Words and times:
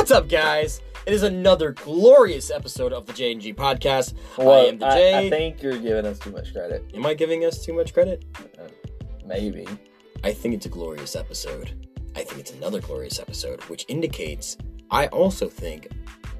What's 0.00 0.12
up, 0.12 0.30
guys? 0.30 0.80
It 1.04 1.12
is 1.12 1.24
another 1.24 1.72
glorious 1.72 2.50
episode 2.50 2.94
of 2.94 3.04
the 3.04 3.12
J 3.12 3.32
and 3.32 3.40
G 3.40 3.52
podcast. 3.52 4.14
I 4.38 4.68
am 4.68 4.78
the 4.78 4.88
J. 4.88 5.12
I, 5.12 5.18
I 5.18 5.30
think 5.30 5.62
you're 5.62 5.76
giving 5.76 6.06
us 6.06 6.18
too 6.18 6.30
much 6.30 6.54
credit. 6.54 6.90
Am 6.94 7.04
I 7.04 7.12
giving 7.12 7.44
us 7.44 7.62
too 7.62 7.74
much 7.74 7.92
credit? 7.92 8.24
Uh, 8.58 8.68
maybe. 9.26 9.66
I 10.24 10.32
think 10.32 10.54
it's 10.54 10.64
a 10.64 10.70
glorious 10.70 11.16
episode. 11.16 11.86
I 12.16 12.22
think 12.22 12.40
it's 12.40 12.52
another 12.52 12.80
glorious 12.80 13.20
episode, 13.20 13.62
which 13.64 13.84
indicates 13.88 14.56
I 14.90 15.08
also 15.08 15.50
think 15.50 15.88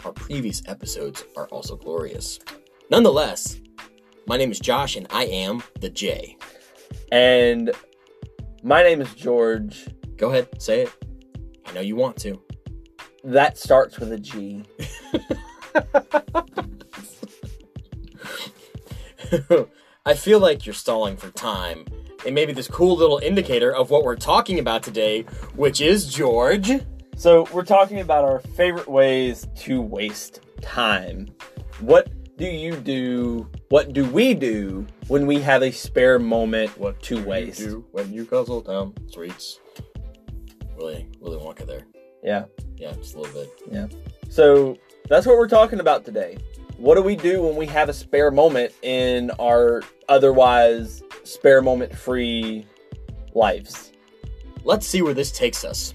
our 0.07 0.13
previous 0.13 0.63
episodes 0.67 1.23
are 1.37 1.47
also 1.49 1.77
glorious. 1.77 2.39
Nonetheless, 2.91 3.61
my 4.27 4.39
name 4.39 4.51
is 4.51 4.59
Josh 4.59 4.97
and 4.97 5.07
I 5.11 5.25
am 5.25 5.63
the 5.81 5.91
J. 5.91 6.39
And 7.13 7.73
my 8.63 8.83
name 8.83 9.03
is 9.03 9.13
George. 9.15 9.87
Go 10.17 10.31
ahead, 10.31 10.49
say 10.63 10.85
it. 10.85 10.93
I 11.67 11.73
know 11.73 11.83
you 11.83 11.95
want 11.95 12.17
to. 12.23 12.41
That 13.23 13.59
starts 13.59 13.99
with 13.99 14.13
a 14.13 14.19
G. 14.19 14.65
I 20.07 20.15
feel 20.15 20.41
like 20.41 20.67
you're 20.67 20.75
stalling 20.75 21.17
for 21.17 21.31
time. 21.31 21.85
And 22.27 22.35
maybe 22.35 22.53
this 22.53 22.69
cool 22.69 22.97
little 22.97 23.19
indicator 23.19 23.75
of 23.75 23.91
what 23.91 24.05
we're 24.05 24.17
talking 24.17 24.59
about 24.59 24.83
today, 24.83 25.23
which 25.55 25.81
is 25.81 26.13
George. 26.13 26.71
So, 27.17 27.47
we're 27.53 27.65
talking 27.65 28.01
about 28.01 28.25
our 28.25 28.41
favorite 28.41 28.89
ways 28.89 29.47
to 29.57 29.81
waste 29.83 30.41
time. 30.63 31.29
What 31.81 32.09
do 32.39 32.47
you 32.47 32.77
do? 32.77 33.49
What 33.69 33.93
do 33.93 34.07
we 34.07 34.33
do 34.33 34.87
when 35.09 35.27
we 35.27 35.39
have 35.41 35.63
a 35.63 35.71
spare 35.71 36.19
moment 36.19 36.77
What 36.79 37.03
to 37.05 37.23
waste? 37.23 37.59
do 37.59 37.85
when 37.93 38.11
you 38.13 38.25
guzzle 38.25 38.63
down 38.63 38.95
sweets? 39.09 39.61
Willy, 40.77 41.07
Willy 41.21 41.39
Wonka 41.39 41.67
there. 41.67 41.85
Yeah. 42.23 42.45
Yeah, 42.77 42.93
just 42.93 43.15
a 43.15 43.21
little 43.21 43.43
bit. 43.43 43.51
Yeah. 43.71 43.87
So, 44.29 44.79
that's 45.09 45.27
what 45.27 45.37
we're 45.37 45.49
talking 45.49 45.81
about 45.81 46.05
today. 46.05 46.39
What 46.77 46.95
do 46.95 47.03
we 47.03 47.17
do 47.17 47.43
when 47.43 47.57
we 47.57 47.67
have 47.67 47.89
a 47.89 47.93
spare 47.93 48.31
moment 48.31 48.73
in 48.83 49.31
our 49.33 49.83
otherwise 50.09 51.03
spare 51.25 51.61
moment 51.61 51.95
free 51.95 52.67
lives? 53.35 53.93
Let's 54.65 54.87
see 54.87 55.03
where 55.03 55.15
this 55.15 55.31
takes 55.31 55.65
us. 55.65 55.95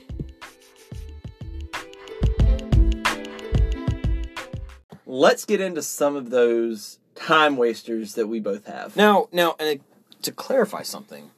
Let's 5.05 5.45
get 5.45 5.61
into 5.61 5.81
some 5.81 6.15
of 6.15 6.29
those 6.29 6.99
time 7.15 7.57
wasters 7.57 8.15
that 8.15 8.27
we 8.27 8.39
both 8.39 8.65
have. 8.67 8.95
Now, 8.95 9.29
now, 9.31 9.55
and 9.59 9.79
to 10.23 10.31
clarify 10.31 10.83
something, 10.83 11.31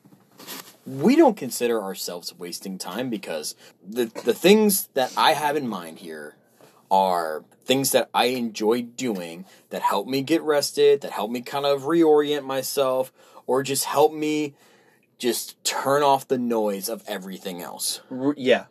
we 0.88 1.16
don't 1.16 1.38
consider 1.38 1.82
ourselves 1.84 2.34
wasting 2.38 2.78
time 2.78 3.10
because 3.10 3.56
the 3.88 4.06
the 4.24 4.34
things 4.34 4.88
that 4.94 5.14
I 5.18 5.34
have 5.34 5.56
in 5.56 5.68
mind 5.68 6.00
here 6.00 6.36
are 6.90 7.44
things 7.66 7.92
that 7.92 8.10
I 8.14 8.26
enjoy 8.28 8.82
doing 8.82 9.46
that 9.70 9.82
help 9.82 10.08
me 10.08 10.22
get 10.22 10.42
rested, 10.42 11.02
that 11.02 11.12
help 11.12 11.30
me 11.30 11.42
kind 11.42 11.66
of 11.66 11.84
reorient 11.84 12.46
myself, 12.46 13.12
or 13.46 13.62
just 13.62 13.86
help 13.86 14.14
me 14.14 14.54
just 15.18 15.62
turn 15.64 16.02
off 16.02 16.28
the 16.28 16.38
noise 16.38 16.88
of 16.88 17.04
everything 17.08 17.62
else. 17.62 18.00
Yeah. 18.38 18.66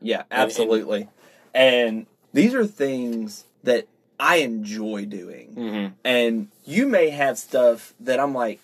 Yeah, 0.00 0.24
absolutely. 0.30 1.08
And, 1.54 2.06
these 2.32 2.54
are 2.54 2.66
things 2.66 3.44
that 3.62 3.86
I 4.18 4.36
enjoy 4.36 5.04
doing. 5.06 5.54
Mm-hmm. 5.54 5.94
And 6.04 6.48
you 6.64 6.86
may 6.86 7.10
have 7.10 7.38
stuff 7.38 7.94
that 8.00 8.18
I'm 8.20 8.34
like, 8.34 8.60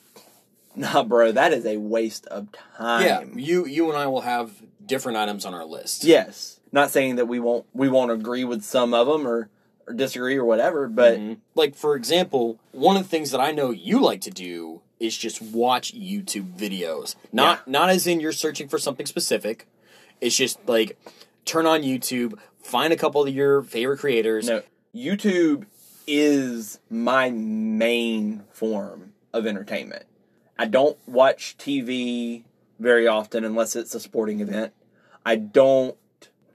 nah, 0.79 1.03
bro, 1.03 1.33
that 1.33 1.53
is 1.53 1.67
a 1.67 1.77
waste 1.77 2.27
of 2.27 2.49
time. 2.77 3.05
Yeah, 3.05 3.25
you 3.35 3.67
you 3.67 3.89
and 3.91 3.99
I 3.99 4.07
will 4.07 4.23
have 4.23 4.53
different 4.85 5.19
items 5.19 5.45
on 5.45 5.53
our 5.55 5.65
list. 5.65 6.05
Yes. 6.05 6.61
Not 6.73 6.91
saying 6.91 7.17
that 7.17 7.27
we 7.27 7.39
won't 7.41 7.67
we 7.75 7.89
won't 7.89 8.11
agree 8.11 8.45
with 8.45 8.63
some 8.63 8.95
of 8.95 9.07
them 9.07 9.27
or, 9.27 9.49
or 9.87 9.95
disagree 9.95 10.37
or 10.37 10.45
whatever, 10.45 10.89
but 10.89 11.19
Mhm. 11.19 11.39
like 11.55 11.75
for 11.75 11.95
example, 11.97 12.59
one 12.73 12.97
of 12.97 13.03
the 13.03 13.09
things 13.09 13.31
that 13.31 13.41
I 13.41 13.53
know 13.53 13.71
you 13.71 14.01
like 14.01 14.21
to 14.23 14.31
do 14.31 14.81
is 15.01 15.17
just 15.17 15.41
watch 15.41 15.95
YouTube 15.95 16.57
videos. 16.57 17.15
Not 17.33 17.67
not 17.69 17.89
as 17.91 18.07
in 18.07 18.21
you're 18.21 18.33
searching 18.33 18.69
for 18.69 18.79
something 18.79 19.07
specific. 19.07 19.67
It's 20.21 20.37
just 20.37 20.59
like 20.67 20.99
turn 21.45 21.67
on 21.67 21.83
YouTube, 21.83 22.35
find 22.63 22.93
a 22.93 22.97
couple 22.97 23.23
of 23.23 23.35
your 23.35 23.63
favorite 23.63 23.99
creators. 23.99 24.47
no, 24.49 24.63
YouTube 24.95 25.65
is 26.07 26.79
my 26.91 27.31
main 27.31 28.43
form 28.53 29.13
of 29.33 29.47
entertainment. 29.47 30.05
I 30.59 30.67
don't 30.67 30.99
watch 31.07 31.57
TV 31.59 32.45
very 32.79 33.07
often 33.07 33.45
unless 33.45 33.77
it's 33.77 33.95
a 33.95 34.01
sporting 34.01 34.41
event. 34.41 34.73
I 35.25 35.37
don't 35.37 35.97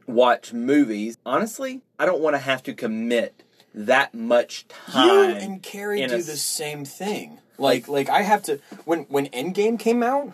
watch 0.08 0.54
movies. 0.54 1.18
Honestly, 1.26 1.82
I 1.98 2.06
don't 2.06 2.22
want 2.22 2.36
to 2.36 2.40
have 2.40 2.64
to 2.64 2.74
commit 2.74 3.44
that 3.74 4.14
much 4.14 4.68
time. 4.68 5.30
You 5.30 5.36
and 5.38 5.64
Carrie 5.64 6.06
do 6.06 6.16
a 6.16 6.18
the 6.18 6.38
same 6.38 6.86
thing. 6.86 7.40
Like 7.58 7.88
like 7.88 8.10
I 8.10 8.24
have 8.24 8.44
to 8.44 8.60
when 8.86 9.04
when 9.04 9.28
Endgame 9.28 9.80
came 9.80 10.04
out, 10.04 10.34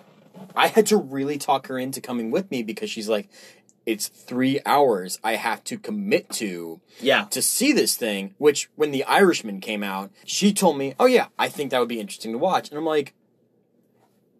I 0.56 0.68
had 0.68 0.88
to 0.88 0.97
really 0.97 1.38
talk 1.38 1.68
her 1.68 1.78
into 1.78 2.02
coming 2.02 2.31
with 2.31 2.50
me 2.50 2.63
because 2.63 2.90
she's 2.90 3.09
like 3.09 3.29
it's 3.85 4.08
3 4.08 4.59
hours 4.68 5.19
I 5.24 5.34
have 5.35 5.63
to 5.63 5.78
commit 5.78 6.29
to 6.34 6.79
yeah. 7.00 7.25
to 7.25 7.41
see 7.41 7.72
this 7.74 7.96
thing, 7.96 8.35
which 8.38 8.69
when 8.75 8.91
The 8.91 9.03
Irishman 9.06 9.62
came 9.62 9.84
out, 9.84 10.12
she 10.25 10.53
told 10.53 10.78
me, 10.78 10.94
"Oh 11.00 11.08
yeah, 11.08 11.28
I 11.40 11.50
think 11.50 11.72
that 11.72 11.79
would 11.79 11.90
be 11.90 12.00
interesting 12.00 12.31
to 12.34 12.38
watch." 12.38 12.69
And 12.69 12.78
I'm 12.78 12.85
like, 12.85 13.13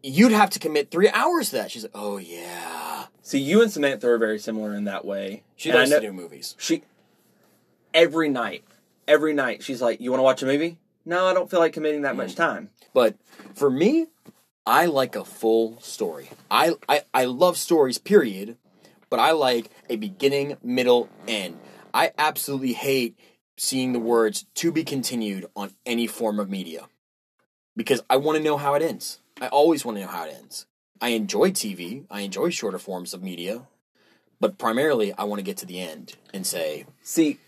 "You'd 0.04 0.32
have 0.32 0.50
to 0.52 0.60
commit 0.60 0.92
3 0.92 1.10
hours 1.10 1.50
to 1.50 1.58
that." 1.58 1.72
She's 1.72 1.84
like, 1.84 1.92
"Oh 1.96 2.18
yeah." 2.18 3.06
See, 3.22 3.40
you 3.40 3.62
and 3.62 3.72
Samantha 3.72 4.08
are 4.10 4.18
very 4.18 4.40
similar 4.40 4.74
in 4.74 4.86
that 4.86 5.06
way. 5.06 5.44
She 5.56 5.70
And 5.70 5.78
likes 5.80 5.92
to 5.92 6.00
do 6.02 6.12
movies. 6.14 6.56
she 6.58 6.84
every 7.94 8.30
night 8.30 8.64
every 9.08 9.34
night 9.34 9.64
she's 9.64 9.82
like 9.82 10.00
you 10.00 10.12
want 10.12 10.20
to 10.20 10.24
watch 10.24 10.44
a 10.44 10.46
movie 10.46 10.78
no 11.06 11.26
i 11.26 11.34
don't 11.34 11.50
feel 11.50 11.60
like 11.60 11.74
committing 11.74 12.04
that 12.04 12.14
Mm. 12.14 12.18
much 12.18 12.36
time 12.36 12.70
But 12.94 13.16
for 13.56 13.70
me, 13.70 14.08
I 14.66 14.86
like 14.86 15.16
a 15.16 15.24
full 15.26 15.80
story. 15.82 16.30
I, 16.52 16.76
I 16.88 17.02
I 17.14 17.26
love 17.26 17.58
stories, 17.58 17.98
period. 17.98 18.58
But 19.10 19.20
I 19.20 19.32
like 19.32 19.70
a 19.90 19.96
beginning, 19.96 20.58
middle, 20.64 21.10
end. 21.28 21.58
I 21.94 22.12
absolutely 22.18 22.74
hate 22.74 23.18
seeing 23.58 23.94
the 23.94 24.00
words 24.00 24.46
"to 24.56 24.72
be 24.72 24.84
continued" 24.84 25.46
on 25.56 25.74
any 25.86 26.06
form 26.08 26.40
of 26.40 26.50
media 26.50 26.88
because 27.76 28.02
I 28.10 28.18
want 28.18 28.38
to 28.38 28.44
know 28.44 28.58
how 28.58 28.74
it 28.76 28.82
ends. 28.84 29.20
I 29.42 29.48
always 29.48 29.86
want 29.86 29.98
to 29.98 30.02
know 30.04 30.10
how 30.10 30.26
it 30.26 30.36
ends. 30.38 30.66
I 31.02 31.10
enjoy 31.10 31.52
TV. 31.52 32.06
I 32.10 32.22
enjoy 32.22 32.50
shorter 32.50 32.78
forms 32.80 33.14
of 33.14 33.24
media, 33.24 33.64
but 34.40 34.58
primarily 34.58 35.14
I 35.14 35.24
want 35.24 35.40
to 35.40 35.44
get 35.46 35.58
to 35.58 35.66
the 35.66 35.80
end 35.80 36.16
and 36.34 36.46
say, 36.46 36.86
see 37.02 37.40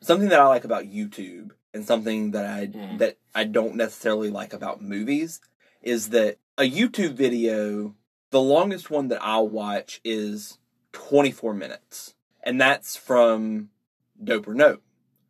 something 0.00 0.28
that 0.30 0.40
i 0.40 0.46
like 0.48 0.64
about 0.64 0.84
youtube 0.84 1.52
and 1.72 1.84
something 1.84 2.32
that 2.32 2.44
i 2.44 2.66
Mhm. 2.66 2.98
that 2.98 3.16
i 3.36 3.44
don't 3.44 3.76
necessarily 3.76 4.30
like 4.30 4.52
about 4.52 4.82
movies 4.82 5.40
is 5.80 6.08
that 6.08 6.38
a 6.58 6.68
youtube 6.68 7.12
video 7.14 7.94
the 8.30 8.40
longest 8.40 8.90
one 8.90 9.06
that 9.08 9.22
i'll 9.22 9.48
watch 9.48 10.00
is 10.04 10.58
24 10.92 11.54
minutes 11.54 12.14
and 12.42 12.60
that's 12.60 12.96
from 12.96 13.70
dope 14.22 14.48
or 14.48 14.54
nope 14.54 14.82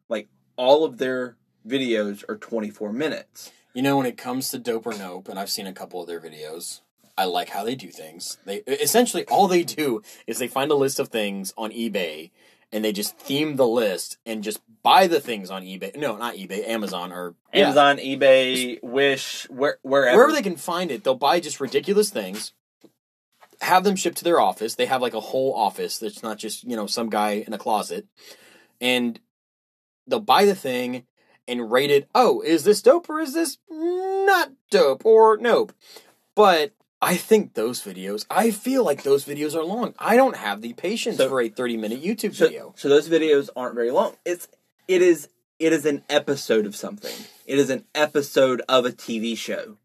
like 0.09 0.29
all 0.57 0.85
of 0.85 0.97
their 0.97 1.37
videos 1.67 2.25
are 2.31 2.37
24 2.39 2.93
minutes 2.95 3.53
You 3.75 3.83
know, 3.83 3.97
when 3.97 4.07
it 4.07 4.19
comes 4.19 4.51
to 4.51 4.59
Dope 4.59 4.87
or 4.87 4.93
Nope, 4.93 5.29
and 5.29 5.39
I've 5.39 5.51
seen 5.51 5.67
a 5.67 5.73
couple 5.73 6.01
of 6.01 6.07
their 6.07 6.21
videos, 6.21 6.81
I 7.17 7.25
like 7.25 7.51
how 7.51 7.65
they 7.65 7.75
do 7.75 7.91
things. 7.91 8.39
They 8.45 8.59
essentially 8.67 9.25
all 9.27 9.49
they 9.49 9.65
do 9.65 10.03
is 10.27 10.39
they 10.39 10.49
find 10.49 10.71
a 10.71 10.77
list 10.77 10.99
of 10.99 11.09
things 11.09 11.53
on 11.57 11.71
eBay 11.71 12.31
and 12.73 12.85
they 12.85 12.93
just 12.93 13.17
theme 13.19 13.57
the 13.57 13.67
list 13.67 14.17
and 14.25 14.43
just 14.43 14.61
buy 14.83 15.07
the 15.07 15.21
things 15.21 15.51
on 15.51 15.63
eBay. 15.63 15.95
No, 15.97 16.17
not 16.17 16.37
eBay, 16.37 16.67
Amazon 16.67 17.13
or 17.13 17.35
yeah, 17.53 17.67
Amazon, 17.67 17.99
eBay, 17.99 18.83
Wish, 18.83 19.49
where 19.51 19.79
wherever. 19.83 20.17
wherever 20.17 20.33
they 20.33 20.43
can 20.43 20.57
find 20.57 20.91
it. 20.91 21.05
They'll 21.05 21.15
buy 21.15 21.39
just 21.39 21.61
ridiculous 21.61 22.11
things, 22.11 22.53
have 23.61 23.85
them 23.85 23.97
shipped 23.97 24.19
to 24.19 24.25
their 24.25 24.41
office. 24.41 24.75
They 24.75 24.87
have 24.87 25.03
like 25.03 25.15
a 25.15 25.21
whole 25.21 25.55
office 25.55 25.99
that's 25.99 26.23
not 26.23 26.39
just 26.39 26.65
you 26.65 26.77
know 26.77 26.87
some 26.87 27.11
guy 27.11 27.45
in 27.47 27.53
a 27.53 27.59
closet, 27.59 28.07
and 28.81 29.21
they'll 30.07 30.21
buy 30.21 30.47
the 30.47 30.55
thing 30.55 31.05
and 31.49 31.71
rate 31.71 31.91
it. 31.91 32.09
Oh, 32.15 32.41
is 32.41 32.65
this 32.65 32.83
dope 32.83 33.09
or 33.11 33.21
is 33.21 33.35
this 33.35 33.59
not 33.71 34.53
dope 34.71 35.05
or 35.05 35.37
nope? 35.39 35.73
But 36.35 36.73
I 37.01 37.17
think 37.17 37.55
those 37.55 37.83
videos. 37.83 38.25
I 38.31 38.51
feel 38.51 38.85
like 38.85 39.03
those 39.03 39.25
videos 39.25 39.55
are 39.55 39.65
long. 39.65 39.95
I 39.99 40.17
don't 40.17 40.37
have 40.37 40.63
the 40.63 40.73
patience 40.73 41.17
So- 41.17 41.29
for 41.29 41.41
a 41.41 41.49
thirty-minute 41.49 42.03
YouTube 42.03 42.35
so, 42.35 42.47
video. 42.47 42.75
so 42.77 42.89
those 42.89 43.09
videos 43.09 43.51
aren't 43.57 43.75
very 43.75 43.91
long. 43.91 44.17
It's 44.25 44.49
it 44.89 45.03
is 45.03 45.29
it 45.59 45.73
is 45.73 45.85
an 45.87 46.05
episode 46.09 46.67
of 46.67 46.75
something. 46.77 47.15
It 47.47 47.59
is 47.59 47.71
an 47.71 47.85
episode 47.95 48.63
of 48.69 48.85
a 48.87 48.91
TV 48.91 49.37
show, 49.37 49.77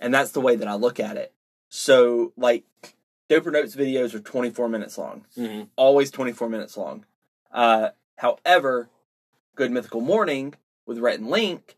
and 0.00 0.12
that's 0.12 0.32
the 0.32 0.40
way 0.40 0.56
that 0.56 0.68
I 0.68 0.74
look 0.74 0.98
at 0.98 1.16
it. 1.16 1.32
So 1.68 2.32
like, 2.36 2.64
Dope 3.28 3.46
or 3.46 3.50
Nope's 3.50 3.76
videos 3.76 4.14
are 4.14 4.20
twenty 4.20 4.50
four 4.50 4.68
minutes 4.68 4.98
long. 4.98 5.24
Mhm. 5.38 5.68
always 5.76 6.10
24 6.10 6.48
minutes 6.48 6.76
long. 6.76 7.04
Uh, 7.50 7.90
however, 8.16 8.88
Good 9.54 9.70
Mythical 9.70 10.00
Morning 10.00 10.54
with 10.86 10.98
Rhett 10.98 11.18
and 11.18 11.28
Link, 11.28 11.76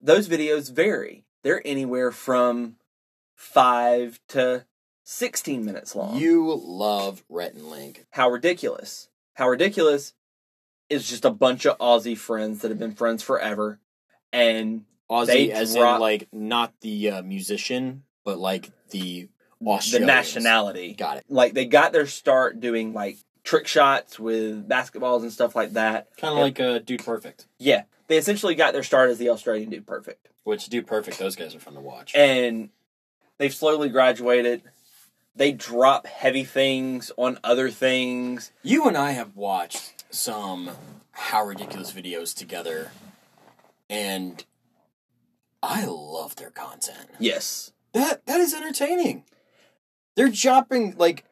those 0.00 0.28
videos 0.28 0.72
vary. 0.72 1.24
They're 1.42 1.66
anywhere 1.66 2.10
from 2.10 2.76
five 3.34 4.20
to 4.28 4.64
16 5.04 5.64
minutes 5.64 5.94
long. 5.96 6.16
You 6.16 6.54
love 6.54 7.24
Rhett 7.28 7.54
and 7.54 7.68
Link. 7.68 8.06
How 8.10 8.30
ridiculous. 8.30 9.08
How 9.34 9.48
ridiculous 9.48 10.14
is 10.88 11.08
just 11.08 11.24
a 11.24 11.30
bunch 11.30 11.66
of 11.66 11.78
Aussie 11.78 12.16
friends 12.16 12.60
that 12.60 12.70
have 12.70 12.78
been 12.78 12.94
friends 12.94 13.22
forever, 13.22 13.80
and 14.32 14.84
Aussie, 15.10 15.50
as 15.50 15.74
drop- 15.74 15.96
in 15.96 16.00
like 16.00 16.28
not 16.32 16.72
the 16.80 17.10
uh, 17.10 17.22
musician, 17.22 18.04
but 18.24 18.38
like 18.38 18.70
the 18.90 19.28
the 19.60 20.00
nationality. 20.00 20.94
Got 20.94 21.18
it. 21.18 21.24
Like 21.28 21.54
they 21.54 21.64
got 21.64 21.92
their 21.92 22.06
start 22.06 22.60
doing 22.60 22.92
like 22.92 23.16
trick 23.44 23.66
shots 23.66 24.18
with 24.18 24.68
basketballs 24.68 25.22
and 25.22 25.32
stuff 25.32 25.56
like 25.56 25.72
that. 25.72 26.08
Kind 26.16 26.34
of 26.34 26.40
like 26.40 26.60
uh, 26.60 26.78
Dude 26.78 27.04
Perfect. 27.04 27.46
Yeah, 27.58 27.82
they 28.12 28.18
essentially 28.18 28.54
got 28.54 28.74
their 28.74 28.82
start 28.82 29.08
as 29.08 29.16
the 29.16 29.30
Australian 29.30 29.70
Dude 29.70 29.86
Perfect, 29.86 30.28
Which 30.44 30.66
Dude 30.66 30.86
Perfect, 30.86 31.18
those 31.18 31.34
guys 31.34 31.54
are 31.54 31.58
fun 31.58 31.72
to 31.74 31.80
watch. 31.80 32.14
and 32.14 32.68
they've 33.38 33.54
slowly 33.54 33.88
graduated. 33.88 34.62
They 35.34 35.50
drop 35.52 36.06
heavy 36.06 36.44
things 36.44 37.10
on 37.16 37.38
other 37.42 37.70
things. 37.70 38.52
You 38.62 38.86
and 38.86 38.98
I 38.98 39.12
have 39.12 39.34
watched 39.34 40.04
some 40.14 40.70
How 41.12 41.42
Ridiculous 41.46 41.90
videos 41.90 42.34
together, 42.36 42.90
and 43.88 44.44
I 45.62 45.86
love 45.86 46.36
their 46.36 46.50
content. 46.50 47.08
Yes, 47.18 47.72
That 47.94 48.26
that 48.26 48.40
is 48.40 48.52
entertaining. 48.52 49.24
They're 50.16 50.28
dropping 50.28 50.96
like 50.98 51.24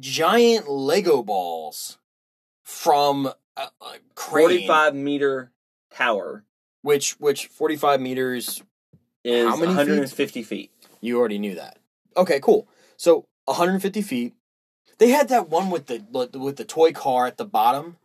giant 0.00 0.70
Lego 0.70 1.22
balls 1.22 1.98
from 2.62 3.26
a, 3.26 3.60
a 3.60 3.98
crane, 4.14 4.44
forty-five 4.44 4.94
meter 4.94 5.50
tower 5.90 6.44
which 6.82 7.12
which 7.18 7.46
forty 7.46 7.76
five 7.76 8.00
meters. 8.00 8.62
is 9.24 9.46
How 9.46 9.56
many 9.56 9.66
one 9.68 9.76
hundred 9.76 9.98
and 9.98 10.10
fifty 10.10 10.42
feet. 10.42 10.70
You 11.00 11.18
already 11.18 11.38
knew 11.38 11.54
that. 11.56 11.78
Okay, 12.16 12.40
cool. 12.40 12.68
So 12.96 13.26
one 13.44 13.56
hundred 13.56 13.72
and 13.74 13.82
fifty 13.82 14.02
feet. 14.02 14.34
They 14.98 15.10
had 15.10 15.28
that 15.28 15.48
one 15.48 15.70
with 15.70 15.86
the 15.86 16.04
with 16.38 16.56
the 16.56 16.64
toy 16.64 16.92
car 16.92 17.26
at 17.26 17.36
the 17.36 17.44
bottom, 17.44 17.96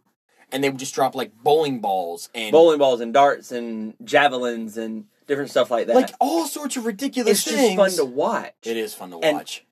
and 0.52 0.64
they 0.64 0.70
would 0.70 0.80
just 0.80 0.94
drop 0.96 1.16
like 1.16 1.32
bowling 1.44 1.80
balls 1.80 2.30
and 2.36 2.52
bowling 2.52 2.80
balls 2.80 3.00
and 3.02 3.14
darts 3.14 3.52
and 3.52 3.94
javelins 4.04 4.78
and 4.78 5.06
different 5.28 5.50
stuff 5.52 5.72
like 5.72 5.88
that. 5.88 5.96
like 5.96 6.12
all 6.20 6.46
sorts 6.46 6.76
of 6.78 6.86
ridiculous 6.86 7.46
it's 7.48 7.56
things. 7.56 7.76
just 7.80 7.98
fun 7.98 8.06
to 8.06 8.12
watch. 8.12 8.54
It 8.64 8.78
is 8.78 8.94
fun 8.94 9.10
to 9.12 9.20
And- 9.20 9.38
watch. 9.38 9.66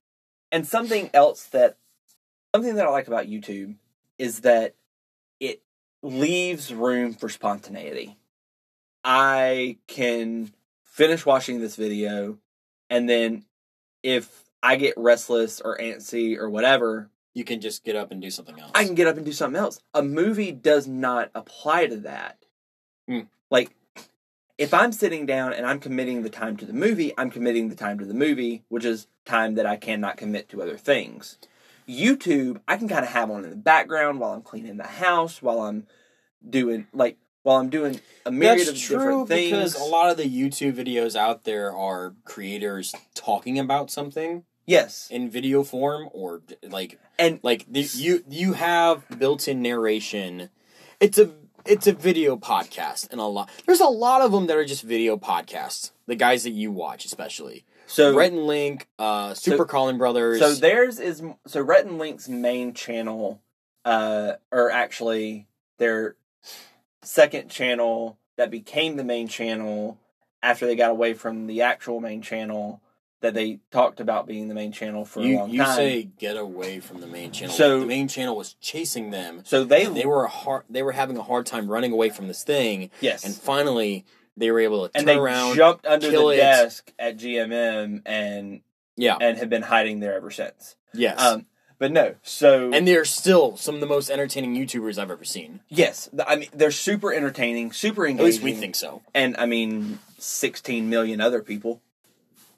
And 0.50 0.66
something 0.66 1.10
else 1.14 1.44
that 1.46 1.76
something 2.54 2.74
that 2.76 2.86
I 2.86 2.90
like 2.90 3.06
about 3.08 3.26
YouTube 3.26 3.76
is 4.18 4.40
that 4.40 4.74
leaves 6.02 6.72
room 6.74 7.14
for 7.14 7.28
spontaneity. 7.28 8.16
I 9.04 9.78
can 9.86 10.52
finish 10.84 11.24
watching 11.24 11.60
this 11.60 11.76
video 11.76 12.38
and 12.90 13.08
then 13.08 13.44
if 14.02 14.44
I 14.62 14.76
get 14.76 14.94
restless 14.96 15.60
or 15.60 15.78
antsy 15.78 16.36
or 16.36 16.50
whatever, 16.50 17.10
You 17.34 17.44
can 17.44 17.60
just 17.60 17.84
get 17.84 17.96
up 17.96 18.10
and 18.10 18.20
do 18.20 18.30
something 18.30 18.58
else. 18.58 18.72
I 18.74 18.84
can 18.84 18.94
get 18.94 19.06
up 19.06 19.16
and 19.16 19.24
do 19.24 19.32
something 19.32 19.58
else. 19.58 19.80
A 19.94 20.02
movie 20.02 20.52
does 20.52 20.86
not 20.86 21.30
apply 21.34 21.86
to 21.86 21.96
that. 21.98 22.44
Hmm. 23.08 23.20
Like, 23.50 23.74
if 24.58 24.74
I'm 24.74 24.92
sitting 24.92 25.24
down 25.24 25.54
and 25.54 25.64
I'm 25.66 25.80
committing 25.80 26.22
the 26.22 26.30
time 26.30 26.56
to 26.58 26.66
the 26.66 26.74
movie, 26.74 27.12
I'm 27.16 27.30
committing 27.30 27.68
the 27.68 27.74
time 27.74 27.98
to 27.98 28.04
the 28.04 28.14
movie, 28.14 28.64
which 28.68 28.84
is 28.84 29.06
time 29.24 29.54
that 29.54 29.66
I 29.66 29.76
cannot 29.76 30.18
commit 30.18 30.48
to 30.50 30.62
other 30.62 30.76
things. 30.76 31.38
YouTube, 31.88 32.60
I 32.68 32.76
can 32.76 32.88
kind 32.88 33.04
of 33.04 33.10
have 33.10 33.30
on 33.30 33.44
in 33.44 33.50
the 33.50 33.56
background 33.56 34.20
while 34.20 34.32
I'm 34.32 34.42
cleaning 34.42 34.76
the 34.76 34.84
house, 34.84 35.42
while 35.42 35.60
I'm 35.60 35.86
doing, 36.48 36.86
like, 36.92 37.18
while 37.42 37.58
I'm 37.58 37.70
doing 37.70 38.00
a 38.24 38.30
myriad 38.30 38.68
That's 38.68 38.70
of 38.70 38.88
different 38.88 39.28
things. 39.28 39.50
because 39.50 39.74
a 39.74 39.84
lot 39.84 40.10
of 40.10 40.16
the 40.16 40.24
YouTube 40.24 40.74
videos 40.74 41.16
out 41.16 41.44
there 41.44 41.76
are 41.76 42.14
creators 42.24 42.94
talking 43.14 43.58
about 43.58 43.90
something 43.90 44.44
yes. 44.66 45.08
in 45.10 45.28
video 45.28 45.64
form 45.64 46.08
or 46.12 46.42
like 46.62 47.00
And 47.18 47.40
like 47.42 47.66
the, 47.68 47.80
you 47.94 48.24
you 48.28 48.52
have 48.52 49.02
built-in 49.18 49.60
narration. 49.60 50.50
It's 51.00 51.18
a 51.18 51.30
it's 51.64 51.86
a 51.86 51.92
video 51.92 52.36
podcast 52.36 53.10
and 53.10 53.20
a 53.20 53.24
lot. 53.24 53.50
There's 53.66 53.80
a 53.80 53.86
lot 53.86 54.20
of 54.20 54.32
them 54.32 54.46
that 54.46 54.56
are 54.56 54.64
just 54.64 54.82
video 54.82 55.16
podcasts. 55.16 55.90
The 56.06 56.16
guys 56.16 56.44
that 56.44 56.50
you 56.50 56.70
watch, 56.70 57.04
especially 57.04 57.64
so, 57.92 58.14
Rhett 58.14 58.32
and 58.32 58.46
Link, 58.46 58.86
uh, 58.98 59.34
Super 59.34 59.64
Carlin 59.64 59.98
Brothers. 59.98 60.38
So 60.38 60.54
theirs 60.54 60.98
is 60.98 61.22
so 61.46 61.60
Rhett 61.60 61.86
and 61.86 61.98
Link's 61.98 62.28
main 62.28 62.74
channel, 62.74 63.40
uh, 63.84 64.34
or 64.50 64.70
actually 64.70 65.46
their 65.78 66.16
second 67.02 67.50
channel 67.50 68.18
that 68.36 68.50
became 68.50 68.96
the 68.96 69.04
main 69.04 69.28
channel 69.28 69.98
after 70.42 70.66
they 70.66 70.76
got 70.76 70.90
away 70.90 71.14
from 71.14 71.46
the 71.46 71.62
actual 71.62 72.00
main 72.00 72.22
channel 72.22 72.80
that 73.20 73.34
they 73.34 73.60
talked 73.70 74.00
about 74.00 74.26
being 74.26 74.48
the 74.48 74.54
main 74.54 74.72
channel 74.72 75.04
for 75.04 75.20
a 75.20 75.22
long 75.22 75.50
you 75.50 75.58
time. 75.58 75.68
You 75.68 75.76
say 75.76 76.02
get 76.18 76.36
away 76.36 76.80
from 76.80 77.00
the 77.00 77.06
main 77.06 77.30
channel. 77.30 77.54
So- 77.54 77.80
the 77.80 77.86
main 77.86 78.08
channel 78.08 78.36
was 78.36 78.54
chasing 78.54 79.10
them. 79.10 79.42
so 79.44 79.64
they 79.64 79.86
They 79.86 80.04
were 80.06 80.24
a 80.24 80.28
hard, 80.28 80.64
they 80.68 80.82
were 80.82 80.92
having 80.92 81.16
a 81.16 81.22
hard 81.22 81.46
time 81.46 81.68
running 81.68 81.92
away 81.92 82.10
from 82.10 82.26
this 82.26 82.42
thing, 82.42 82.90
yes, 83.00 83.24
and 83.24 83.34
finally 83.34 84.04
they 84.36 84.50
were 84.50 84.60
able 84.60 84.88
to 84.88 84.96
and 84.96 85.06
turn 85.06 85.16
they 85.16 85.20
around. 85.20 85.56
jumped 85.56 85.86
under 85.86 86.10
the 86.10 86.28
it. 86.28 86.36
desk 86.36 86.92
at 86.98 87.16
GMM 87.18 88.02
and 88.06 88.60
yeah, 88.96 89.16
and 89.20 89.38
have 89.38 89.48
been 89.50 89.62
hiding 89.62 90.00
there 90.00 90.14
ever 90.14 90.30
since. 90.30 90.76
yes, 90.94 91.18
Um, 91.20 91.46
but 91.78 91.90
no, 91.92 92.14
so 92.22 92.72
and 92.72 92.86
they're 92.86 93.04
still 93.04 93.56
some 93.56 93.74
of 93.74 93.80
the 93.80 93.86
most 93.86 94.10
entertaining 94.10 94.54
YouTubers 94.54 94.98
I've 94.98 95.10
ever 95.10 95.24
seen. 95.24 95.60
yes, 95.68 96.08
I 96.26 96.36
mean 96.36 96.48
they're 96.52 96.70
super 96.70 97.12
entertaining, 97.12 97.72
super 97.72 98.06
engaging. 98.06 98.20
At 98.26 98.32
least 98.32 98.42
we 98.42 98.52
think 98.52 98.74
so. 98.76 99.02
and 99.14 99.36
I 99.36 99.46
mean 99.46 99.98
16 100.18 100.88
million 100.88 101.20
other 101.20 101.42
people. 101.42 101.82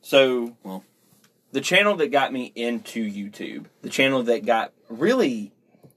So, 0.02 0.56
Well. 0.62 0.84
the 1.52 1.60
channel 1.62 1.96
that 1.96 2.08
got 2.08 2.32
me 2.32 2.52
into 2.54 3.02
YouTube, 3.10 3.66
the 3.82 3.88
channel 3.88 4.22
that 4.24 4.44
got 4.44 4.72
really 4.90 5.52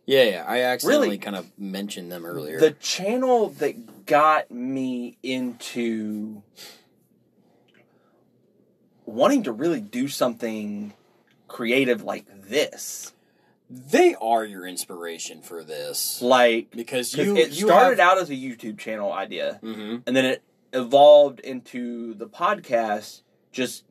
Yeah, 0.07 0.23
yeah. 0.23 0.45
I 0.47 0.61
accidentally 0.61 1.07
Really? 1.09 1.17
kind 1.19 1.35
of 1.35 1.45
mentioned 1.59 2.11
them 2.11 2.25
earlier. 2.25 2.59
the 2.59 2.71
channel 2.71 3.49
that 3.49 4.05
got 4.07 4.49
me 4.49 5.17
into 5.21 6.41
wanting 9.05 9.43
to 9.43 9.51
really 9.51 9.81
do 9.81 10.07
something 10.07 10.93
creative 11.47 12.03
like 12.03 12.25
this. 12.49 13.13
they 13.69 14.15
are 14.21 14.45
your 14.45 14.65
inspiration 14.65 15.41
for 15.41 15.61
this 15.63 16.21
Like 16.21 16.71
because 16.71 17.13
you 17.15 17.35
it 17.37 17.51
you 17.51 17.67
started 17.67 17.99
have, 17.99 18.13
out 18.13 18.17
as 18.17 18.29
a 18.29 18.33
YouTube 18.33 18.77
channel 18.77 19.11
idea 19.11 19.59
hmm 19.61 19.97
and 20.05 20.15
then 20.15 20.23
it 20.25 20.41
evolved 20.73 21.39
into 21.41 22.13
the 22.13 22.27
podcast 22.27 23.21
just 23.51 23.83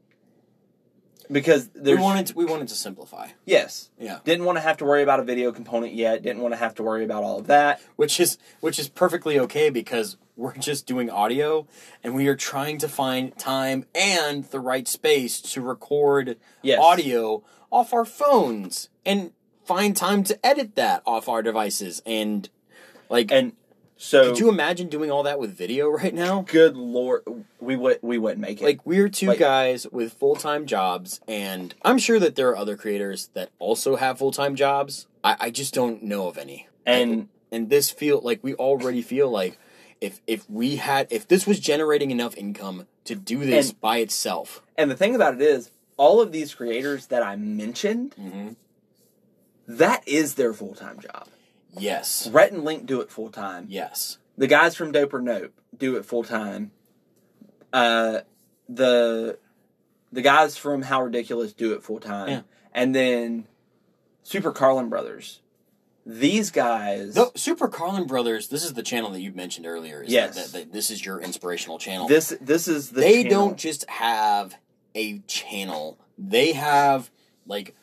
because 1.31 1.69
We 1.75 1.95
wanted 1.97 2.27
to, 2.29 2.35
we 2.35 2.45
wanted 2.45 2.69
to 2.69 2.75
simplify. 2.75 3.29
yes 3.45 3.91
Yeah, 3.99 4.19
Didn't 4.25 4.45
want 4.45 4.57
to 4.57 4.63
have 4.63 4.77
to 4.79 4.85
worry 4.85 5.03
about 5.03 5.21
a 5.21 5.25
video 5.25 5.53
component 5.53 5.95
yet. 5.95 6.23
Didn't 6.23 6.43
want 6.43 6.53
to 6.55 6.59
have 6.59 6.75
to 6.77 6.83
worry 6.83 7.05
about 7.05 7.23
all 7.25 7.39
of 7.39 7.47
that. 7.49 7.81
which 7.97 8.21
is 8.21 8.39
which 8.61 8.79
is 8.79 8.89
perfectly 8.89 9.39
okay 9.41 9.71
because 9.71 10.17
we're 10.37 10.55
just 10.57 10.87
doing 10.87 11.09
audio 11.11 11.67
and 12.05 12.15
we 12.15 12.29
are 12.29 12.37
trying 12.37 12.77
to 12.79 12.89
find 12.89 13.37
time 13.39 13.87
and 13.95 14.45
the 14.51 14.61
right 14.61 14.87
space 14.87 15.41
to 15.41 15.61
record 15.63 16.37
Yes. 16.63 16.79
audio 16.83 17.43
off 17.71 17.93
our 17.95 18.05
phones 18.05 18.89
and 19.05 19.33
find 19.65 19.97
time 19.97 20.23
to 20.25 20.47
edit 20.47 20.75
that 20.77 21.03
off 21.07 21.29
our 21.29 21.43
devices 21.43 22.03
and 22.07 22.49
like 23.09 23.31
And 23.33 23.53
so, 23.99 24.31
could 24.31 24.39
you 24.39 24.49
imagine 24.49 24.89
doing 24.89 25.11
all 25.11 25.23
that 25.23 25.39
with 25.39 25.57
video 25.57 25.89
right 25.89 26.15
now 26.15 26.43
good 26.43 26.77
lord, 26.77 27.23
we 27.61 27.77
would 27.77 27.99
we 28.03 28.19
wouldn't 28.19 28.41
make 28.41 28.61
it. 28.61 28.65
like 28.65 28.85
we're 28.85 29.09
two 29.09 29.29
Like- 29.29 29.39
guys 29.39 29.87
with 29.91 30.13
full-time 30.13 30.67
jobs 30.67 31.21
and 31.27 31.75
i'm 31.83 31.99
sure 31.99 32.19
that 32.21 32.35
there 32.37 32.49
are 32.51 32.57
other 32.57 32.77
creators 32.77 33.31
that 33.35 33.51
also 33.59 33.97
have 33.97 34.19
full-time 34.19 34.55
jobs 34.57 35.07
i, 35.25 35.37
I 35.41 35.51
just 35.51 35.73
don't 35.75 36.03
know 36.03 36.29
of 36.29 36.37
any 36.39 36.69
and 36.85 37.29
and 37.51 37.71
this 37.71 37.91
feel 37.91 38.21
like 38.23 38.43
we 38.43 38.55
already 38.55 39.03
feel 39.03 39.31
like 39.31 39.59
if 40.01 40.21
if 40.27 40.49
we 40.51 40.77
had 40.77 41.07
if 41.11 41.27
this 41.27 41.47
was 41.47 41.59
generating 41.59 42.11
enough 42.11 42.37
income 42.37 42.87
to 43.05 43.15
do 43.15 43.45
this 43.45 43.71
And- 43.71 43.81
by 43.81 43.99
itself 43.99 44.63
and 44.77 44.91
the 44.91 44.97
thing 44.97 45.15
about 45.15 45.35
it 45.35 45.41
is, 45.41 45.71
all 45.97 46.21
of 46.21 46.33
these 46.33 46.55
creators 46.55 47.07
that 47.07 47.23
I 47.23 47.37
mentioned, 47.37 48.15
mm-hmm. 48.21 48.51
that 49.67 50.07
is 50.07 50.35
their 50.35 50.53
full 50.53 50.75
time 50.75 51.01
job. 51.01 51.29
Yes 51.79 52.29
Rhett 52.29 52.53
and 52.53 52.65
Link 52.65 52.87
do 52.87 53.01
it 53.01 53.11
full 53.11 53.31
time. 53.31 53.67
yes 53.69 54.19
The 54.39 54.47
guys 54.47 54.75
from 54.77 54.93
Dope 54.93 55.15
or 55.15 55.21
Nope 55.23 55.53
do 55.77 55.97
it 55.97 56.05
full 56.05 56.25
time. 56.25 56.71
Uh, 57.73 58.21
the 58.69 59.39
the 60.13 60.23
guys 60.23 60.57
from 60.57 60.83
How 60.83 61.03
Ridiculous 61.03 61.53
do 61.53 61.73
it 61.75 61.83
full 61.83 62.01
time. 62.01 62.29
Yeah. 62.29 62.41
And 62.73 62.95
then 62.95 63.47
Super 64.23 64.53
Carlin 64.53 64.89
Brothers. 64.89 65.41
These 66.09 66.53
guys. 66.53 67.15
the 67.15 67.33
super 67.35 67.67
carlin 67.67 68.07
brothers 68.07 68.47
this 68.47 68.63
is 68.63 68.75
the 68.75 68.83
channel 68.85 69.11
that 69.11 69.21
you 69.21 69.33
mentioned 69.33 69.67
earlier 69.67 70.03
is 70.05 70.13
Yes. 70.13 70.37
that, 70.37 70.45
that, 70.53 70.53
that 70.67 70.73
this 70.73 70.89
is 70.89 71.05
your 71.05 71.21
inspirational 71.21 71.81
channel 71.81 72.07
This 72.07 72.33
this 72.41 72.69
is 72.69 72.91
the 72.91 73.01
they 73.01 73.25
channel. 73.25 73.49
don't 73.49 73.59
just 73.59 73.91
have 73.91 74.57
a 74.95 75.19
channel 75.27 75.99
they 76.17 76.53
have 76.53 77.11
like 77.45 77.75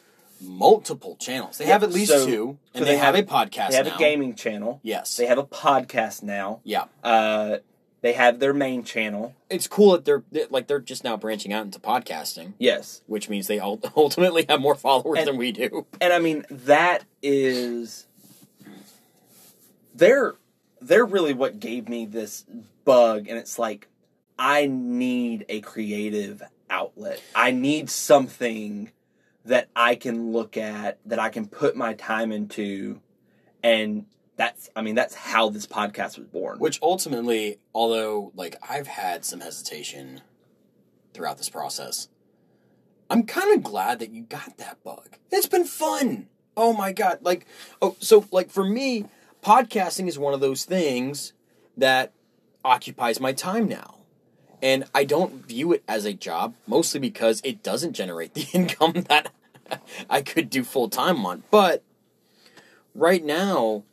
multiple 0.44 1.16
channels 1.18 1.58
they 1.58 1.66
Yeah, 1.66 1.74
have 1.74 1.84
at 1.84 1.92
least 1.92 2.12
so- 2.12 2.26
two 2.26 2.58
and 2.74 2.82
so 2.82 2.86
they, 2.86 2.92
they 2.92 2.98
have, 2.98 3.16
a 3.16 3.24
podcast 3.24 3.70
They 3.72 3.76
have 3.78 3.86
now. 3.88 3.96
a 3.96 4.00
gaming 4.00 4.36
channel. 4.36 4.80
yes 4.84 5.18
They 5.18 5.26
have 5.26 5.38
a 5.38 5.44
podcast 5.44 6.22
now. 6.24 6.60
yeah 6.64 6.86
Uh, 7.04 7.58
they 8.02 8.14
have 8.14 8.40
their 8.40 8.54
main 8.54 8.84
channel. 8.84 9.34
it's 9.50 9.68
cool 9.68 9.94
that 9.94 10.04
they're 10.06 10.24
that, 10.34 10.52
like 10.52 10.68
they're 10.68 10.80
just 10.82 11.04
now 11.04 11.16
branching 11.18 11.54
out 11.54 11.64
into 11.66 11.80
podcasting 11.80 12.54
Yes, 12.60 13.02
which 13.08 13.30
means 13.30 13.48
they 13.48 13.60
ultimately 13.96 14.46
have 14.50 14.60
more 14.62 14.76
followers 14.76 15.20
And- 15.20 15.28
than 15.28 15.38
we 15.38 15.52
do 15.52 15.86
and 16.02 16.12
I 16.14 16.20
mean 16.20 16.46
that 16.50 17.06
is 17.22 18.08
they're 19.96 20.36
they're 20.82 21.06
really 21.06 21.34
what 21.34 21.60
gave 21.60 21.88
me 21.88 22.06
this 22.06 22.46
bug, 22.84 23.28
and 23.30 23.38
it's 23.38 23.58
like 23.58 23.88
I 24.38 24.66
need 24.68 25.46
a 25.48 25.62
creative 25.62 26.42
outlet. 26.70 27.22
I 27.36 27.52
need 27.52 27.90
something 27.90 28.92
that 29.46 29.70
I 29.76 29.96
can 29.96 30.32
look 30.32 30.58
at, 30.58 31.00
that 31.06 31.20
I 31.20 31.30
can 31.30 31.48
put 31.48 31.76
my 31.76 31.94
time 31.94 32.32
into, 32.32 33.02
and 33.62 34.06
that's 34.36 34.70
I 34.76 34.82
mean 34.82 34.96
that's 34.96 35.16
how 35.16 35.50
this 35.50 35.68
podcast 35.68 36.18
was 36.18 36.28
born. 36.28 36.60
Which 36.60 36.80
ultimately, 36.82 37.60
although 37.74 38.32
like 38.36 38.56
I've 38.68 38.88
had 38.88 39.26
some 39.26 39.42
hesitation 39.42 40.22
throughout 41.14 41.38
this 41.38 41.50
process, 41.50 42.10
I'm 43.10 43.24
kind 43.24 43.56
of 43.56 43.64
glad 43.64 44.00
that 44.00 44.12
you 44.12 44.24
got 44.24 44.58
that 44.58 44.84
bug. 44.84 45.18
It's 45.32 45.48
been 45.48 45.66
fun. 45.66 46.28
Oh 46.56 46.74
my 46.74 46.92
god! 46.92 47.20
Like, 47.22 47.46
oh, 47.82 47.96
so 48.00 48.26
like 48.32 48.50
for 48.50 48.64
me, 48.64 49.06
podcasting 49.44 50.08
is 50.08 50.18
one 50.18 50.34
of 50.34 50.40
those 50.40 50.66
things 50.66 51.34
that 51.78 52.14
occupies 52.64 53.20
my 53.20 53.34
time 53.34 53.68
now. 53.68 54.03
And 54.64 54.86
I 54.96 55.04
don't 55.04 55.46
view 55.46 55.74
it 55.74 55.84
as 55.90 56.06
a 56.06 56.14
job, 56.14 56.56
mostly 56.66 57.00
because 57.02 57.42
it 57.44 57.62
doesn't 57.62 57.94
generate 57.94 58.34
the 58.34 58.48
income 58.54 58.94
that 59.10 59.30
I 60.10 60.22
could 60.22 60.50
do 60.50 60.64
full 60.64 60.90
time 60.90 61.26
on. 61.26 61.44
But 61.52 61.84
right 62.96 63.24
now, 63.24 63.84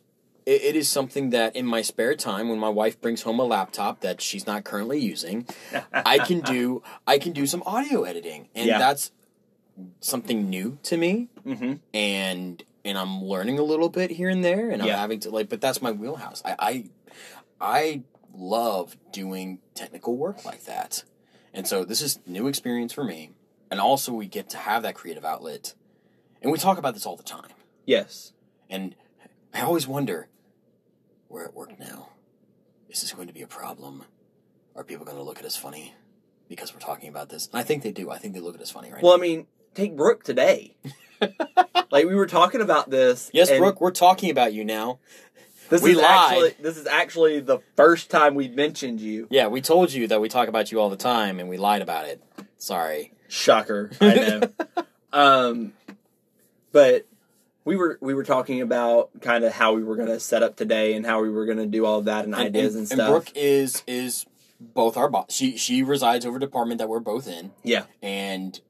it, 0.47 0.77
is 0.77 0.89
something 0.89 1.31
that 1.31 1.55
in 1.57 1.67
my 1.67 1.83
spare 1.83 2.15
time, 2.15 2.49
when 2.49 2.59
my 2.59 2.69
wife 2.69 3.01
brings 3.01 3.23
home 3.23 3.41
a 3.41 3.45
laptop 3.45 4.01
that 4.01 4.21
she's 4.21 4.47
not 4.47 4.65
currently 4.65 5.01
using, 5.01 5.47
I 5.93 6.19
can 6.19 6.41
do 6.55 6.83
I 7.07 7.19
can 7.19 7.33
do 7.33 7.47
some 7.47 7.63
audio 7.67 8.05
editing, 8.05 8.49
and 8.55 8.67
Yeah. 8.67 8.79
that's 8.79 9.11
something 10.01 10.49
new 10.51 10.79
to 10.83 10.97
me 10.97 11.29
mm-hmm. 11.47 11.75
and 11.95 12.63
and 12.85 12.99
I'm 12.99 13.23
learning 13.25 13.59
a 13.59 13.63
little 13.63 13.89
bit 13.89 14.11
here 14.11 14.29
and 14.29 14.45
there, 14.45 14.71
and 14.71 14.83
I'm 14.83 14.89
Yeah. 14.89 14.97
having 14.97 15.21
to 15.21 15.31
like, 15.31 15.49
but 15.49 15.61
that's 15.61 15.83
my 15.83 15.91
wheelhouse. 15.93 16.43
I 16.45 16.55
I, 16.59 16.85
I 17.61 18.03
love 18.35 18.97
doing 19.13 19.59
technical 19.75 20.17
work 20.17 20.45
like 20.45 20.65
that, 20.65 21.05
and 21.53 21.67
so 21.67 21.85
this 21.85 22.01
is 22.03 22.19
new 22.27 22.47
experience 22.47 22.93
for 22.93 23.05
me, 23.05 23.31
and 23.71 23.81
also 23.81 24.13
we 24.13 24.27
get 24.27 24.49
to 24.51 24.57
have 24.57 24.83
that 24.83 24.95
creative 24.95 25.25
outlet, 25.25 25.75
and 26.43 26.51
we 26.53 26.59
talk 26.59 26.79
about 26.79 26.95
this 26.95 27.07
all 27.07 27.17
the 27.17 27.23
time, 27.23 27.51
Yes. 27.87 28.33
and 28.69 28.95
I 29.53 29.63
always 29.63 29.87
wonder, 29.89 30.29
we're 31.29 31.45
at 31.45 31.55
work 31.55 31.79
now, 31.79 32.09
is 32.89 33.01
this 33.01 33.13
going 33.13 33.29
to 33.29 33.35
be 33.35 33.43
a 33.43 33.47
problem? 33.47 34.05
Are 34.77 34.85
people 34.85 35.05
going 35.05 35.17
to 35.17 35.23
look 35.23 35.39
at 35.39 35.45
us 35.45 35.57
funny 35.57 35.95
because 36.49 36.73
we're 36.73 36.81
talking 36.81 37.09
about 37.09 37.29
this? 37.29 37.49
And 37.49 37.59
I 37.59 37.63
think 37.63 37.83
they 37.83 37.93
do. 37.93 38.11
I 38.11 38.19
think 38.19 38.35
they 38.35 38.41
look 38.41 38.55
at 38.55 38.61
us 38.61 38.71
funny 38.71 38.91
right 38.93 39.03
Well, 39.03 39.13
I 39.13 39.17
mean, 39.17 39.47
take 39.75 39.97
Brooke 39.97 40.23
today. 40.25 40.77
like 41.91 42.07
we 42.07 42.15
were 42.15 42.27
talking 42.27 42.61
about 42.61 42.91
this. 42.91 43.31
Yes, 43.33 43.51
Brooke, 43.51 43.81
we're 43.81 43.91
talking 43.91 44.31
about 44.31 44.53
you 44.53 44.65
now. 44.65 45.01
This 45.71 45.83
we 45.83 45.93
is 45.93 45.99
lied. 45.99 46.07
actually 46.07 46.55
this 46.61 46.77
is 46.77 46.87
actually 46.87 47.41
the 47.41 47.61
first 47.77 48.11
time 48.11 48.35
we 48.35 48.49
mentioned 48.49 49.01
you. 49.01 49.29
Yeah, 49.31 49.47
we 49.47 49.61
told 49.61 49.93
you 49.93 50.09
that 50.09 50.21
we 50.21 50.29
talk 50.29 50.49
about 50.49 50.73
you 50.73 50.81
all 50.81 50.91
the 50.91 50.97
time, 50.97 51.39
and 51.39 51.49
we 51.49 51.57
lied 51.57 51.81
about 51.81 52.07
it. 52.07 52.23
Sorry. 52.59 53.13
Shocker, 53.29 53.91
I 54.01 54.15
know. 54.15 54.85
um, 55.13 55.73
but 56.73 57.07
we 57.65 57.77
were 57.77 57.99
we 58.01 58.15
were 58.15 58.25
talking 58.25 58.61
about 58.61 59.11
kind 59.21 59.45
of 59.45 59.53
how 59.53 59.75
we 59.75 59.85
were 59.85 59.95
going 59.95 60.09
to 60.09 60.19
set 60.19 60.43
up 60.43 60.57
today 60.57 60.95
and 60.95 61.07
how 61.07 61.23
we 61.23 61.31
were 61.31 61.47
going 61.47 61.59
to 61.59 61.67
do 61.67 61.87
all 61.87 62.01
of 62.01 62.07
that 62.07 62.25
and, 62.25 62.35
ideas 62.35 62.75
and, 62.75 62.89
stuff. 62.89 62.99
And 62.99 63.09
Brooke 63.09 63.33
is 63.37 63.85
is 63.87 64.27
both 64.59 64.97
our 64.97 65.09
boss. 65.09 65.33
She 65.33 65.57
she 65.57 65.85
resides 65.85 66.27
over 66.27 66.41
department 66.41 66.79
that 66.79 66.89
we're 66.89 66.99
both 66.99 67.29
in, 67.29 67.53
yeah, 67.63 67.85
and 68.03 68.61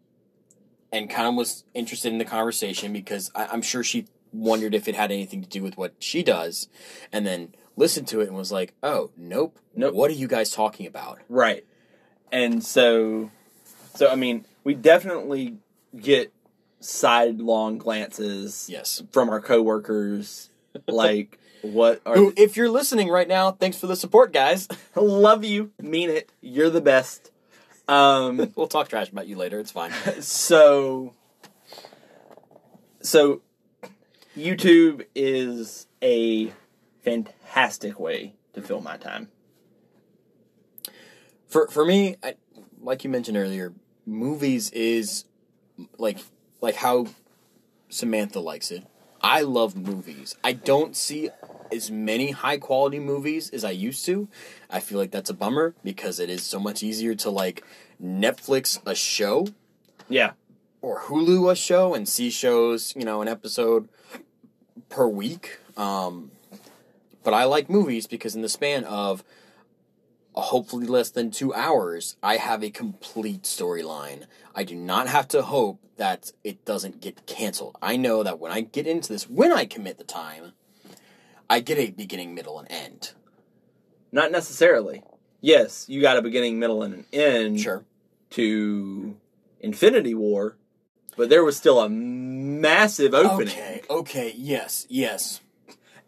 and 0.92 1.08
kind 1.08 1.28
of 1.28 1.34
was 1.34 1.64
interested 1.72 2.12
in 2.12 2.18
the 2.18 2.24
conversation 2.26 2.92
because 2.92 3.30
I, 3.34 3.46
I'm 3.46 3.62
sure 3.62 3.82
she 3.82 4.06
wondered 4.32 4.74
if 4.74 4.88
it 4.88 4.94
had 4.94 5.10
anything 5.10 5.42
to 5.42 5.48
do 5.48 5.62
with 5.62 5.76
what 5.76 5.94
she 5.98 6.22
does, 6.22 6.68
and 7.12 7.26
then 7.26 7.54
listened 7.76 8.08
to 8.08 8.20
it 8.20 8.28
and 8.28 8.36
was 8.36 8.52
like, 8.52 8.74
"Oh, 8.82 9.10
nope, 9.16 9.58
Nope. 9.74 9.94
What 9.94 10.10
are 10.10 10.14
you 10.14 10.28
guys 10.28 10.50
talking 10.50 10.86
about?" 10.86 11.18
right. 11.28 11.64
And 12.32 12.62
so, 12.64 13.30
so 13.96 14.08
I 14.08 14.14
mean, 14.14 14.44
we 14.62 14.74
definitely 14.74 15.56
get 15.98 16.32
sidelong 16.78 17.76
glances 17.78 18.68
Yes. 18.70 19.02
from 19.12 19.28
our 19.28 19.40
coworkers, 19.40 20.50
like 20.86 21.38
what 21.62 22.00
are 22.06 22.14
Who, 22.16 22.32
if 22.36 22.56
you're 22.56 22.70
listening 22.70 23.08
right 23.08 23.28
now, 23.28 23.50
thanks 23.50 23.76
for 23.78 23.86
the 23.86 23.96
support, 23.96 24.32
guys. 24.32 24.68
love 24.96 25.44
you, 25.44 25.72
mean 25.80 26.08
it, 26.10 26.30
you're 26.40 26.70
the 26.70 26.80
best. 26.80 27.30
Um, 27.88 28.52
we'll 28.56 28.68
talk 28.68 28.88
trash 28.88 29.10
about 29.10 29.26
you 29.26 29.36
later. 29.36 29.58
It's 29.58 29.72
fine. 29.72 29.90
so 30.22 31.14
so 33.02 33.42
YouTube 34.36 35.06
is 35.14 35.86
a 36.02 36.52
fantastic 37.02 37.98
way 37.98 38.34
to 38.54 38.62
fill 38.62 38.80
my 38.80 38.96
time. 38.96 39.28
For 41.48 41.68
for 41.68 41.84
me, 41.84 42.16
I, 42.22 42.34
like 42.80 43.04
you 43.04 43.10
mentioned 43.10 43.36
earlier, 43.36 43.72
movies 44.06 44.70
is 44.70 45.24
like 45.98 46.18
like 46.60 46.76
how 46.76 47.06
Samantha 47.88 48.40
likes 48.40 48.70
it. 48.70 48.86
I 49.20 49.42
love 49.42 49.76
movies. 49.76 50.36
I 50.42 50.52
don't 50.52 50.96
see 50.96 51.30
as 51.72 51.90
many 51.90 52.30
high 52.30 52.56
quality 52.56 52.98
movies 52.98 53.50
as 53.50 53.64
I 53.64 53.70
used 53.70 54.04
to. 54.06 54.28
I 54.70 54.80
feel 54.80 54.98
like 54.98 55.10
that's 55.10 55.30
a 55.30 55.34
bummer 55.34 55.74
because 55.84 56.18
it 56.18 56.30
is 56.30 56.42
so 56.42 56.58
much 56.58 56.82
easier 56.82 57.14
to 57.16 57.30
like 57.30 57.64
Netflix 58.02 58.80
a 58.86 58.94
show 58.94 59.46
Yeah. 60.08 60.32
Or 60.82 61.02
Hulu 61.02 61.50
a 61.50 61.56
show 61.56 61.94
and 61.94 62.08
see 62.08 62.30
shows, 62.30 62.94
you 62.96 63.04
know, 63.04 63.22
an 63.22 63.28
episode 63.28 63.88
per 64.88 65.06
week. 65.06 65.58
Um, 65.76 66.30
but 67.22 67.34
I 67.34 67.44
like 67.44 67.68
movies 67.68 68.06
because 68.06 68.34
in 68.34 68.42
the 68.42 68.48
span 68.48 68.84
of 68.84 69.22
uh, 70.34 70.40
hopefully 70.40 70.86
less 70.86 71.10
than 71.10 71.30
two 71.30 71.52
hours, 71.54 72.16
I 72.22 72.36
have 72.36 72.62
a 72.62 72.70
complete 72.70 73.42
storyline. 73.42 74.24
I 74.54 74.64
do 74.64 74.74
not 74.74 75.08
have 75.08 75.28
to 75.28 75.42
hope 75.42 75.80
that 75.96 76.32
it 76.42 76.64
doesn't 76.64 77.00
get 77.00 77.26
canceled. 77.26 77.76
I 77.82 77.96
know 77.96 78.22
that 78.22 78.38
when 78.38 78.52
I 78.52 78.62
get 78.62 78.86
into 78.86 79.12
this, 79.12 79.28
when 79.28 79.52
I 79.52 79.66
commit 79.66 79.98
the 79.98 80.04
time, 80.04 80.52
I 81.48 81.60
get 81.60 81.78
a 81.78 81.90
beginning, 81.90 82.34
middle, 82.34 82.58
and 82.58 82.70
end. 82.70 83.12
Not 84.12 84.32
necessarily. 84.32 85.02
Yes, 85.40 85.86
you 85.88 86.00
got 86.00 86.16
a 86.16 86.22
beginning, 86.22 86.58
middle, 86.58 86.82
and 86.82 86.94
an 86.94 87.06
end 87.12 87.60
Sure. 87.60 87.84
to 88.30 89.16
Infinity 89.60 90.14
War, 90.14 90.56
but 91.20 91.28
there 91.28 91.44
was 91.44 91.56
still 91.56 91.78
a 91.80 91.88
massive 91.88 93.12
opening. 93.14 93.48
Okay, 93.54 93.82
okay, 93.90 94.34
yes, 94.36 94.86
yes. 94.88 95.40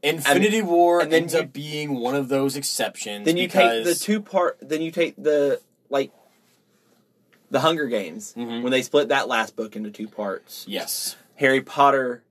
Infinity 0.02 0.62
War 0.62 1.00
and 1.00 1.12
then 1.12 1.23
ends 1.23 1.35
you- 1.35 1.40
up 1.40 1.52
being 1.52 1.95
one 2.00 2.14
of 2.16 2.28
those 2.28 2.57
exceptions. 2.57 3.25
Then 3.26 3.37
you 3.37 3.47
take 3.47 3.85
the 3.85 3.95
two 3.95 4.21
part. 4.21 4.59
Then 4.61 4.81
you 4.83 4.90
take 4.90 5.14
the 5.16 5.61
like 5.90 6.11
the 7.50 7.61
Hunger 7.61 7.87
Games 7.87 8.35
Mhm. 8.37 8.62
when 8.62 8.73
they 8.73 8.83
split 8.83 9.09
that 9.09 9.28
last 9.28 9.54
book 9.54 9.76
into 9.76 9.90
two 9.90 10.09
parts. 10.09 10.64
Yes. 10.66 11.16
Harry 11.37 11.61
Potter 11.61 12.23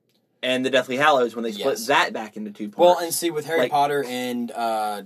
and 0.42 0.66
the 0.66 0.70
Deathly 0.72 0.98
Hallows 0.98 1.36
when 1.36 1.44
they 1.44 1.52
split 1.52 1.78
Yes. 1.78 1.88
that 1.88 2.12
back 2.12 2.36
into 2.36 2.50
two 2.52 2.70
parts. 2.70 2.80
Well, 2.80 2.98
and 3.06 3.14
see 3.14 3.30
with 3.30 3.46
Harry 3.46 3.60
Like- 3.60 3.72
Potter 3.72 4.04
and 4.06 4.52
uh, 4.52 5.04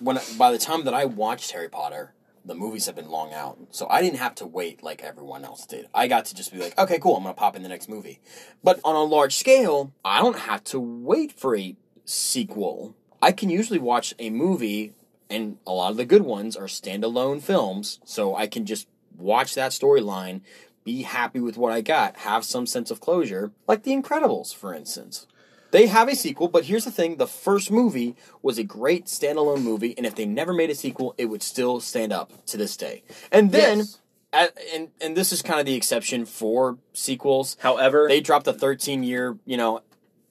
when 0.00 0.18
by 0.38 0.50
the 0.50 0.58
time 0.58 0.84
that 0.84 0.94
I 0.94 1.04
watched 1.04 1.50
Harry 1.52 1.68
Potter, 1.68 2.14
the 2.48 2.54
movies 2.54 2.86
have 2.86 2.96
been 2.96 3.10
long 3.10 3.32
out, 3.32 3.58
so 3.70 3.86
I 3.88 4.02
didn't 4.02 4.18
have 4.18 4.34
to 4.36 4.46
wait 4.46 4.82
like 4.82 5.02
everyone 5.02 5.44
else 5.44 5.66
did. 5.66 5.86
I 5.94 6.08
got 6.08 6.24
to 6.26 6.34
just 6.34 6.52
be 6.52 6.58
like, 6.58 6.76
okay, 6.78 6.98
cool, 6.98 7.16
I'm 7.16 7.22
gonna 7.22 7.34
pop 7.34 7.54
in 7.54 7.62
the 7.62 7.68
next 7.68 7.88
movie. 7.88 8.20
But 8.64 8.80
on 8.84 8.96
a 8.96 9.02
large 9.02 9.36
scale, 9.36 9.92
I 10.04 10.20
don't 10.20 10.38
have 10.38 10.64
to 10.64 10.80
wait 10.80 11.32
for 11.32 11.56
a 11.56 11.76
sequel. 12.04 12.96
I 13.20 13.32
can 13.32 13.50
usually 13.50 13.78
watch 13.78 14.14
a 14.18 14.30
movie, 14.30 14.94
and 15.28 15.58
a 15.66 15.72
lot 15.72 15.90
of 15.90 15.96
the 15.96 16.04
good 16.04 16.22
ones 16.22 16.56
are 16.56 16.64
standalone 16.64 17.42
films, 17.42 18.00
so 18.04 18.34
I 18.34 18.46
can 18.46 18.64
just 18.64 18.88
watch 19.16 19.54
that 19.54 19.72
storyline. 19.72 20.40
Be 20.84 21.02
happy 21.02 21.40
with 21.40 21.58
what 21.58 21.72
I 21.72 21.82
got, 21.82 22.16
have 22.18 22.44
some 22.44 22.66
sense 22.66 22.90
of 22.90 23.00
closure, 23.00 23.52
like 23.66 23.82
The 23.82 23.94
Incredibles, 23.94 24.54
for 24.54 24.72
instance. 24.72 25.26
They 25.70 25.86
have 25.86 26.08
a 26.08 26.14
sequel, 26.16 26.48
but 26.48 26.64
here's 26.64 26.84
the 26.84 26.90
thing: 26.90 27.16
the 27.16 27.26
first 27.26 27.70
movie 27.70 28.16
was 28.42 28.58
a 28.58 28.64
great 28.64 29.06
standalone 29.06 29.62
movie, 29.62 29.94
and 29.96 30.06
if 30.06 30.14
they 30.14 30.24
never 30.24 30.52
made 30.52 30.70
a 30.70 30.74
sequel, 30.74 31.14
it 31.18 31.26
would 31.26 31.42
still 31.42 31.80
stand 31.80 32.12
up 32.12 32.32
to 32.46 32.56
this 32.56 32.76
day. 32.76 33.02
And 33.30 33.52
then, 33.52 33.78
Yes. 33.78 33.98
at, 34.32 34.56
and 34.74 34.88
and 35.00 35.16
this 35.16 35.32
is 35.32 35.42
kind 35.42 35.60
of 35.60 35.66
the 35.66 35.74
exception 35.74 36.24
for 36.24 36.78
sequels. 36.94 37.56
however, 37.60 38.06
They 38.08 38.20
dropped 38.20 38.46
a 38.46 38.52
13 38.52 39.02
year, 39.02 39.36
you 39.44 39.56
know. 39.58 39.82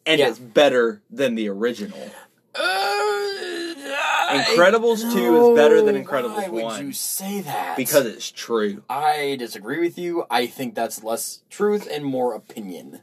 and 0.05 0.19
yeah. 0.19 0.29
it's 0.29 0.39
better 0.39 1.01
than 1.11 1.35
the 1.35 1.49
original. 1.49 2.09
Uh, 2.55 4.43
Incredibles 4.43 5.01
2 5.13 5.51
is 5.51 5.55
better 5.55 5.81
than 5.81 5.95
Incredibles 6.03 6.35
1. 6.35 6.43
Why 6.43 6.47
would 6.49 6.63
1. 6.63 6.85
you 6.87 6.93
say 6.93 7.41
that? 7.41 7.77
Because 7.77 8.05
it's 8.05 8.29
true. 8.31 8.83
I 8.89 9.35
disagree 9.39 9.79
with 9.79 9.97
you. 9.97 10.25
I 10.29 10.47
think 10.47 10.75
that's 10.75 11.03
less 11.03 11.43
truth 11.49 11.87
and 11.89 12.03
more 12.03 12.33
opinion. 12.33 13.01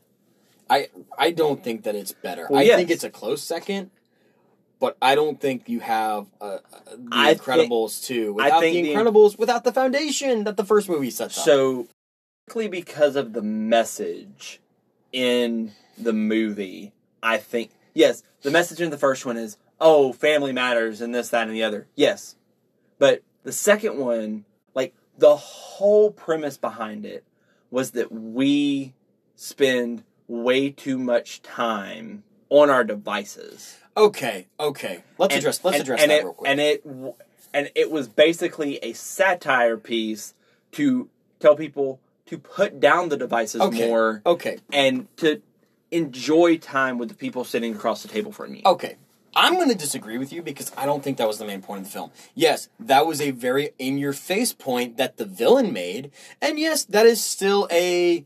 I 0.71 0.89
I 1.19 1.31
don't 1.31 1.63
think 1.63 1.85
that 1.85 1.95
it's 1.95 2.13
better. 2.13 2.47
Well, 2.51 2.61
I 2.61 2.65
yes. 2.65 2.77
think 2.77 2.91
it's 2.91 3.05
a 3.05 3.11
close 3.11 3.43
second, 3.43 3.91
but 4.81 4.97
I 5.03 5.15
don't 5.15 5.41
think 5.41 5.69
you 5.69 5.81
have 5.81 6.27
uh, 6.41 6.45
uh, 6.45 6.59
the 6.97 7.09
I 7.13 7.35
think- 7.35 7.43
Incredibles 7.43 8.05
two 8.05 8.29
I 8.41 8.45
without 8.45 8.61
think 8.61 8.75
the 8.75 8.83
the- 8.83 8.95
Incredibles 8.95 9.39
without 9.39 9.65
the 9.65 9.73
foundation 9.73 10.45
that 10.45 10.57
the 10.57 10.65
first 10.65 10.89
movie 10.89 11.11
sets 11.11 11.39
up. 11.39 11.45
So, 11.45 11.89
because 12.69 13.17
of 13.17 13.33
the 13.33 13.43
message 13.43 14.61
in 15.13 15.73
the 15.99 16.13
movie, 16.13 16.93
I 17.23 17.37
think 17.39 17.71
yes, 17.95 18.23
the 18.43 18.51
message 18.51 18.81
in 18.81 18.91
the 18.91 18.99
first 18.99 19.25
one 19.27 19.37
is, 19.37 19.57
oh, 19.81 20.13
family 20.13 20.53
matters 20.53 21.01
and 21.01 21.15
this, 21.15 21.29
that, 21.31 21.47
and 21.47 21.55
the 21.57 21.63
other. 21.63 21.87
Yes. 21.95 22.37
But 22.99 23.23
the 23.43 23.53
second 23.53 23.99
one, 23.99 24.45
like 24.75 24.95
the 25.19 25.37
whole 25.37 26.11
premise 26.11 26.57
behind 26.57 27.05
it 27.05 27.25
was 27.71 27.91
that 27.93 28.11
we 28.13 28.95
spend 29.37 30.05
way 30.29 30.71
too 30.71 30.99
much 30.99 31.43
time 31.43 32.23
on 32.51 32.71
our 32.71 32.85
devices. 32.85 33.79
Okay, 33.97 34.47
okay. 34.59 35.03
Let's 35.19 35.35
And- 35.35 35.39
address 35.41 35.61
let's 35.65 35.77
and- 35.77 35.83
address 35.83 36.03
and 36.03 36.11
that 36.11 36.19
it, 36.21 36.25
real 36.25 36.33
quick. 36.33 36.51
And 36.51 36.61
it 36.61 36.85
and 37.53 37.71
it 37.77 37.91
was 37.91 38.09
basically 38.09 38.79
a 38.79 38.93
satire 38.95 39.77
piece 39.77 40.35
to 40.73 41.09
tell 41.39 41.55
people 41.55 42.01
to 42.27 42.39
put 42.39 42.81
down 42.81 43.11
the 43.11 43.17
devices 43.17 43.61
okay. 43.61 43.87
more 43.89 44.23
Okay. 44.27 44.59
and 44.73 45.07
to 45.19 45.41
enjoy 45.93 46.57
time 46.57 46.99
with 46.99 47.09
the 47.11 47.15
people 47.15 47.45
sitting 47.45 47.75
across 47.75 48.03
the 48.03 48.09
table 48.09 48.33
from 48.33 48.55
you. 48.57 48.63
Okay. 48.67 48.97
I'm 49.37 49.55
going 49.55 49.69
to 49.69 49.75
disagree 49.75 50.17
with 50.19 50.33
you 50.33 50.43
because 50.43 50.73
I 50.77 50.87
don't 50.87 51.03
think 51.03 51.19
that 51.19 51.27
was 51.29 51.39
the 51.39 51.45
main 51.45 51.61
point 51.61 51.81
of 51.81 51.87
the 51.87 51.91
film. 51.93 52.11
Yes, 52.35 52.69
that 52.81 53.05
was 53.07 53.21
a 53.21 53.31
very 53.33 53.71
in 53.79 53.99
your 53.99 54.13
face 54.13 54.53
point 54.53 54.97
that 54.97 55.17
the 55.17 55.25
villain 55.25 55.73
made. 55.73 56.11
And 56.41 56.59
yes, 56.59 56.85
that 56.85 57.05
is 57.07 57.23
still 57.23 57.69
a 57.71 58.25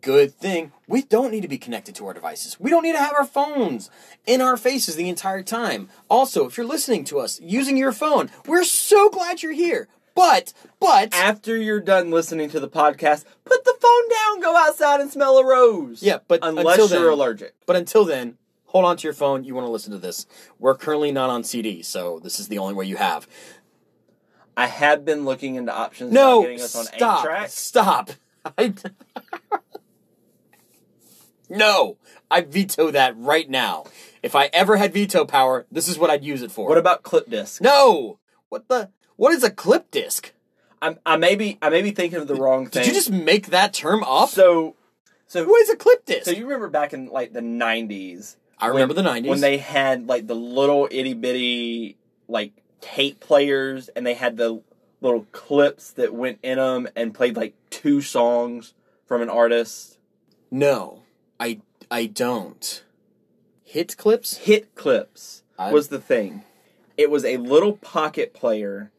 good 0.00 0.32
thing. 0.34 0.72
We 0.86 1.02
don't 1.02 1.30
need 1.30 1.42
to 1.42 1.48
be 1.48 1.58
connected 1.58 1.94
to 1.96 2.06
our 2.06 2.14
devices. 2.14 2.58
We 2.60 2.70
don't 2.70 2.82
need 2.82 2.92
to 2.92 2.98
have 2.98 3.14
our 3.14 3.24
phones 3.26 3.90
in 4.26 4.40
our 4.40 4.56
faces 4.56 4.96
the 4.96 5.08
entire 5.08 5.42
time. 5.42 5.88
Also, 6.08 6.46
if 6.46 6.56
you're 6.56 6.66
listening 6.66 7.04
to 7.04 7.18
us 7.18 7.40
using 7.40 7.76
your 7.76 7.92
phone, 7.92 8.30
we're 8.46 8.64
so 8.64 9.08
glad 9.10 9.42
you're 9.42 9.52
here. 9.52 9.88
But, 10.14 10.52
but, 10.78 11.12
After 11.12 11.56
you're 11.56 11.80
done 11.80 12.12
listening 12.12 12.48
to 12.50 12.60
the 12.60 12.68
podcast, 12.68 13.24
put 13.44 13.64
the 13.64 13.74
phone 13.80 14.08
down, 14.10 14.40
go 14.40 14.56
outside 14.56 15.00
and 15.00 15.10
smell 15.10 15.38
a 15.38 15.44
rose. 15.44 16.02
Yeah, 16.04 16.18
but 16.28 16.38
unless 16.42 16.78
until 16.78 16.88
you're 17.00 17.10
then- 17.10 17.12
allergic. 17.18 17.54
but 17.66 17.74
until 17.74 18.04
then, 18.04 18.38
hold 18.66 18.84
on 18.84 18.96
to 18.98 19.02
your 19.02 19.12
phone. 19.12 19.42
You 19.42 19.56
want 19.56 19.66
to 19.66 19.70
listen 19.72 19.90
to 19.90 19.98
this. 19.98 20.26
We're 20.60 20.76
currently 20.76 21.10
not 21.10 21.30
on 21.30 21.42
CD, 21.42 21.82
so 21.82 22.20
this 22.20 22.38
is 22.38 22.46
the 22.46 22.58
only 22.58 22.74
way 22.74 22.84
you 22.84 22.94
have. 22.96 23.26
I 24.56 24.66
have 24.68 25.04
been 25.04 25.24
looking 25.24 25.56
into 25.56 25.74
options 25.74 26.12
No, 26.12 26.38
about 26.38 26.42
getting 26.42 26.60
us 26.60 26.76
on 26.76 26.84
stop, 26.84 27.48
stop. 27.48 28.10
I, 28.58 28.72
no, 31.48 31.96
I 32.30 32.40
veto 32.42 32.90
that 32.90 33.16
right 33.16 33.48
now. 33.48 33.84
If 34.22 34.34
I 34.34 34.46
ever 34.52 34.76
had 34.76 34.92
veto 34.92 35.24
power, 35.24 35.66
this 35.70 35.88
is 35.88 35.98
what 35.98 36.10
I'd 36.10 36.24
use 36.24 36.42
it 36.42 36.50
for. 36.50 36.68
What 36.68 36.78
about 36.78 37.02
clip 37.02 37.28
disc? 37.28 37.60
No, 37.60 38.18
what 38.48 38.68
the? 38.68 38.90
What 39.16 39.32
is 39.32 39.44
a 39.44 39.50
clip 39.50 39.90
disc? 39.90 40.32
I'm, 40.82 40.98
I 41.06 41.16
may 41.16 41.34
be 41.34 41.58
I 41.62 41.70
may 41.70 41.82
be 41.82 41.92
thinking 41.92 42.18
of 42.18 42.28
the 42.28 42.34
wrong 42.34 42.66
thing. 42.66 42.82
Did 42.82 42.88
you 42.88 42.94
just 42.94 43.10
make 43.10 43.48
that 43.48 43.72
term 43.72 44.04
up? 44.04 44.28
so 44.28 44.76
so 45.26 45.44
what 45.44 45.62
is 45.62 45.70
a 45.70 45.76
clip 45.76 46.04
disc? 46.04 46.24
so 46.24 46.30
you 46.30 46.44
remember 46.44 46.68
back 46.68 46.92
in 46.92 47.08
like 47.08 47.32
the 47.32 47.40
'90s 47.40 48.36
I 48.58 48.66
remember 48.66 48.92
the 48.92 49.02
'90s 49.02 49.26
when 49.26 49.40
they 49.40 49.56
had 49.58 50.06
like 50.06 50.26
the 50.26 50.34
little 50.34 50.86
itty 50.90 51.14
bitty 51.14 51.96
like 52.28 52.52
tape 52.80 53.20
players 53.20 53.88
and 53.88 54.06
they 54.06 54.14
had 54.14 54.36
the 54.36 54.62
little 55.00 55.26
clips 55.32 55.92
that 55.92 56.12
went 56.12 56.38
in 56.42 56.58
them 56.58 56.88
and 56.94 57.14
played 57.14 57.36
like 57.36 57.54
two 57.70 58.00
songs 58.00 58.74
from 59.06 59.22
an 59.22 59.28
artist. 59.28 59.98
No, 60.50 61.03
I 61.40 61.60
I 61.90 62.06
don't. 62.06 62.82
Hit 63.62 63.96
clips? 63.96 64.36
Hit 64.38 64.74
clips 64.74 65.42
I- 65.58 65.72
was 65.72 65.88
the 65.88 66.00
thing. 66.00 66.42
It 66.96 67.10
was 67.10 67.24
a 67.24 67.38
little 67.38 67.72
pocket 67.72 68.32
player, 68.34 68.90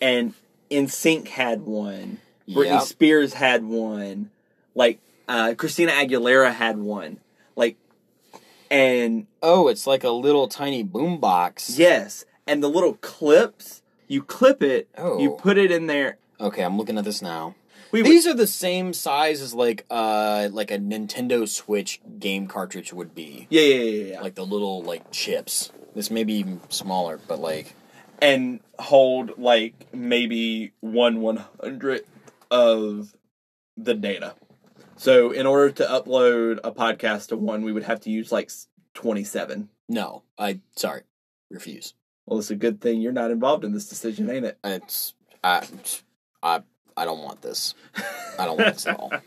and 0.00 0.34
NSYNC 0.70 1.28
had 1.28 1.62
one. 1.62 2.18
Britney 2.48 2.66
Yep. 2.66 2.82
Spears 2.82 3.32
had 3.34 3.64
one. 3.64 4.30
Like 4.74 5.00
uh, 5.28 5.54
Christina 5.56 5.92
Aguilera 5.92 6.52
had 6.52 6.78
one. 6.78 7.18
Like, 7.56 7.76
and 8.70 9.26
Oh, 9.42 9.68
it's 9.68 9.86
like 9.86 10.04
a 10.04 10.10
little 10.10 10.46
tiny 10.48 10.84
boombox. 10.84 11.76
yes, 11.78 12.24
and 12.46 12.62
the 12.62 12.68
little 12.68 12.94
clips. 12.94 13.82
You 14.06 14.22
clip 14.22 14.62
it. 14.62 14.88
Oh. 14.98 15.18
You 15.20 15.32
put 15.32 15.56
it 15.58 15.70
in 15.70 15.86
there. 15.86 16.18
Okay, 16.40 16.62
I'm 16.62 16.76
looking 16.78 16.98
at 16.98 17.04
this 17.04 17.20
now. 17.22 17.54
We 17.92 18.02
These 18.02 18.26
are 18.26 18.34
the 18.34 18.46
same 18.46 18.92
size 18.92 19.40
as 19.40 19.52
like 19.54 19.84
uh 19.90 20.48
like 20.52 20.70
a 20.70 20.78
Nintendo 20.78 21.48
Switch 21.48 22.00
game 22.18 22.46
cartridge 22.46 22.92
would 22.92 23.14
be. 23.14 23.46
yeah, 23.50 23.62
yeah, 23.62 23.74
yeah, 23.82 24.04
yeah. 24.12 24.20
Like 24.20 24.34
the 24.34 24.46
little 24.46 24.82
like 24.82 25.10
chips. 25.10 25.72
This 25.94 26.10
may 26.10 26.24
be 26.24 26.34
even 26.34 26.60
smaller, 26.68 27.18
but 27.26 27.40
like 27.40 27.74
and 28.22 28.60
hold 28.78 29.38
like 29.38 29.88
maybe 29.92 30.72
one 30.80 31.20
one 31.20 31.44
hundredth 31.60 32.08
of 32.50 33.14
the 33.76 33.94
data. 33.94 34.34
So 34.96 35.30
in 35.30 35.46
order 35.46 35.70
to 35.72 35.84
upload 35.84 36.60
a 36.62 36.70
podcast 36.70 37.28
to 37.28 37.36
one, 37.36 37.62
we 37.62 37.72
would 37.72 37.84
have 37.84 38.00
to 38.00 38.10
use 38.10 38.30
like 38.30 38.50
twenty 38.94 39.24
seven. 39.24 39.68
no, 39.88 40.22
I 40.38 40.60
sorry, 40.76 41.02
refuse. 41.50 41.94
Well, 42.26 42.38
it's 42.38 42.50
a 42.50 42.56
good 42.56 42.80
thing 42.80 43.00
you're 43.00 43.10
not 43.10 43.32
involved 43.32 43.64
in 43.64 43.72
this 43.72 43.88
decision, 43.88 44.30
ain't 44.30 44.44
it? 44.44 44.58
It's 44.62 45.14
I 45.42 45.66
I 46.42 46.62
I 46.96 47.04
don't 47.04 47.22
want 47.22 47.42
this. 47.42 47.74
I 48.38 48.46
don't 48.46 48.58
want 48.58 48.74
this 48.74 48.86
at 48.86 48.98
all. 48.98 49.12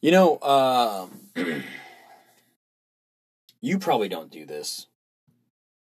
You 0.00 0.12
know, 0.12 0.40
um 0.42 1.10
you 3.60 3.80
probably 3.80 4.08
don't 4.08 4.30
do 4.30 4.46
this 4.46 4.86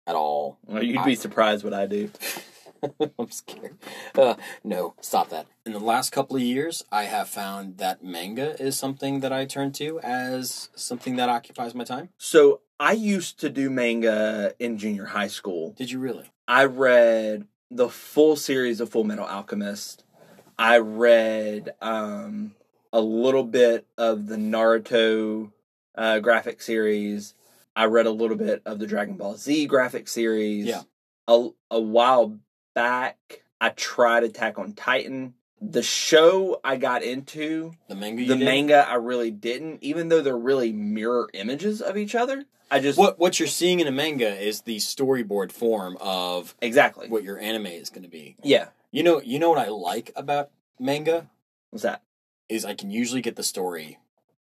at 0.07 0.15
all. 0.15 0.57
Well, 0.65 0.81
you'd 0.81 1.05
be 1.05 1.13
surprised 1.13 1.63
what 1.63 1.73
I 1.73 1.85
do. 1.85 2.09
I'm 3.19 3.31
scared. 3.31 3.77
Uh, 4.15 4.35
no, 4.63 4.93
stop 5.01 5.29
that. 5.29 5.47
In 5.65 5.73
the 5.73 5.79
last 5.79 6.11
couple 6.11 6.35
of 6.35 6.41
years, 6.41 6.83
I 6.91 7.03
have 7.03 7.27
found 7.27 7.77
that 7.77 8.03
manga 8.03 8.59
is 8.61 8.77
something 8.77 9.19
that 9.21 9.33
I 9.33 9.45
turn 9.45 9.71
to 9.73 9.99
as 10.01 10.69
something 10.75 11.15
that 11.17 11.29
occupies 11.29 11.75
my 11.75 11.83
time. 11.83 12.09
So 12.17 12.61
I 12.79 12.93
used 12.93 13.39
to 13.41 13.49
do 13.49 13.69
manga 13.69 14.53
in 14.59 14.77
junior 14.77 15.05
high 15.05 15.27
school. 15.27 15.73
Did 15.77 15.91
you 15.91 15.99
really? 15.99 16.31
I 16.47 16.65
read 16.65 17.47
the 17.69 17.89
full 17.89 18.35
series 18.35 18.79
of 18.79 18.89
Full 18.89 19.03
Metal 19.03 19.25
Alchemist. 19.25 20.03
I 20.57 20.77
read 20.79 21.73
um, 21.81 22.55
a 22.91 23.01
little 23.01 23.43
bit 23.43 23.85
of 23.97 24.27
the 24.27 24.37
Naruto 24.37 25.51
uh, 25.95 26.19
graphic 26.19 26.61
series. 26.61 27.33
I 27.75 27.85
read 27.85 28.07
a 28.07 28.11
little 28.11 28.37
bit 28.37 28.61
of 28.65 28.79
the 28.79 28.87
Dragon 28.87 29.17
Ball 29.17 29.35
Z 29.35 29.67
graphic 29.67 30.07
series. 30.07 30.65
Yeah. 30.65 30.81
A, 31.27 31.49
a 31.69 31.79
while 31.79 32.37
back, 32.73 33.43
I 33.61 33.69
tried 33.69 34.23
Attack 34.23 34.57
on 34.57 34.73
Titan. 34.73 35.33
The 35.59 35.83
show 35.83 36.59
I 36.63 36.77
got 36.77 37.01
into, 37.03 37.73
The 37.87 37.95
manga. 37.95 38.21
You 38.21 38.27
the 38.29 38.35
did? 38.37 38.45
manga 38.45 38.87
I 38.87 38.95
really 38.95 39.31
didn't, 39.31 39.79
even 39.83 40.09
though 40.09 40.21
they're 40.21 40.37
really 40.37 40.71
mirror 40.71 41.29
images 41.33 41.81
of 41.81 41.97
each 41.97 42.15
other. 42.15 42.45
I 42.69 42.79
just 42.79 42.97
What 42.97 43.17
what 43.19 43.39
you're 43.39 43.47
seeing 43.47 43.79
in 43.79 43.87
a 43.87 43.91
manga 43.91 44.35
is 44.39 44.61
the 44.61 44.77
storyboard 44.77 45.51
form 45.51 45.97
of 45.99 46.55
exactly. 46.61 47.07
what 47.07 47.23
your 47.23 47.39
anime 47.39 47.67
is 47.67 47.89
going 47.89 48.03
to 48.03 48.09
be. 48.09 48.35
Yeah. 48.43 48.67
You 48.91 49.03
know, 49.03 49.21
you 49.21 49.39
know 49.39 49.49
what 49.49 49.59
I 49.59 49.69
like 49.69 50.11
about 50.15 50.49
manga 50.79 51.29
What's 51.69 51.83
that? 51.83 52.03
is 52.49 52.63
I 52.65 52.73
can 52.73 52.89
usually 52.91 53.21
get 53.21 53.35
the 53.35 53.43
story 53.43 53.99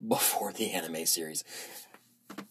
before 0.06 0.53
the 0.53 0.71
anime 0.71 1.06
series. 1.06 1.43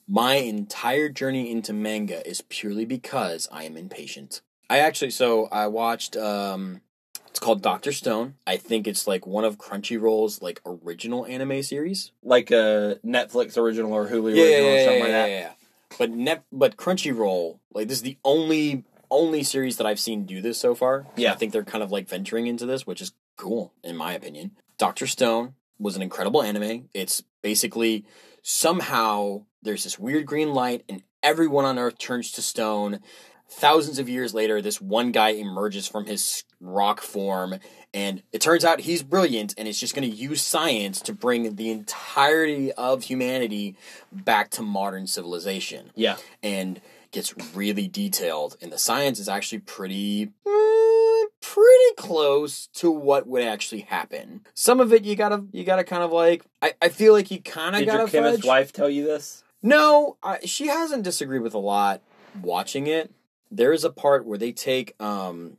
My 0.09 0.35
entire 0.37 1.09
journey 1.09 1.51
into 1.51 1.73
manga 1.73 2.27
is 2.29 2.41
purely 2.43 2.85
because 2.85 3.49
I 3.53 3.65
am 3.65 3.77
impatient. 3.77 4.41
I 4.69 4.79
actually 4.79 5.11
so 5.11 5.47
I 5.53 5.67
watched 5.69 6.17
um 6.17 6.81
it's 7.29 7.39
called 7.39 7.61
Doctor 7.61 7.93
Stone. 7.93 8.35
I 8.47 8.57
think 8.57 8.87
it's 8.87 9.07
like 9.07 9.27
one 9.27 9.45
of 9.45 9.59
Crunchyroll's 9.59 10.41
like 10.41 10.61
original 10.65 11.27
anime 11.27 11.63
series. 11.63 12.11
like 12.23 12.51
a 12.51 12.99
Netflix 13.05 13.59
original 13.59 13.93
or 13.93 14.07
Hulu 14.07 14.33
original 14.33 14.71
or 14.71 14.85
something 14.85 15.03
like 15.03 15.13
that. 15.13 15.56
But 15.99 16.11
net 16.11 16.45
but 16.53 16.77
Crunchyroll, 16.77 17.59
like 17.73 17.89
this 17.89 17.99
is 17.99 18.03
the 18.03 18.19
only 18.25 18.85
only 19.11 19.43
series 19.43 19.77
that 19.77 19.87
I've 19.87 20.01
seen 20.01 20.27
do 20.27 20.41
this 20.41 20.59
so 20.59 20.75
far. 20.75 21.07
Yeah. 21.17 21.33
I 21.33 21.37
think 21.37 21.53
they're 21.53 21.65
kind 21.65 21.85
of 21.85 21.93
like 21.93 22.09
venturing 22.09 22.47
into 22.47 22.67
this, 22.67 22.87
which 22.87 23.01
is 23.01 23.13
cool 23.37 23.73
in 23.83 23.97
my 23.97 24.13
opinion. 24.13 24.53
Doctor 24.79 25.07
Stone 25.07 25.55
was 25.79 25.97
an 25.97 26.03
incredible 26.03 26.43
anime. 26.43 26.89
It's 26.93 27.23
basically 27.43 28.05
somehow 28.43 29.45
there's 29.63 29.85
this 29.85 29.99
weird 29.99 30.27
green 30.27 30.53
light 30.53 30.85
and 30.89 31.03
everyone 31.23 31.65
on 31.65 31.79
earth 31.79 31.99
turns 31.99 32.31
to 32.33 32.43
stone. 32.43 33.01
Thousands 33.49 33.99
of 33.99 34.09
years 34.09 34.35
later, 34.35 34.61
this 34.61 34.81
one 34.81 35.13
guy 35.13 35.31
emerges 35.31 35.87
from 35.87 36.07
his 36.07 36.45
rock 36.61 37.01
form, 37.01 37.57
and 37.95 38.23
it 38.33 38.41
turns 38.41 38.65
out 38.65 38.81
he's 38.81 39.03
brilliant 39.03 39.55
and 39.57 39.67
is 39.69 39.79
just 39.81 39.95
going 39.95 40.09
to 40.09 40.15
use 40.15 40.43
science 40.43 41.01
to 41.03 41.13
bring 41.13 41.57
the 41.57 41.71
entirety 41.71 42.73
of 42.73 43.05
humanity 43.05 43.77
back 44.13 44.51
to 44.51 44.63
modern 44.63 45.07
civilization. 45.07 45.91
Yeah. 45.95 46.17
And 46.43 46.81
gets 47.13 47.35
really 47.55 47.89
detailed, 47.89 48.57
and 48.61 48.71
the 48.73 48.79
science 48.79 49.19
is 49.19 49.29
actually 49.29 49.61
pretty. 49.61 50.31
eh, 50.47 51.25
pretty 51.41 51.95
close 51.97 52.67
to 52.75 52.91
what 52.91 53.27
would 53.27 53.43
actually 53.43 53.83
happen. 53.83 54.41
Some 54.55 54.81
of 54.81 54.93
it 54.93 55.05
you 55.05 55.17
gotta 55.17 55.45
you 55.53 55.65
gotta 55.65 55.85
kind 55.85 56.03
of 56.03 56.13
like 56.13 56.45
I, 56.61 56.75
I 56.83 56.89
feel 56.89 57.13
like 57.13 57.31
you 57.31 57.41
kind 57.41 57.77
of 57.77 57.87
gotta 57.87 57.99
your 58.01 58.09
chemist 58.09 58.45
wife 58.45 58.73
tell 58.73 58.91
you 58.91 59.05
this? 59.05 59.45
No, 59.63 60.17
I, 60.23 60.41
she 60.45 60.67
hasn't 60.67 61.05
disagreed 61.05 61.43
with 61.43 61.55
a 61.55 61.59
lot 61.59 62.03
watching 62.43 62.87
it. 62.87 63.11
There 63.51 63.73
is 63.73 63.85
a 63.85 63.91
part 63.91 64.27
where 64.27 64.39
they 64.39 64.53
take 64.53 65.01
um 65.01 65.59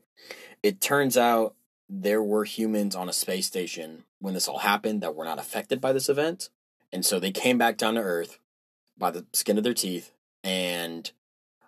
it 0.64 0.82
turns 0.82 1.18
out 1.18 1.56
there 1.90 2.22
were 2.22 2.44
humans 2.44 2.96
on 2.96 3.08
a 3.10 3.14
space 3.14 3.48
station 3.48 4.04
when 4.20 4.34
this 4.34 4.48
all 4.48 4.60
happened 4.60 5.02
that 5.02 5.16
were 5.16 5.26
not 5.26 5.40
affected 5.40 5.80
by 5.80 5.94
this 5.94 6.10
event. 6.10 6.50
And 6.92 7.06
so 7.06 7.20
they 7.20 7.32
came 7.32 7.58
back 7.58 7.78
down 7.78 7.96
to 7.96 8.02
Earth 8.02 8.40
by 8.98 9.12
the 9.12 9.26
skin 9.34 9.58
of 9.58 9.64
their 9.64 9.74
teeth 9.74 10.12
and 10.44 11.10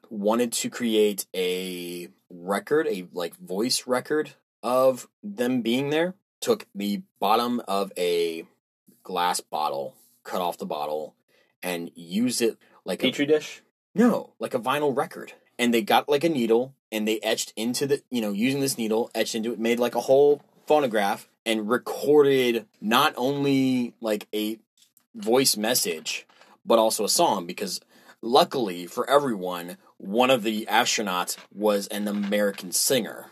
wanted 0.09 0.51
to 0.53 0.69
create 0.69 1.25
a 1.35 2.09
record, 2.29 2.87
a 2.87 3.07
like 3.13 3.35
voice 3.37 3.85
record 3.85 4.31
of 4.63 5.07
them 5.23 5.61
being 5.61 5.89
there. 5.89 6.15
Took 6.41 6.67
the 6.73 7.01
bottom 7.19 7.61
of 7.67 7.91
a 7.97 8.45
glass 9.03 9.41
bottle, 9.41 9.95
cut 10.23 10.41
off 10.41 10.57
the 10.57 10.65
bottle, 10.65 11.15
and 11.61 11.91
used 11.95 12.41
it 12.41 12.57
like 12.85 13.03
a 13.03 13.07
Petri 13.07 13.25
dish. 13.25 13.61
no, 13.93 14.33
like 14.39 14.53
a 14.53 14.59
vinyl 14.59 14.95
record. 14.95 15.33
And 15.59 15.71
they 15.73 15.83
got 15.83 16.09
like 16.09 16.23
a 16.23 16.29
needle 16.29 16.73
and 16.91 17.07
they 17.07 17.19
etched 17.19 17.53
into 17.55 17.85
the, 17.85 18.01
you 18.09 18.21
know, 18.21 18.31
using 18.31 18.61
this 18.61 18.77
needle, 18.77 19.11
etched 19.13 19.35
into 19.35 19.53
it, 19.53 19.59
made 19.59 19.77
like 19.77 19.93
a 19.93 19.99
whole 19.99 20.41
phonograph 20.65 21.27
and 21.45 21.69
recorded 21.69 22.65
not 22.81 23.13
only 23.17 23.93
like 24.01 24.27
a 24.33 24.57
voice 25.13 25.57
message, 25.57 26.25
but 26.65 26.79
also 26.79 27.03
a 27.03 27.09
song 27.09 27.45
because 27.45 27.81
luckily 28.21 28.85
for 28.87 29.09
everyone, 29.09 29.77
one 29.97 30.29
of 30.29 30.43
the 30.43 30.65
astronauts 30.69 31.37
was 31.53 31.87
an 31.87 32.07
American 32.07 32.71
singer. 32.71 33.25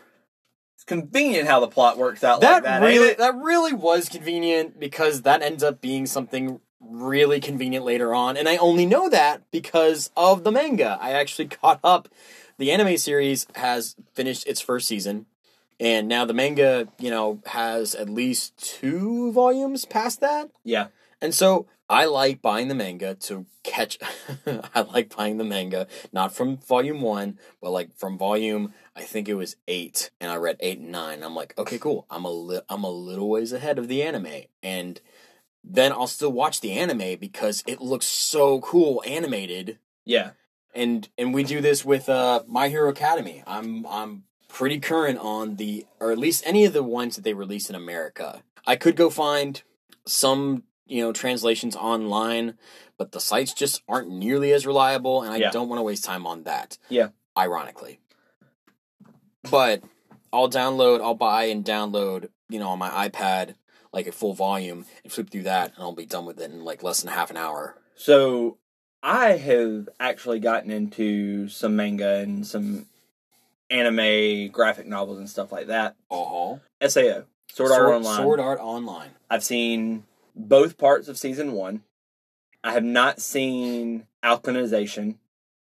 It's 0.76 0.84
convenient 0.84 1.48
how 1.48 1.60
the 1.60 1.68
plot 1.68 1.96
works 1.98 2.22
out 2.22 2.40
That, 2.40 2.54
like 2.54 2.62
that. 2.64 2.82
really 2.82 3.14
that 3.14 3.34
really 3.36 3.72
was 3.72 4.08
convenient 4.08 4.78
because 4.78 5.22
that 5.22 5.42
ends 5.42 5.62
up 5.62 5.80
being 5.80 6.06
something 6.06 6.60
really 6.80 7.40
convenient 7.40 7.84
later 7.84 8.14
on 8.14 8.36
and 8.36 8.48
I 8.48 8.56
only 8.56 8.86
know 8.86 9.08
that 9.08 9.42
because 9.50 10.10
of 10.16 10.44
the 10.44 10.52
manga. 10.52 10.98
I 11.00 11.12
actually 11.12 11.48
caught 11.48 11.80
up 11.82 12.08
the 12.58 12.70
anime 12.70 12.96
series 12.96 13.46
has 13.56 13.96
finished 14.14 14.46
its 14.46 14.60
first 14.60 14.86
season 14.86 15.26
and 15.80 16.08
now 16.08 16.24
the 16.24 16.34
manga, 16.34 16.88
you 16.98 17.10
know, 17.10 17.40
has 17.46 17.94
at 17.94 18.08
least 18.08 18.56
2 18.80 19.32
volumes 19.32 19.84
past 19.84 20.20
that. 20.20 20.50
Yeah. 20.64 20.88
And 21.20 21.34
so 21.34 21.66
I 21.88 22.04
like 22.04 22.42
buying 22.42 22.68
the 22.68 22.74
manga 22.74 23.14
to 23.14 23.46
catch. 23.62 23.98
I 24.46 24.80
like 24.80 25.14
buying 25.14 25.38
the 25.38 25.44
manga 25.44 25.86
not 26.12 26.34
from 26.34 26.58
volume 26.58 27.00
one, 27.00 27.38
but 27.60 27.70
like 27.70 27.96
from 27.96 28.18
volume 28.18 28.74
I 28.98 29.02
think 29.02 29.28
it 29.28 29.34
was 29.34 29.54
eight, 29.68 30.10
and 30.20 30.28
I 30.28 30.36
read 30.36 30.56
eight 30.58 30.80
and 30.80 30.90
nine. 30.90 31.22
I'm 31.22 31.36
like, 31.36 31.56
okay, 31.56 31.78
cool. 31.78 32.04
I'm 32.10 32.24
a 32.24 32.32
li- 32.32 32.62
I'm 32.68 32.82
a 32.82 32.90
little 32.90 33.28
ways 33.30 33.52
ahead 33.52 33.78
of 33.78 33.86
the 33.86 34.02
anime, 34.02 34.42
and 34.60 35.00
then 35.70 35.92
I'll 35.92 36.06
still 36.06 36.32
watch 36.32 36.60
the 36.60 36.72
anime 36.72 37.18
because 37.20 37.62
it 37.66 37.80
looks 37.80 38.06
so 38.06 38.60
cool 38.60 39.02
animated. 39.06 39.78
Yeah. 40.04 40.30
And 40.74 41.08
and 41.18 41.34
we 41.34 41.44
do 41.44 41.60
this 41.60 41.84
with 41.84 42.08
uh, 42.08 42.42
My 42.46 42.68
Hero 42.68 42.88
Academy. 42.88 43.42
I'm 43.46 43.86
I'm 43.86 44.24
pretty 44.48 44.80
current 44.80 45.18
on 45.18 45.56
the 45.56 45.86
or 46.00 46.10
at 46.10 46.18
least 46.18 46.42
any 46.46 46.64
of 46.64 46.72
the 46.72 46.82
ones 46.82 47.16
that 47.16 47.22
they 47.22 47.34
release 47.34 47.68
in 47.68 47.74
America. 47.76 48.42
I 48.66 48.76
could 48.76 48.96
go 48.96 49.10
find 49.10 49.62
some 50.06 50.62
you 50.86 51.02
know 51.02 51.12
translations 51.12 51.76
online, 51.76 52.56
but 52.96 53.12
the 53.12 53.20
sites 53.20 53.52
just 53.52 53.82
aren't 53.88 54.08
nearly 54.10 54.52
as 54.52 54.66
reliable, 54.66 55.22
and 55.22 55.32
I 55.32 55.36
Yeah. 55.36 55.50
don't 55.50 55.68
want 55.68 55.78
to 55.80 55.82
waste 55.82 56.04
time 56.04 56.26
on 56.26 56.44
that. 56.44 56.78
Yeah. 56.88 57.08
Ironically, 57.36 58.00
but 59.50 59.82
I'll 60.32 60.50
download, 60.50 61.00
I'll 61.00 61.14
buy 61.14 61.44
and 61.44 61.64
download, 61.64 62.28
you 62.48 62.58
know, 62.58 62.68
on 62.68 62.78
my 62.78 63.08
iPad 63.08 63.54
like 63.98 64.06
a 64.06 64.12
full 64.12 64.32
volume 64.32 64.86
and 65.02 65.12
flip 65.12 65.28
through 65.28 65.42
that, 65.42 65.74
and 65.74 65.82
I'll 65.82 65.92
be 65.92 66.06
done 66.06 66.24
with 66.24 66.40
it 66.40 66.52
in 66.52 66.64
like 66.64 66.84
less 66.84 67.02
than 67.02 67.12
half 67.12 67.30
an 67.30 67.36
hour. 67.36 67.76
So 67.96 68.56
I 69.02 69.30
have 69.30 69.88
actually 69.98 70.38
gotten 70.38 70.70
into 70.70 71.48
some 71.48 71.74
manga 71.74 72.18
and 72.18 72.46
some 72.46 72.86
anime 73.70 74.52
graphic 74.52 74.86
novels 74.86 75.18
and 75.18 75.28
stuff 75.28 75.50
like 75.50 75.66
that. 75.66 75.96
Uh 76.08 76.24
huh. 76.24 76.88
SAO, 76.88 77.24
Sword, 77.52 77.72
Art 77.72 77.94
Online. 77.94 78.16
Sword 78.16 78.40
Art 78.40 78.60
Online. 78.60 79.10
I've 79.28 79.42
seen 79.42 80.04
both 80.36 80.78
parts 80.78 81.08
of 81.08 81.18
season 81.18 81.52
one. 81.52 81.82
I 82.62 82.72
have 82.72 82.84
not 82.84 83.20
seen 83.20 84.06
Alicization, 84.24 85.16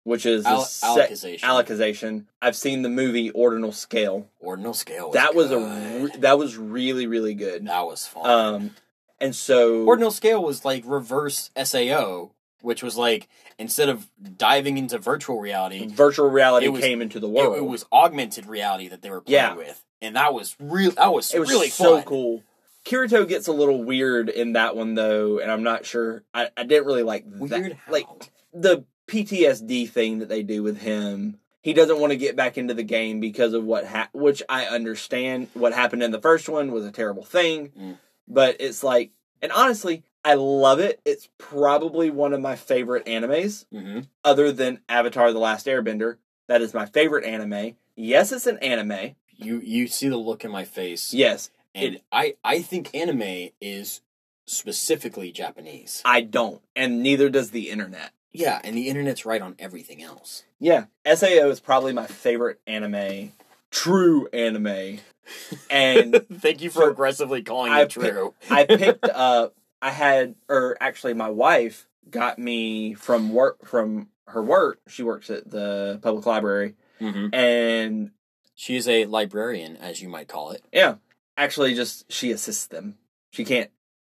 which 0.03 0.25
is 0.25 0.43
the 0.43 0.49
Al- 0.49 0.65
Alicization. 0.65 1.39
Alicization. 1.41 2.25
I've 2.41 2.55
seen 2.55 2.81
the 2.81 2.89
movie 2.89 3.29
Ordinal 3.31 3.71
Scale. 3.71 4.27
Ordinal 4.39 4.73
scale. 4.73 5.07
Was 5.07 5.13
that 5.15 5.35
was 5.35 5.51
a 5.51 5.57
re- 5.59 6.19
that 6.19 6.37
was 6.37 6.57
really 6.57 7.07
really 7.07 7.33
good. 7.33 7.65
that 7.67 7.85
was 7.85 8.05
fun. 8.07 8.29
Um, 8.29 8.75
and 9.19 9.35
so 9.35 9.85
Ordinal 9.85 10.11
scale 10.11 10.43
was 10.43 10.65
like 10.65 10.83
reverse 10.85 11.51
SAO, 11.61 12.31
which 12.61 12.83
was 12.83 12.97
like 12.97 13.29
instead 13.57 13.87
of 13.89 14.07
diving 14.37 14.77
into 14.77 14.97
virtual 14.97 15.39
reality, 15.39 15.87
virtual 15.87 16.29
reality 16.29 16.67
was- 16.67 16.81
came 16.81 17.01
into 17.01 17.19
the 17.19 17.27
it, 17.27 17.31
world. 17.33 17.57
it 17.57 17.65
was 17.65 17.85
augmented 17.91 18.45
reality 18.45 18.87
that 18.89 19.01
they 19.01 19.09
were 19.09 19.21
playing 19.21 19.41
Yeah. 19.41 19.55
with, 19.55 19.83
and 20.01 20.15
that 20.15 20.33
was 20.33 20.55
real. 20.59 20.91
That 20.91 21.13
was, 21.13 21.33
It 21.33 21.39
was 21.39 21.49
really 21.49 21.69
so 21.69 21.95
fun. 21.97 22.03
cool. 22.05 22.43
Kirito 22.85 23.25
gets 23.25 23.47
a 23.47 23.53
little 23.53 23.81
weird 23.81 24.27
in 24.27 24.53
that 24.53 24.75
one 24.75 24.95
though, 24.95 25.39
and 25.39 25.49
I'm 25.49 25.63
not 25.63 25.85
sure. 25.85 26.23
I, 26.33 26.49
I 26.57 26.63
didn't 26.63 26.85
really 26.85 27.03
like 27.03 27.23
Weird, 27.25 27.51
that. 27.51 27.73
how? 27.85 27.91
Like 27.93 28.07
the 28.53 28.83
PTSD 29.07 29.89
thing 29.89 30.19
that 30.19 30.29
they 30.29 30.43
do 30.43 30.63
with 30.63 30.79
him. 30.81 31.39
He 31.61 31.73
doesn't 31.73 31.99
want 31.99 32.11
to 32.11 32.17
get 32.17 32.35
back 32.35 32.57
into 32.57 32.73
the 32.73 32.83
game 32.83 33.19
because 33.19 33.53
of 33.53 33.63
what 33.63 33.85
ha- 33.87 34.09
which 34.13 34.43
I 34.49 34.65
understand. 34.65 35.47
What 35.53 35.73
happened 35.73 36.03
in 36.03 36.11
the 36.11 36.21
first 36.21 36.49
one 36.49 36.71
was 36.71 36.85
a 36.85 36.91
terrible 36.91 37.23
thing, 37.23 37.69
Mm. 37.69 37.97
but 38.27 38.57
it's 38.59 38.83
like, 38.83 39.11
and 39.41 39.51
honestly, 39.51 40.03
I 40.25 40.33
love 40.35 40.79
it. 40.79 40.99
It's 41.05 41.29
probably 41.37 42.09
one 42.09 42.33
of 42.33 42.41
my 42.41 42.55
favorite 42.55 43.05
animes, 43.05 43.65
hmm 43.71 44.01
other 44.25 44.51
than 44.51 44.79
Avatar: 44.89 45.31
The 45.31 45.39
Last 45.39 45.65
Airbender. 45.67 46.17
That 46.47 46.61
is 46.61 46.73
my 46.73 46.85
favorite 46.85 47.23
anime. 47.25 47.75
Yes, 47.95 48.31
it's 48.33 48.47
an 48.47 48.57
anime. 48.59 49.15
You 49.29 49.61
you 49.63 49.87
see 49.87 50.09
the 50.09 50.17
look 50.17 50.43
in 50.43 50.51
my 50.51 50.65
face, 50.65 51.13
Yes, 51.13 51.49
and 51.73 52.01
I 52.11 52.35
I 52.43 52.61
think 52.61 52.93
anime 52.93 53.49
is 53.61 54.01
specifically 54.45 55.31
Japanese. 55.31 56.01
I 56.05 56.21
don't, 56.21 56.61
and 56.75 57.01
neither 57.01 57.29
does 57.29 57.51
the 57.51 57.69
internet. 57.69 58.11
Yeah, 58.33 58.59
and 58.63 58.75
the 58.75 58.89
internet's 58.89 59.25
right 59.25 59.41
on 59.41 59.55
everything 59.59 60.01
else. 60.01 60.43
Yeah, 60.59 60.85
Sao 61.05 61.27
is 61.27 61.59
probably 61.59 61.93
my 61.93 62.07
favorite 62.07 62.59
anime, 62.65 63.31
true 63.69 64.27
anime. 64.33 64.99
And 65.69 66.25
Thank 66.33 66.61
you 66.61 66.69
for 66.69 66.89
aggressively 66.89 67.43
calling 67.43 67.71
I 67.71 67.81
it 67.81 67.89
true. 67.91 68.33
I 68.49 68.63
picked 68.65 69.07
up. 69.07 69.55
I 69.81 69.91
had, 69.91 70.35
or 70.49 70.77
actually, 70.81 71.13
my 71.13 71.29
wife 71.29 71.87
got 72.09 72.39
me 72.39 72.93
from 72.93 73.31
work 73.33 73.65
from 73.65 74.09
her 74.27 74.41
work. 74.41 74.79
She 74.87 75.03
works 75.03 75.29
at 75.29 75.49
the 75.49 75.99
public 76.01 76.25
library, 76.25 76.75
hmm 76.99 77.27
and 77.33 78.11
She 78.55 78.75
is 78.75 78.87
a 78.87 79.05
librarian, 79.05 79.77
as 79.77 80.01
you 80.01 80.09
might 80.09 80.27
call 80.27 80.51
it. 80.51 80.63
yeah, 80.71 80.95
actually, 81.37 81.73
just 81.75 82.11
she 82.11 82.31
assists 82.31 82.65
them. 82.67 82.97
She 83.31 83.43
can't. 83.45 83.69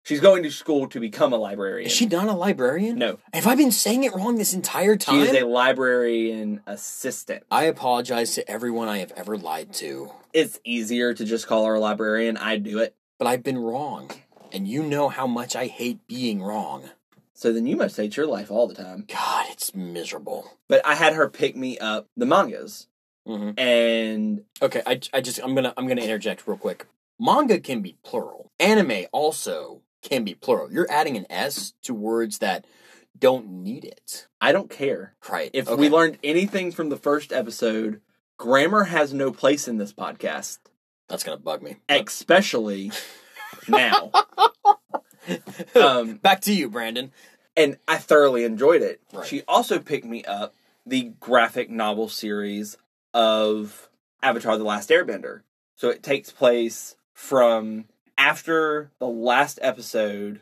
She's 0.03 0.19
going 0.19 0.43
to 0.43 0.51
school 0.51 0.87
to 0.89 0.99
become 0.99 1.31
a 1.31 1.37
librarian. 1.37 1.87
Is 1.87 1.93
she 1.95 2.05
not 2.05 2.27
a 2.27 2.33
librarian? 2.33 2.97
No, 2.99 3.19
Have 3.33 3.47
I 3.47 3.55
been 3.55 3.71
saying 3.71 4.03
it 4.03 4.13
wrong 4.13 4.35
this 4.35 4.53
entire 4.53 4.97
time? 4.97 5.15
she 5.23 5.29
is 5.29 5.41
a 5.41 5.45
librarian 5.45 6.61
assistant. 6.67 7.43
I 7.49 7.63
apologize 7.65 8.35
to 8.35 8.49
everyone 8.51 8.89
I 8.89 8.97
have 8.97 9.13
ever 9.13 9.37
lied 9.37 9.71
to, 9.75 10.11
It's 10.33 10.59
easier 10.65 11.13
to 11.13 11.23
just 11.23 11.47
call 11.47 11.65
her 11.65 11.75
a 11.75 11.79
librarian. 11.79 12.35
I 12.35 12.57
do 12.57 12.79
it. 12.79 12.95
but 13.17 13.27
I've 13.27 13.43
been 13.43 13.57
wrong. 13.57 14.11
And 14.51 14.67
you 14.67 14.83
know 14.83 15.07
how 15.09 15.25
much 15.25 15.55
I 15.55 15.67
hate 15.67 16.05
being 16.07 16.43
wrong. 16.43 16.89
So 17.33 17.51
then 17.53 17.65
you 17.65 17.75
must 17.77 17.95
hate 17.97 18.15
your 18.17 18.27
life 18.27 18.51
all 18.51 18.67
the 18.67 18.75
time. 18.75 19.05
God, 19.07 19.45
it's 19.51 19.73
miserable. 19.73 20.57
But 20.67 20.85
I 20.85 20.95
had 20.95 21.13
her 21.13 21.29
pick 21.29 21.55
me 21.55 21.77
up 21.79 22.07
the 22.17 22.25
mangas, 22.25 22.87
hmm 23.25 23.51
and 23.57 24.43
Okay, 24.61 24.81
I, 24.85 24.99
I 25.13 25.21
just 25.21 25.39
I'm 25.41 25.55
gonna 25.55 25.73
I'm 25.77 25.87
gonna 25.87 26.01
interject 26.01 26.45
real 26.45 26.57
quick. 26.57 26.85
Manga 27.19 27.59
can 27.59 27.81
be 27.81 27.95
plural. 28.03 28.51
Anime 28.59 29.05
also 29.11 29.81
can 30.03 30.23
be 30.23 30.35
plural. 30.35 30.71
You're 30.71 30.91
adding 30.91 31.17
an 31.17 31.25
S 31.29 31.73
to 31.83 31.93
words 31.93 32.37
that 32.39 32.65
don't 33.17 33.49
need 33.49 33.85
it. 33.85 34.27
I 34.41 34.51
don't 34.51 34.69
care. 34.69 35.15
Right. 35.29 35.49
If 35.53 35.67
okay. 35.67 35.79
we 35.79 35.89
learned 35.89 36.17
anything 36.23 36.71
from 36.71 36.89
the 36.89 36.97
first 36.97 37.31
episode, 37.31 38.01
grammar 38.37 38.83
has 38.85 39.13
no 39.13 39.31
place 39.31 39.67
in 39.67 39.77
this 39.77 39.93
podcast, 39.93 40.59
that's 41.07 41.23
gonna 41.23 41.37
bug 41.37 41.61
me. 41.61 41.77
especially 41.89 42.91
now. 43.67 44.11
Um, 45.73 46.15
Back 46.15 46.41
to 46.41 46.53
you, 46.53 46.69
Brandon. 46.69 47.13
and 47.55 47.77
I 47.87 47.95
thoroughly 47.97 48.43
enjoyed 48.43 48.81
it. 48.81 48.99
Right. 49.13 49.25
She 49.25 49.41
also 49.47 49.79
picked 49.79 50.05
me 50.05 50.25
up 50.25 50.53
the 50.85 51.13
graphic 51.21 51.69
novel 51.69 52.09
series 52.09 52.75
of 53.13 53.89
Avatar: 54.21 54.57
The 54.57 54.65
Last 54.65 54.89
Airbender. 54.89 55.43
So 55.77 55.89
it 55.89 56.03
takes 56.03 56.29
place 56.29 56.97
from 57.13 57.85
after 58.17 58.91
the 58.99 59.07
last 59.07 59.59
episode, 59.61 60.41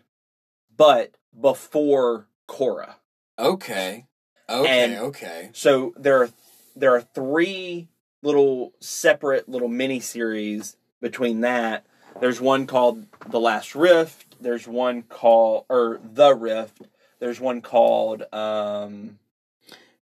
but 0.76 1.16
before 1.40 2.28
Korra. 2.48 2.96
Okay. 3.40 4.06
Okay. 4.50 4.84
And- 4.84 4.98
okay. 5.00 5.50
So 5.54 5.94
there 5.98 6.24
are 6.24 6.30
there 6.76 6.96
are 6.96 7.02
three 7.02 7.88
little 8.22 8.74
separate 8.80 9.50
little 9.50 9.68
mini 9.68 10.00
series 10.00 10.76
between 11.02 11.42
that. 11.42 11.86
There's 12.20 12.40
one 12.42 12.68
called 12.68 13.06
The 13.28 13.40
Last 13.40 13.74
Rift. 13.76 14.36
There's 14.42 14.68
one 14.68 15.02
called 15.04 15.66
or 15.70 16.00
The 16.04 16.34
Rift. 16.36 16.84
There's 17.20 17.40
one 17.40 17.62
called 17.62 18.24
um 18.34 19.20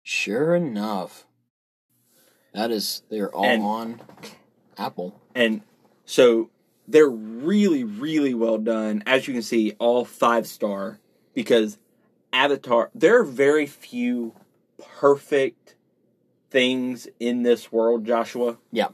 Sure 0.02 0.54
enough. 0.54 1.26
That 2.54 2.70
is 2.70 3.02
they're 3.10 3.34
all 3.34 3.44
And- 3.44 3.62
on 3.62 4.00
Apple. 4.78 5.20
and 5.34 5.62
so 6.04 6.50
they're 6.88 7.08
really 7.08 7.84
really 7.84 8.34
well 8.34 8.58
done. 8.58 9.02
As 9.06 9.26
you 9.26 9.34
can 9.34 9.42
see, 9.42 9.74
all 9.78 10.04
five 10.04 10.46
star 10.46 10.98
because 11.34 11.78
Avatar. 12.32 12.90
There 12.94 13.20
are 13.20 13.24
very 13.24 13.66
few 13.66 14.34
perfect 14.78 15.74
things 16.50 17.08
in 17.18 17.42
this 17.42 17.72
world, 17.72 18.04
Joshua. 18.04 18.58
Yeah. 18.70 18.88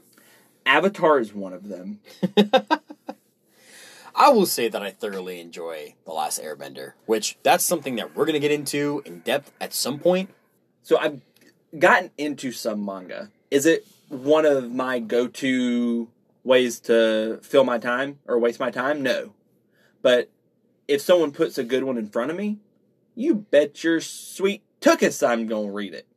Avatar 0.65 1.19
is 1.19 1.33
one 1.33 1.53
of 1.53 1.67
them. 1.67 1.99
I 4.15 4.29
will 4.29 4.45
say 4.45 4.69
that 4.69 4.81
I 4.81 4.91
thoroughly 4.91 5.41
enjoy 5.41 5.95
The 6.05 6.13
Last 6.13 6.41
Airbender, 6.41 6.93
which 7.05 7.37
that's 7.43 7.65
something 7.65 7.95
that 7.95 8.15
we're 8.15 8.25
going 8.25 8.33
to 8.33 8.39
get 8.39 8.51
into 8.51 9.01
in 9.05 9.19
depth 9.19 9.51
at 9.59 9.73
some 9.73 9.99
point. 9.99 10.29
So 10.83 10.97
I've 10.97 11.19
gotten 11.77 12.11
into 12.17 12.51
some 12.51 12.85
manga. 12.85 13.29
Is 13.51 13.65
it 13.65 13.85
one 14.07 14.45
of 14.45 14.71
my 14.71 14.99
go-to 14.99 16.07
ways 16.43 16.79
to 16.81 17.39
fill 17.41 17.63
my 17.63 17.77
time 17.77 18.19
or 18.27 18.37
waste 18.39 18.59
my 18.59 18.71
time? 18.71 19.01
No. 19.01 19.33
But 20.01 20.29
if 20.87 21.01
someone 21.01 21.31
puts 21.31 21.57
a 21.57 21.63
good 21.63 21.83
one 21.83 21.97
in 21.97 22.07
front 22.07 22.31
of 22.31 22.37
me, 22.37 22.59
you 23.15 23.35
bet 23.35 23.83
your 23.83 24.01
sweet 24.01 24.63
tuchus 24.81 25.25
I'm 25.27 25.47
going 25.47 25.67
to 25.67 25.73
read 25.73 25.93
it. 25.93 26.07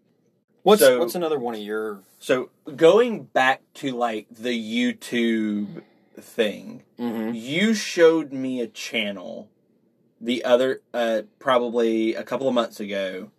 What's 0.62 0.80
So- 0.82 0.98
what's 0.98 1.14
another 1.14 1.38
one 1.38 1.54
of 1.54 1.60
your 1.60 2.02
So 2.18 2.50
going 2.74 3.24
back 3.24 3.62
to 3.74 3.92
like 3.92 4.26
the 4.30 4.50
YouTube 4.58 5.82
thing, 6.18 6.82
Mhm. 6.98 7.38
you 7.40 7.74
showed 7.74 8.32
me 8.32 8.60
a 8.60 8.66
channel 8.66 9.48
the 10.20 10.42
other 10.44 10.80
uh 10.94 11.22
probably 11.38 12.14
a 12.14 12.22
couple 12.24 12.48
of 12.48 12.54
months 12.54 12.80
ago 12.80 13.30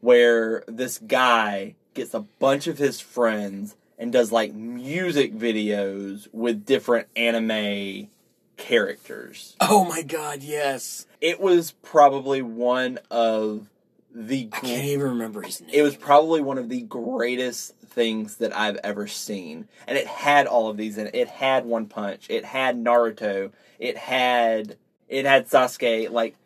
where 0.00 0.62
this 0.68 0.96
guy 0.98 1.74
gets 1.92 2.14
a 2.14 2.20
bunch 2.20 2.68
of 2.68 2.78
his 2.78 3.00
friends 3.00 3.74
and 4.00 4.10
does 4.10 4.32
like 4.32 4.54
music 4.54 5.34
videos 5.34 6.26
with 6.32 6.64
different 6.64 7.06
anime 7.14 8.08
characters. 8.56 9.56
Oh 9.60 9.84
my 9.84 10.02
god, 10.02 10.42
yes. 10.42 11.06
It 11.20 11.38
was 11.38 11.72
probably 11.82 12.40
one 12.42 12.98
of 13.10 13.68
the 14.12 14.48
I 14.52 14.60
can't 14.60 14.84
even 14.86 15.06
remember 15.10 15.42
his 15.42 15.60
name. 15.60 15.70
it 15.72 15.82
was 15.82 15.94
probably 15.94 16.40
one 16.40 16.58
of 16.58 16.68
the 16.68 16.80
greatest 16.80 17.76
things 17.76 18.36
that 18.36 18.56
I've 18.56 18.78
ever 18.82 19.06
seen. 19.06 19.68
And 19.86 19.98
it 19.98 20.06
had 20.06 20.46
all 20.46 20.68
of 20.68 20.78
these 20.78 20.96
in 20.96 21.08
it. 21.08 21.14
It 21.14 21.28
had 21.28 21.66
One 21.66 21.86
Punch. 21.86 22.26
It 22.30 22.44
had 22.44 22.82
Naruto. 22.82 23.52
It 23.78 23.98
had 23.98 24.76
it 25.08 25.26
had 25.26 25.48
Sasuke. 25.48 26.10
Like 26.10 26.36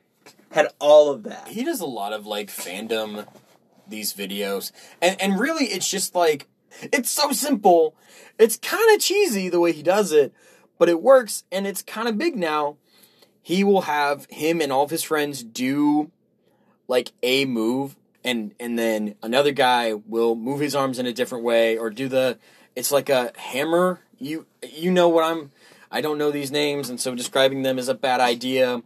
had 0.50 0.68
all 0.80 1.10
of 1.10 1.22
that. 1.22 1.48
he 1.48 1.64
does 1.64 1.80
a 1.80 1.86
lot 1.86 2.12
of 2.12 2.26
like 2.26 2.48
fandom 2.48 3.26
these 3.88 4.12
videos. 4.12 4.72
And 5.00 5.20
and 5.20 5.38
really 5.38 5.66
it's 5.66 5.88
just 5.88 6.14
like 6.16 6.48
it's 6.82 7.10
so 7.10 7.32
simple. 7.32 7.94
It's 8.38 8.56
kind 8.56 8.94
of 8.94 9.00
cheesy 9.00 9.48
the 9.48 9.60
way 9.60 9.72
he 9.72 9.82
does 9.82 10.12
it, 10.12 10.32
but 10.78 10.88
it 10.88 11.02
works 11.02 11.44
and 11.52 11.66
it's 11.66 11.82
kind 11.82 12.08
of 12.08 12.18
big 12.18 12.36
now. 12.36 12.76
He 13.42 13.62
will 13.62 13.82
have 13.82 14.26
him 14.30 14.60
and 14.60 14.72
all 14.72 14.84
of 14.84 14.90
his 14.90 15.02
friends 15.02 15.42
do 15.42 16.10
like 16.88 17.12
a 17.22 17.44
move 17.44 17.96
and 18.24 18.54
and 18.58 18.78
then 18.78 19.14
another 19.22 19.52
guy 19.52 19.92
will 19.92 20.34
move 20.34 20.60
his 20.60 20.74
arms 20.74 20.98
in 20.98 21.06
a 21.06 21.12
different 21.12 21.44
way 21.44 21.76
or 21.76 21.90
do 21.90 22.08
the 22.08 22.38
it's 22.74 22.90
like 22.90 23.08
a 23.08 23.32
hammer. 23.36 24.00
You 24.18 24.46
you 24.62 24.90
know 24.90 25.08
what 25.08 25.24
I'm 25.24 25.52
I 25.90 26.00
don't 26.00 26.18
know 26.18 26.30
these 26.30 26.50
names 26.50 26.88
and 26.88 27.00
so 27.00 27.14
describing 27.14 27.62
them 27.62 27.78
is 27.78 27.88
a 27.88 27.94
bad 27.94 28.20
idea. 28.20 28.82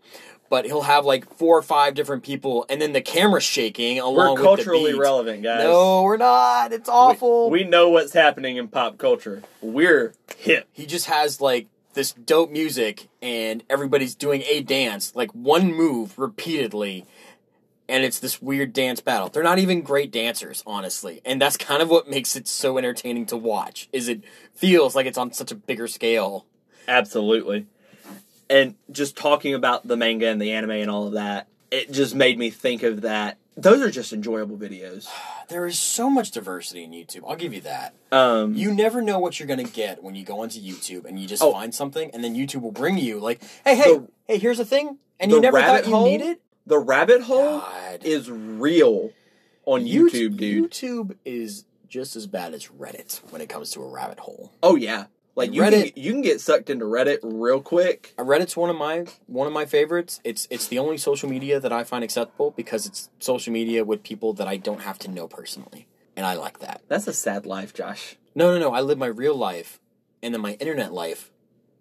But 0.51 0.65
he'll 0.65 0.83
have 0.83 1.05
like 1.05 1.29
four 1.37 1.59
or 1.59 1.63
five 1.63 1.95
different 1.95 2.23
people, 2.23 2.65
and 2.71 2.81
then 2.81 2.93
the 2.93 3.03
camera's 3.03 3.45
shaking 3.45 3.99
along 3.99 4.15
We're 4.17 4.33
with 4.33 4.43
culturally 4.43 4.95
relevant, 4.99 5.43
guys. 5.43 5.63
No, 5.63 6.03
we're 6.03 6.17
not. 6.17 6.73
It's 6.73 6.89
awful. 6.89 7.51
We 7.51 7.65
know 7.65 7.91
what's 7.91 8.15
happening 8.15 8.57
in 8.57 8.69
pop 8.69 8.97
culture. 8.97 9.43
We're 9.61 10.15
hip. 10.37 10.67
he 10.73 10.87
just 10.87 11.07
has 11.07 11.41
like 11.41 11.67
this 11.95 12.13
dope 12.13 12.51
music 12.51 13.09
and 13.21 13.65
everybody's 13.69 14.15
doing 14.15 14.43
a 14.43 14.63
dance 14.63 15.17
like 15.17 15.33
one 15.33 15.73
move 15.75 16.17
repeatedly 16.17 17.05
and 17.89 18.05
it's 18.05 18.21
this 18.21 18.41
weird 18.41 18.73
dance 18.73 19.01
battle 19.01 19.29
they're 19.29 19.43
not 19.43 19.59
even 19.59 19.81
great 19.83 20.13
dancers 20.13 20.63
honestly 20.65 21.21
and 21.25 21.43
that's 21.43 21.57
kind 21.57 21.83
of 21.83 21.91
what 21.91 22.09
makes 22.09 22.37
it 22.37 22.47
so 22.47 22.79
entertaining 22.79 23.27
to 23.27 23.37
watch 23.37 23.89
is 23.93 24.07
it 24.07 24.23
feels 24.55 24.95
like 24.95 25.07
it's 25.07 25.19
on 25.19 25.33
such 25.33 25.51
a 25.51 25.57
bigger 25.57 25.89
scale 25.89 26.47
Absolutely. 26.87 27.67
And 28.51 28.75
just 28.91 29.17
talking 29.17 29.55
about 29.55 29.87
the 29.87 29.97
manga 29.97 30.29
and 30.29 30.41
the 30.41 30.53
anime 30.53 30.71
and 30.73 30.91
all 30.91 31.07
of 31.07 31.13
that, 31.15 31.49
it 31.71 31.93
just 31.93 32.15
made 32.15 32.39
me 32.39 32.51
think 32.51 32.83
of 32.83 33.03
that. 33.03 33.37
Those 33.57 33.83
are 33.83 33.91
just 33.91 34.13
enjoyable 34.13 34.57
videos. 34.57 35.07
there 35.49 35.67
is 35.67 35.79
so 35.79 36.09
much 36.11 36.31
diversity 36.31 36.85
in 36.85 36.91
youtube 36.91 37.23
i'll 37.27 37.35
give 37.35 37.55
you 37.55 37.63
that 37.63 37.95
Um, 38.13 38.53
you 38.55 38.73
never 38.75 39.01
know 39.01 39.19
what 39.19 39.41
you're 39.41 39.47
gonna 39.49 39.65
get 39.65 40.03
when 40.05 40.15
you 40.15 40.23
go 40.23 40.41
onto 40.41 40.61
youtube 40.61 41.07
and 41.07 41.19
you 41.19 41.27
just 41.27 41.43
Oh. 41.43 41.53
find 41.53 41.75
something 41.75 42.11
and 42.13 42.23
then 42.23 42.35
youtube 42.35 42.61
will 42.61 42.71
bring 42.71 42.99
you 42.99 43.19
like 43.19 43.43
hey 43.65 43.75
hey 43.75 43.95
The- 43.97 44.09
hey 44.27 44.39
here's 44.39 44.61
a 44.61 44.65
thing 44.67 44.99
and 45.19 45.31
you 45.33 45.41
never 45.41 45.59
thought 45.59 45.87
you 45.87 45.93
hole? 45.95 46.05
needed 46.05 46.37
the 46.67 46.79
rabbit 46.79 47.23
hole 47.23 47.61
God. 47.61 48.05
is 48.05 48.31
real 48.31 49.13
on 49.65 49.85
YouTube, 49.87 50.37
dude. 50.37 50.71
YouTube 50.71 51.17
is 51.25 51.65
just 51.89 52.15
as 52.15 52.27
bad 52.27 52.53
as 52.53 52.67
Reddit 52.69 53.21
when 53.31 53.41
it 53.41 53.49
comes 53.49 53.71
to 53.71 53.83
a 53.83 53.89
rabbit 53.89 54.19
hole. 54.21 54.53
Oh 54.63 54.77
yeah, 54.77 55.07
like 55.39 55.55
you 55.55 55.63
Reddit- 55.63 55.95
can, 55.95 56.03
you 56.03 56.13
can 56.13 56.21
get 56.23 56.41
sucked 56.41 56.69
into 56.69 56.85
Reddit 56.85 57.21
real 57.23 57.61
quick. 57.63 58.13
Reddit's 58.19 58.57
one 58.57 58.69
of 58.71 58.77
my 58.77 59.07
one 59.27 59.47
of 59.47 59.53
my 59.53 59.65
favorites. 59.65 60.21
It's 60.25 60.47
it's 60.51 60.67
the 60.69 60.79
only 60.79 60.99
social 60.99 61.29
media 61.29 61.59
that 61.61 61.73
I 61.73 61.85
find 61.85 62.05
acceptable 62.05 62.51
because 62.51 62.85
it's 62.87 63.09
social 63.21 63.53
media 63.53 63.85
with 63.85 64.03
people 64.03 64.33
that 64.35 64.47
I 64.49 64.57
don't 64.57 64.81
have 64.83 64.99
to 65.01 65.11
know 65.11 65.29
personally, 65.29 65.87
and 66.17 66.27
I 66.27 66.35
like 66.35 66.59
that. 66.59 66.83
That's 66.89 67.07
a 67.07 67.13
sad 67.13 67.47
life, 67.47 67.73
Josh. 67.73 68.17
No, 68.35 68.53
no, 68.53 68.59
no. 68.59 68.75
I 68.75 68.81
live 68.81 68.99
my 68.99 69.07
real 69.07 69.35
life, 69.37 69.79
and 70.23 70.35
then 70.35 70.41
my 70.41 70.55
internet 70.55 70.93
life 70.93 71.31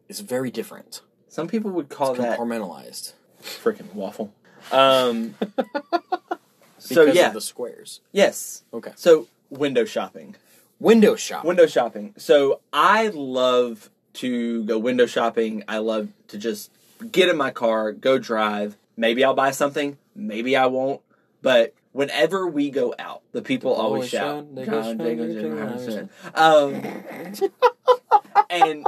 is 0.08 0.22
very 0.22 0.52
different. 0.52 1.02
Some 1.28 1.48
people 1.48 1.72
would 1.72 1.90
call 1.90 2.12
It's 2.12 2.20
that 2.22 2.40
compartmentalized 2.40 3.14
freaking 3.42 3.94
waffle. 3.94 4.34
Um, 4.72 5.36
because 5.40 6.40
so 6.80 7.04
yeah, 7.06 7.28
of 7.28 7.34
the 7.34 7.42
squares. 7.42 8.02
yes. 8.12 8.64
Okay. 8.74 8.92
So 8.96 9.28
window 9.50 9.86
shopping. 9.86 10.36
Window 10.80 11.16
shop. 11.16 11.44
Window 11.44 11.66
shopping. 11.66 12.14
So 12.18 12.62
I 12.72 13.08
love 13.08 13.90
to 14.14 14.64
go 14.66 14.78
window 14.78 15.06
shopping. 15.06 15.64
I 15.68 15.80
love 15.80 16.10
to 16.30 16.38
just 16.38 16.72
get 17.12 17.30
in 17.30 17.38
my 17.38 17.52
car, 17.52 17.92
go 17.92 18.18
drive. 18.18 18.78
Maybe 18.96 19.24
I'll 19.24 19.34
buy 19.34 19.52
something. 19.52 19.98
Maybe 20.16 20.56
I 20.56 20.66
won't. 20.68 21.02
But 21.42 21.74
whenever 21.92 22.48
we 22.48 22.70
go 22.70 22.94
out, 22.98 23.22
the 23.32 23.42
people 23.42 23.74
always, 23.74 23.92
Always 23.98 24.10
shout, 24.10 24.46
shout, 24.46 24.56
they 24.56 24.66
go 24.66 24.72
John 24.72 24.98
shout, 24.98 25.08
Jacobs, 25.08 25.86
they 25.86 25.92
go 25.92 26.08
Jacobs, 26.36 27.42
Um, 27.42 28.44
and 28.50 28.88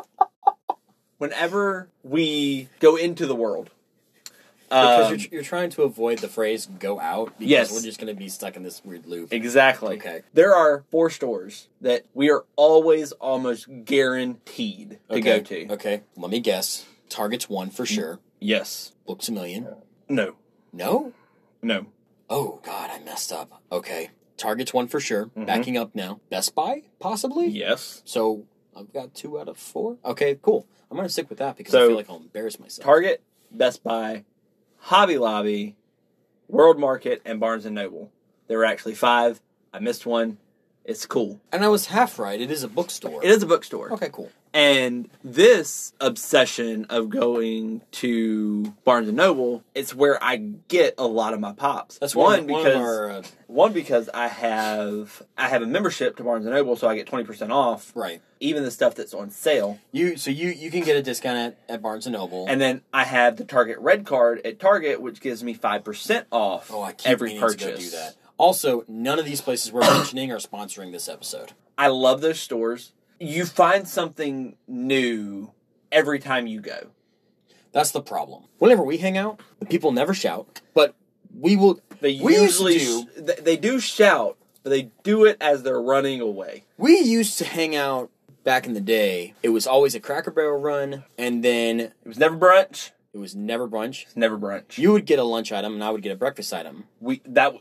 whenever 1.17 1.89
we 2.03 2.69
go 2.79 2.95
into 2.95 3.25
the 3.25 3.35
world, 3.35 3.69
because 4.69 5.05
um, 5.07 5.11
you're, 5.17 5.27
you're 5.31 5.43
trying 5.43 5.69
to 5.71 5.83
avoid 5.83 6.19
the 6.19 6.27
phrase 6.27 6.67
"go 6.79 6.99
out" 6.99 7.33
because 7.39 7.49
Yes. 7.49 7.71
we're 7.73 7.81
just 7.81 7.99
going 7.99 8.13
to 8.13 8.17
be 8.17 8.29
stuck 8.29 8.55
in 8.55 8.63
this 8.63 8.83
weird 8.85 9.05
loop. 9.05 9.33
Exactly. 9.33 9.97
Okay. 9.97 10.21
There 10.33 10.55
are 10.55 10.83
four 10.91 11.09
stores 11.09 11.67
that 11.81 12.05
we 12.13 12.29
are 12.29 12.45
always 12.55 13.11
almost 13.13 13.67
guaranteed 13.85 14.99
to 15.09 15.15
okay. 15.15 15.21
go 15.21 15.39
to. 15.41 15.73
Okay, 15.73 16.01
let 16.15 16.31
me 16.31 16.39
guess. 16.39 16.85
Target's 17.09 17.49
one 17.49 17.69
for 17.71 17.85
sure. 17.85 18.19
Yes. 18.39 18.93
Books 19.07 19.27
a 19.27 19.31
million. 19.31 19.67
No. 20.07 20.35
No. 20.71 21.13
No. 21.61 21.87
Oh 22.29 22.59
God, 22.63 22.91
I 22.91 22.99
messed 23.03 23.31
up. 23.31 23.61
Okay, 23.71 24.11
Target's 24.37 24.73
one 24.73 24.87
for 24.87 24.99
sure. 24.99 25.27
Mhm. 25.35 25.47
Backing 25.47 25.77
up 25.77 25.95
now. 25.95 26.19
Best 26.29 26.53
Buy, 26.53 26.83
possibly. 26.99 27.47
Yes. 27.47 28.01
So 28.05 28.45
I've 28.77 28.93
got 28.93 29.13
two 29.15 29.39
out 29.39 29.47
of 29.49 29.57
four. 29.57 29.97
Okay, 30.05 30.37
cool. 30.41 30.67
I'm 30.91 30.97
gonna 30.97 31.09
stick 31.09 31.29
with 31.29 31.39
that 31.39 31.57
because 31.57 31.73
I 31.73 31.87
feel 31.87 31.95
like 31.95 32.09
I'll 32.09 32.17
embarrass 32.17 32.59
myself. 32.59 32.85
Target, 32.85 33.23
Best 33.51 33.83
Buy, 33.83 34.25
Hobby 34.79 35.17
Lobby, 35.17 35.75
World 36.47 36.79
Market, 36.79 37.21
and 37.25 37.39
Barnes 37.39 37.65
and 37.65 37.75
Noble. 37.75 38.11
There 38.47 38.57
were 38.57 38.65
actually 38.65 38.95
five. 38.95 39.41
I 39.73 39.79
missed 39.79 40.05
one. 40.05 40.37
It's 40.85 41.05
cool. 41.05 41.39
and 41.51 41.63
I 41.63 41.67
was 41.67 41.87
half 41.87 42.17
right. 42.17 42.39
It 42.41 42.49
is 42.49 42.63
a 42.63 42.67
bookstore. 42.67 43.23
It 43.23 43.29
is 43.29 43.43
a 43.43 43.45
bookstore. 43.45 43.93
Okay, 43.93 44.09
cool. 44.11 44.31
And 44.53 45.09
this 45.23 45.93
obsession 45.99 46.85
of 46.89 47.09
going 47.09 47.81
to 47.91 48.73
Barnes 48.83 49.07
and 49.07 49.17
Noble, 49.17 49.63
it's 49.75 49.93
where 49.93 50.21
I 50.23 50.37
get 50.37 50.95
a 50.97 51.05
lot 51.05 51.33
of 51.33 51.39
my 51.39 51.53
pops. 51.53 51.99
That's 51.99 52.15
one, 52.15 52.47
one, 52.47 52.63
one 52.63 52.63
because 52.63 52.75
of 52.75 52.81
our 52.81 53.11
uh, 53.11 53.23
one 53.47 53.73
because 53.73 54.09
I 54.13 54.27
have 54.27 55.21
I 55.37 55.49
have 55.49 55.61
a 55.61 55.67
membership 55.67 56.17
to 56.17 56.23
Barnes 56.23 56.45
and 56.45 56.55
Noble, 56.55 56.75
so 56.75 56.87
I 56.87 56.95
get 56.95 57.05
twenty 57.05 57.25
percent 57.25 57.51
off, 57.51 57.91
right. 57.95 58.21
even 58.39 58.63
the 58.63 58.71
stuff 58.71 58.95
that's 58.95 59.13
on 59.13 59.29
sale. 59.29 59.79
You 59.91 60.17
so 60.17 60.31
you 60.31 60.49
you 60.49 60.71
can 60.71 60.83
get 60.83 60.95
a 60.95 61.03
discount 61.03 61.37
at, 61.37 61.75
at 61.75 61.81
Barnes 61.81 62.07
and 62.07 62.13
Noble. 62.13 62.45
And 62.47 62.59
then 62.59 62.81
I 62.91 63.03
have 63.03 63.37
the 63.37 63.45
Target 63.45 63.77
Red 63.79 64.05
Card 64.05 64.41
at 64.45 64.59
Target, 64.59 64.99
which 64.99 65.21
gives 65.21 65.43
me 65.43 65.53
five 65.53 65.83
percent 65.83 66.25
off 66.31 66.71
oh, 66.73 66.81
I 66.81 66.93
keep 66.93 67.07
every 67.07 67.37
purchase. 67.37 67.63
to 67.63 67.71
go 67.71 67.77
do 67.77 67.89
that. 67.91 68.15
Also, 68.37 68.85
none 68.87 69.19
of 69.19 69.25
these 69.25 69.41
places 69.41 69.71
we're 69.71 69.81
mentioning 69.93 70.31
are 70.31 70.37
sponsoring 70.37 70.91
this 70.91 71.07
episode. 71.07 71.51
I 71.77 71.87
love 71.87 72.21
those 72.21 72.39
stores. 72.39 72.93
You 73.19 73.45
find 73.45 73.87
something 73.87 74.55
new 74.67 75.51
every 75.91 76.19
time 76.19 76.47
you 76.47 76.61
go. 76.61 76.87
That's 77.71 77.91
the 77.91 78.01
problem. 78.01 78.45
Whenever 78.57 78.83
we 78.83 78.97
hang 78.97 79.17
out, 79.17 79.41
the 79.59 79.65
people 79.65 79.91
never 79.91 80.13
shout, 80.13 80.61
but 80.73 80.95
we 81.37 81.55
will. 81.55 81.79
They 82.01 82.19
We 82.21 82.35
used 82.37 82.59
to 82.59 82.71
usually 82.71 82.77
do- 82.77 83.03
sh- 83.03 83.39
they- 83.43 83.57
do 83.57 83.79
shout, 83.79 84.37
but 84.63 84.69
they 84.71 84.89
do 85.03 85.25
it 85.25 85.37
as 85.41 85.63
they're 85.63 85.81
running 85.81 86.21
away. 86.21 86.63
We 86.77 86.97
used 86.99 87.37
to 87.39 87.45
hang 87.45 87.75
out 87.75 88.09
back 88.43 88.65
in 88.65 88.73
the 88.73 88.81
day. 88.81 89.33
It 89.43 89.49
was 89.49 89.67
always 89.67 89.93
a 89.95 89.99
Cracker 89.99 90.31
Barrel 90.31 90.59
run, 90.59 91.03
and 91.17 91.43
then 91.43 91.79
It 91.81 91.93
was 92.05 92.17
never 92.17 92.37
brunch. 92.37 92.91
It 93.13 93.17
was 93.17 93.35
never 93.35 93.67
brunch. 93.67 94.03
It's 94.03 94.15
never 94.15 94.37
brunch. 94.37 94.77
You 94.77 94.91
would 94.93 95.05
get 95.05 95.19
a 95.19 95.23
lunch 95.23 95.51
item, 95.51 95.73
and 95.73 95.83
I 95.83 95.89
would 95.89 96.01
get 96.01 96.11
a 96.11 96.15
breakfast 96.15 96.53
item. 96.53 96.85
we 97.01 97.21
that 97.25 97.53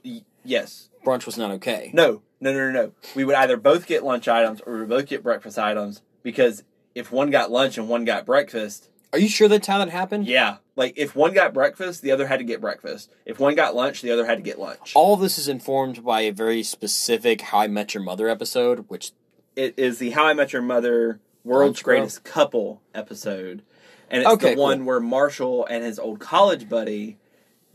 yes. 0.44 0.88
Brunch 1.04 1.26
was 1.26 1.36
not 1.38 1.50
okay. 1.52 1.90
No, 1.92 2.22
no, 2.40 2.52
no, 2.52 2.70
no, 2.70 2.72
no. 2.72 2.92
We 3.14 3.24
would 3.24 3.34
either 3.34 3.56
both 3.56 3.86
get 3.86 4.04
lunch 4.04 4.28
items 4.28 4.60
or 4.62 4.74
we 4.74 4.80
would 4.80 4.88
both 4.88 5.06
get 5.06 5.22
breakfast 5.22 5.58
items 5.58 6.02
because 6.22 6.62
if 6.94 7.10
one 7.12 7.30
got 7.30 7.50
lunch 7.50 7.78
and 7.78 7.88
one 7.88 8.04
got 8.04 8.24
breakfast, 8.26 8.88
Are 9.12 9.18
you 9.18 9.28
sure 9.28 9.48
that's 9.48 9.66
how 9.66 9.78
that 9.78 9.88
happened? 9.90 10.26
yeah, 10.26 10.56
like 10.76 10.94
if 10.96 11.14
one 11.16 11.32
got 11.34 11.52
breakfast, 11.54 12.02
the 12.02 12.10
other 12.12 12.26
had 12.26 12.38
to 12.38 12.44
get 12.44 12.60
breakfast. 12.60 13.10
If 13.26 13.38
one 13.40 13.54
got 13.54 13.74
lunch, 13.74 14.02
the 14.02 14.10
other 14.10 14.26
had 14.26 14.36
to 14.38 14.42
get 14.42 14.58
lunch. 14.58 14.92
All 14.94 15.14
of 15.14 15.20
this 15.20 15.38
is 15.38 15.48
informed 15.48 16.04
by 16.04 16.22
a 16.22 16.30
very 16.32 16.62
specific 16.62 17.40
How 17.40 17.60
I 17.60 17.66
Met 17.68 17.94
Your 17.94 18.02
Mother 18.02 18.28
episode, 18.28 18.84
which 18.88 19.12
It 19.56 19.74
is 19.76 19.98
the 19.98 20.10
How 20.10 20.26
I 20.26 20.34
Met 20.34 20.52
Your 20.52 20.62
Mother 20.62 21.20
World's. 21.44 21.82
Greatest 21.82 22.22
Couple 22.24 22.82
episode, 22.94 23.62
and 24.10 24.22
it's 24.22 24.30
Okay, 24.32 24.54
the 24.54 24.60
one 24.60 24.78
cool. 24.78 24.86
where 24.86 25.00
Marshall 25.00 25.66
and 25.66 25.82
his 25.84 25.98
old 25.98 26.18
college 26.20 26.68
buddy 26.68 27.16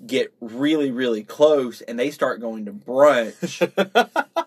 get 0.06 0.34
really, 0.42 0.92
really 0.92 1.24
close, 1.24 1.82
and 1.82 1.98
they 2.00 2.12
start 2.12 2.42
going 2.42 2.66
to 2.66 2.72
brunch. 2.72 3.70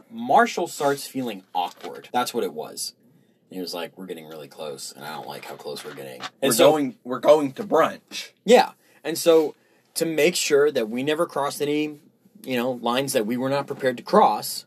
Marshall 0.11 0.66
starts 0.66 1.07
feeling 1.07 1.42
awkward. 1.55 2.09
That's 2.12 2.33
what 2.35 2.45
it 2.45 2.53
was. 2.53 2.95
He 3.51 3.61
was 3.61 3.73
like, 3.75 3.97
"We're 3.97 4.07
getting 4.07 4.27
really 4.27 4.49
close, 4.49 4.92
and 4.92 5.05
I 5.05 5.14
don't 5.14 5.29
like 5.29 5.45
how 5.45 5.55
close 5.55 5.85
we're 5.85 5.95
getting." 5.95 6.21
And 6.42 6.51
we're 6.51 6.53
so, 6.53 6.71
going, 6.73 6.97
we're 7.05 7.21
going 7.21 7.53
to 7.53 7.64
brunch. 7.64 8.31
yeah, 8.45 8.73
and 9.05 9.16
so 9.16 9.55
to 9.95 10.05
make 10.05 10.35
sure 10.35 10.71
that 10.71 10.88
we 10.90 11.03
never 11.03 11.27
crossed 11.27 11.62
any, 11.62 12.01
you 12.45 12.57
know, 12.57 12.73
lines 12.73 13.12
that 13.12 13.25
we 13.27 13.37
were 13.37 13.49
not 13.49 13.66
prepared 13.66 13.97
to 13.99 14.03
cross, 14.03 14.66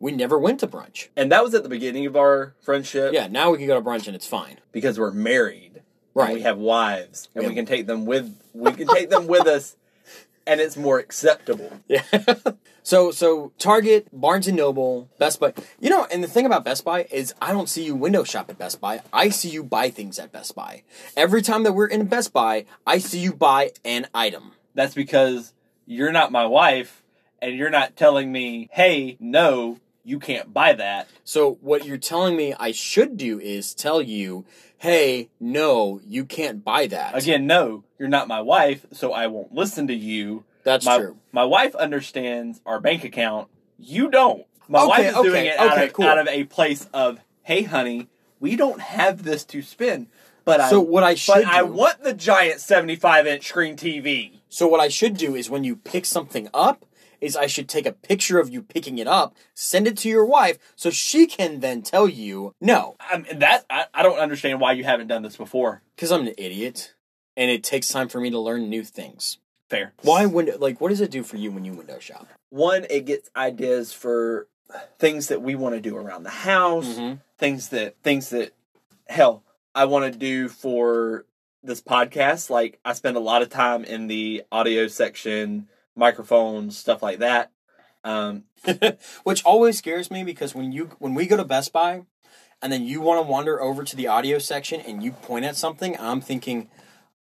we 0.00 0.10
never 0.10 0.38
went 0.38 0.58
to 0.60 0.66
brunch. 0.66 1.08
And 1.16 1.30
that 1.32 1.44
was 1.44 1.54
at 1.54 1.62
the 1.62 1.68
beginning 1.68 2.06
of 2.06 2.16
our 2.16 2.54
friendship. 2.60 3.12
Yeah, 3.12 3.26
now 3.28 3.50
we 3.50 3.58
can 3.58 3.66
go 3.66 3.74
to 3.74 3.80
brunch 3.80 4.06
and 4.06 4.16
it's 4.16 4.26
fine. 4.26 4.58
because 4.72 4.98
we're 4.98 5.12
married. 5.12 5.82
Right. 6.14 6.26
And 6.26 6.34
we 6.34 6.42
have 6.42 6.58
wives, 6.58 7.28
and 7.34 7.42
We 7.42 7.48
we 7.50 7.54
can 7.56 7.66
take 7.66 7.86
them 7.86 8.06
with 8.06 8.36
we 8.52 8.72
can 8.72 8.86
take 8.86 9.10
them 9.10 9.26
with 9.26 9.46
us, 9.48 9.76
and 10.46 10.60
it's 10.60 10.76
more 10.76 10.98
acceptable. 10.98 11.80
Yeah. 11.88 12.02
so 12.82 13.10
so 13.10 13.52
Target, 13.58 14.08
Barnes 14.12 14.48
and 14.48 14.56
Noble, 14.56 15.08
Best 15.18 15.40
Buy. 15.40 15.54
You 15.80 15.90
know, 15.90 16.06
and 16.10 16.22
the 16.22 16.28
thing 16.28 16.46
about 16.46 16.64
Best 16.64 16.84
Buy 16.84 17.06
is 17.10 17.34
I 17.40 17.52
don't 17.52 17.68
see 17.68 17.84
you 17.84 17.94
window 17.94 18.24
shop 18.24 18.50
at 18.50 18.58
Best 18.58 18.80
Buy. 18.80 19.02
I 19.12 19.28
see 19.28 19.50
you 19.50 19.62
buy 19.62 19.90
things 19.90 20.18
at 20.18 20.32
Best 20.32 20.54
Buy. 20.54 20.82
Every 21.16 21.42
time 21.42 21.62
that 21.64 21.72
we're 21.72 21.86
in 21.86 22.06
Best 22.06 22.32
Buy, 22.32 22.66
I 22.86 22.98
see 22.98 23.18
you 23.18 23.32
buy 23.32 23.72
an 23.84 24.06
item. 24.14 24.52
That's 24.74 24.94
because 24.94 25.52
you're 25.86 26.12
not 26.12 26.32
my 26.32 26.46
wife, 26.46 27.02
and 27.40 27.56
you're 27.56 27.70
not 27.70 27.96
telling 27.96 28.32
me, 28.32 28.68
"Hey, 28.72 29.16
no, 29.20 29.78
you 30.04 30.18
can't 30.18 30.52
buy 30.52 30.72
that." 30.72 31.08
So 31.24 31.58
what 31.60 31.84
you're 31.84 31.96
telling 31.96 32.36
me 32.36 32.54
I 32.58 32.72
should 32.72 33.16
do 33.16 33.38
is 33.38 33.74
tell 33.74 34.02
you, 34.02 34.44
"Hey, 34.84 35.30
no, 35.40 35.98
you 36.06 36.26
can't 36.26 36.62
buy 36.62 36.86
that." 36.88 37.16
Again, 37.16 37.46
no, 37.46 37.84
you're 37.98 38.08
not 38.08 38.28
my 38.28 38.42
wife, 38.42 38.84
so 38.92 39.12
I 39.12 39.26
won't 39.28 39.54
listen 39.54 39.86
to 39.86 39.94
you. 39.94 40.44
that's 40.62 40.84
my 40.84 40.98
true. 40.98 41.16
my 41.32 41.44
wife 41.44 41.74
understands 41.74 42.60
our 42.66 42.80
bank 42.80 43.02
account. 43.02 43.48
You 43.78 44.10
don't. 44.10 44.44
My 44.68 44.80
Okay, 44.80 44.88
wife 44.88 45.06
is 45.06 45.14
doing 45.14 45.26
okay, 45.28 45.48
it 45.48 45.58
out, 45.58 45.82
of, 45.82 45.92
cool. 45.94 46.04
out 46.06 46.18
of 46.18 46.28
a 46.28 46.44
place 46.44 46.86
of, 46.92 47.18
"Hey, 47.42 47.62
honey, 47.62 48.08
we 48.40 48.56
don't 48.56 48.80
have 48.80 49.22
this 49.22 49.42
to 49.46 49.62
spend." 49.62 50.06
But 50.44 50.60
I 50.60 50.68
So 50.68 50.80
what 50.80 51.02
I 51.02 51.14
should 51.14 51.34
but 51.36 51.44
I 51.46 51.62
want 51.62 52.02
the 52.02 52.12
giant 52.12 52.60
75 52.60 53.26
inch 53.26 53.48
screen 53.48 53.76
TV. 53.76 54.40
So 54.50 54.66
what 54.66 54.80
I 54.80 54.88
should 54.88 55.16
do 55.16 55.34
is 55.34 55.48
when 55.48 55.64
you 55.64 55.76
pick 55.76 56.04
something 56.04 56.48
up, 56.52 56.84
is 57.24 57.36
I 57.36 57.46
should 57.46 57.68
take 57.68 57.86
a 57.86 57.92
picture 57.92 58.38
of 58.38 58.48
you 58.50 58.62
picking 58.62 58.98
it 58.98 59.06
up, 59.06 59.34
send 59.54 59.86
it 59.86 59.96
to 59.98 60.08
your 60.08 60.24
wife, 60.24 60.58
so 60.76 60.90
she 60.90 61.26
can 61.26 61.60
then 61.60 61.82
tell 61.82 62.08
you 62.08 62.52
no, 62.60 62.96
I 63.00 63.18
mean, 63.18 63.38
that 63.38 63.64
I, 63.70 63.86
I 63.94 64.02
don't 64.02 64.18
understand 64.18 64.60
why 64.60 64.72
you 64.72 64.84
haven't 64.84 65.08
done 65.08 65.22
this 65.22 65.36
before. 65.36 65.82
because 65.96 66.12
I'm 66.12 66.26
an 66.26 66.34
idiot, 66.38 66.94
and 67.36 67.50
it 67.50 67.62
takes 67.64 67.88
time 67.88 68.08
for 68.08 68.20
me 68.20 68.30
to 68.30 68.38
learn 68.38 68.68
new 68.68 68.84
things. 68.84 69.38
Fair. 69.70 69.92
Why 70.02 70.26
window? 70.26 70.58
Like, 70.58 70.80
what 70.80 70.90
does 70.90 71.00
it 71.00 71.10
do 71.10 71.22
for 71.22 71.36
you 71.36 71.50
when 71.50 71.64
you 71.64 71.72
window 71.72 71.98
shop? 71.98 72.28
One, 72.50 72.86
it 72.90 73.06
gets 73.06 73.30
ideas 73.34 73.92
for 73.92 74.46
things 74.98 75.28
that 75.28 75.40
we 75.42 75.54
want 75.54 75.74
to 75.74 75.80
do 75.80 75.96
around 75.96 76.22
the 76.24 76.30
house, 76.30 76.86
Mhm. 76.98 77.20
things 77.38 77.68
that 77.70 77.96
things 78.02 78.30
that 78.30 78.52
hell 79.08 79.42
I 79.74 79.84
want 79.86 80.12
to 80.12 80.18
do 80.18 80.48
for 80.48 81.24
this 81.62 81.80
podcast. 81.80 82.50
Like 82.50 82.78
I 82.84 82.92
spend 82.92 83.16
a 83.16 83.20
lot 83.20 83.42
of 83.42 83.48
time 83.50 83.84
in 83.84 84.06
the 84.06 84.42
audio 84.52 84.86
section, 84.86 85.68
microphones, 85.96 86.76
stuff 86.76 87.02
like 87.02 87.18
that. 87.18 87.50
Um, 88.02 88.44
Which 89.24 89.44
always 89.44 89.78
scares 89.78 90.10
me 90.10 90.24
because 90.24 90.54
when 90.54 90.72
you 90.72 90.90
when 90.98 91.14
we 91.14 91.26
go 91.26 91.36
to 91.36 91.44
Best 91.44 91.72
Buy, 91.72 92.02
and 92.62 92.72
then 92.72 92.84
you 92.84 93.00
want 93.00 93.18
to 93.18 93.30
wander 93.30 93.60
over 93.60 93.84
to 93.84 93.96
the 93.96 94.08
audio 94.08 94.38
section 94.38 94.80
and 94.80 95.02
you 95.02 95.12
point 95.12 95.44
at 95.44 95.56
something, 95.56 95.96
I'm 95.98 96.20
thinking, 96.20 96.68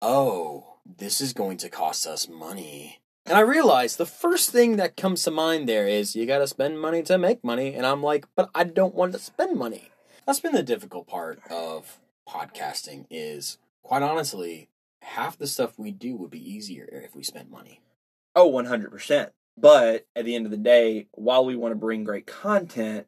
oh, 0.02 0.78
this 0.86 1.20
is 1.20 1.34
going 1.34 1.58
to 1.58 1.70
cost 1.70 2.08
us 2.08 2.30
money. 2.30 3.00
And 3.26 3.38
I 3.38 3.42
realize 3.42 3.96
the 3.96 4.06
first 4.06 4.52
thing 4.52 4.78
that 4.78 4.96
comes 4.96 5.24
to 5.24 5.32
mind 5.32 5.68
there 5.68 5.88
is 5.88 6.16
you 6.16 6.26
got 6.26 6.38
to 6.40 6.48
spend 6.48 6.80
money 6.80 7.02
to 7.04 7.18
make 7.18 7.44
money, 7.44 7.74
and 7.74 7.86
I'm 7.86 8.04
like, 8.04 8.28
but 8.36 8.50
I 8.54 8.64
don't 8.64 8.94
want 8.94 9.14
to 9.14 9.20
spend 9.20 9.58
money. 9.58 9.90
That's 10.26 10.40
been 10.40 10.54
the 10.54 10.64
difficult 10.64 11.08
part 11.08 11.40
of 11.50 12.00
podcasting. 12.30 13.06
Is 13.10 13.58
quite 13.82 14.04
honestly, 14.04 14.70
half 15.02 15.38
the 15.38 15.48
stuff 15.48 15.80
we 15.80 15.92
do 15.92 16.16
would 16.16 16.32
be 16.32 16.52
easier 16.52 16.88
if 17.04 17.16
we 17.16 17.24
spent 17.24 17.50
money. 17.50 17.82
Oh, 18.36 18.48
one 18.48 18.66
hundred 18.66 18.92
percent. 18.92 19.32
But 19.58 20.06
at 20.16 20.26
the 20.26 20.36
end 20.36 20.46
of 20.46 20.52
the 20.52 20.58
day, 20.58 21.08
while 21.14 21.46
we 21.46 21.56
want 21.56 21.72
to 21.72 21.80
bring 21.80 22.04
great 22.04 22.28
content, 22.28 23.08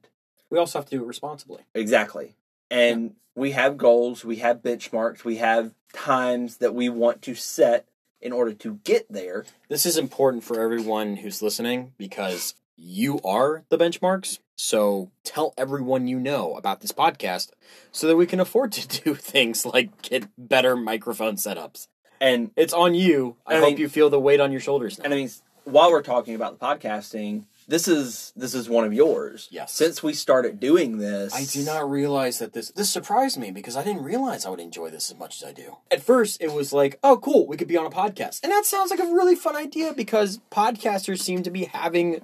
We 0.49 0.57
also 0.57 0.79
have 0.79 0.85
to 0.85 0.97
do 0.97 1.03
it 1.03 1.07
responsibly. 1.07 1.63
Exactly. 1.75 2.35
And 2.71 3.15
we 3.35 3.51
have 3.51 3.77
goals, 3.77 4.23
we 4.23 4.37
have 4.37 4.61
benchmarks, 4.61 5.25
we 5.25 5.37
have 5.37 5.73
times 5.93 6.57
that 6.57 6.73
we 6.73 6.87
want 6.87 7.21
to 7.23 7.35
set 7.35 7.85
in 8.21 8.31
order 8.31 8.53
to 8.53 8.75
get 8.85 9.11
there. 9.11 9.45
This 9.67 9.85
is 9.85 9.97
important 9.97 10.43
for 10.45 10.61
everyone 10.61 11.17
who's 11.17 11.41
listening 11.41 11.91
because 11.97 12.55
you 12.77 13.19
are 13.25 13.63
the 13.69 13.77
benchmarks. 13.77 14.39
So 14.55 15.11
tell 15.23 15.53
everyone 15.57 16.07
you 16.07 16.19
know 16.19 16.55
about 16.55 16.79
this 16.81 16.91
podcast 16.93 17.49
so 17.91 18.07
that 18.07 18.15
we 18.15 18.25
can 18.25 18.39
afford 18.39 18.71
to 18.73 18.87
do 19.03 19.15
things 19.15 19.65
like 19.65 20.01
get 20.01 20.27
better 20.37 20.75
microphone 20.77 21.35
setups. 21.35 21.87
And 22.19 22.51
It's 22.55 22.73
on 22.73 22.95
you. 22.95 23.35
I, 23.45 23.55
I 23.55 23.59
hope 23.59 23.69
mean- 23.69 23.77
you 23.77 23.89
feel 23.89 24.09
the 24.09 24.19
weight 24.19 24.39
on 24.39 24.51
your 24.51 24.61
shoulders 24.61 24.97
now. 24.97 25.05
and 25.05 25.13
I 25.13 25.17
mean 25.17 25.29
while 25.65 25.91
we're 25.91 26.01
talking 26.01 26.33
about 26.33 26.57
the 26.57 26.65
podcasting, 26.65 27.43
this 27.67 27.89
is 27.89 28.31
this 28.37 28.53
is 28.53 28.69
one 28.69 28.85
of 28.85 28.93
yours. 28.93 29.49
Yes. 29.51 29.73
Since 29.73 30.01
we 30.01 30.13
started 30.13 30.59
doing 30.61 30.97
this 30.99 31.35
I 31.35 31.43
do 31.43 31.65
not 31.65 31.89
realize 31.89 32.39
that 32.39 32.53
this 32.53 32.71
this 32.71 32.89
surprised 32.89 33.37
me 33.37 33.51
because 33.51 33.75
I 33.75 33.83
didn't 33.83 34.03
realize 34.03 34.45
I 34.45 34.49
would 34.49 34.61
enjoy 34.61 34.89
this 34.89 35.11
as 35.11 35.17
much 35.17 35.41
as 35.41 35.49
I 35.49 35.51
do. 35.51 35.75
At 35.91 36.01
first, 36.01 36.41
it 36.41 36.53
was 36.53 36.71
like, 36.71 36.97
"Oh, 37.03 37.17
cool, 37.17 37.45
we 37.47 37.57
could 37.57 37.67
be 37.67 37.75
on 37.75 37.85
a 37.85 37.89
podcast," 37.89 38.41
and 38.43 38.51
that 38.53 38.65
sounds 38.65 38.89
like 38.91 39.01
a 39.01 39.11
really 39.11 39.35
fun 39.35 39.57
idea 39.57 39.93
because 39.93 40.39
podcasters 40.49 41.19
seem 41.19 41.43
to 41.43 41.51
be 41.51 41.65
having 41.65 42.21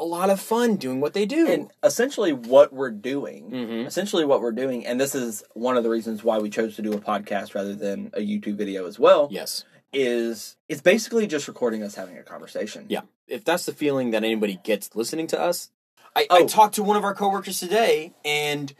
a 0.00 0.04
lot 0.04 0.30
of 0.30 0.40
fun 0.40 0.76
doing 0.76 1.00
what 1.00 1.12
they 1.12 1.26
do. 1.26 1.46
and 1.46 1.70
essentially 1.84 2.32
what 2.32 2.72
we're 2.72 2.90
doing 2.90 3.50
Mhm. 3.50 3.86
essentially 3.86 4.24
what 4.24 4.40
we're 4.40 4.50
doing 4.50 4.84
and 4.86 4.98
this 5.00 5.14
is 5.14 5.44
one 5.54 5.76
of 5.76 5.84
the 5.84 5.90
reasons 5.90 6.24
why 6.24 6.38
we 6.38 6.48
chose 6.50 6.74
to 6.76 6.82
do 6.82 6.92
a 6.92 6.98
podcast 6.98 7.54
rather 7.54 7.74
than 7.74 8.10
a 8.14 8.20
youtube 8.20 8.56
video 8.56 8.86
as 8.86 8.98
well 8.98 9.28
yes, 9.30 9.64
is 9.92 10.56
it's 10.68 10.80
basically 10.80 11.26
just 11.26 11.46
recording 11.48 11.82
us 11.82 11.94
having 11.94 12.16
a 12.18 12.22
conversation 12.22 12.86
yeah. 12.88 13.02
If 13.28 13.44
that's 13.44 13.64
the 13.66 13.72
feeling 13.72 14.10
that 14.10 14.24
anybody 14.24 14.58
gets 14.64 14.90
listening 14.96 15.28
to 15.28 15.40
us, 15.40 15.70
I, 16.16 16.22
I 16.30 16.40
Oh. 16.40 16.46
talked 16.48 16.74
to 16.76 16.82
one 16.82 16.96
of 16.96 17.04
our 17.04 17.14
coworkers 17.14 17.60
today, 17.60 18.12
and 18.24 18.74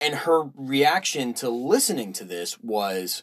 and 0.00 0.14
her 0.26 0.50
reaction 0.56 1.32
to 1.34 1.48
listening 1.48 2.12
to 2.14 2.24
this 2.24 2.58
was. 2.60 3.22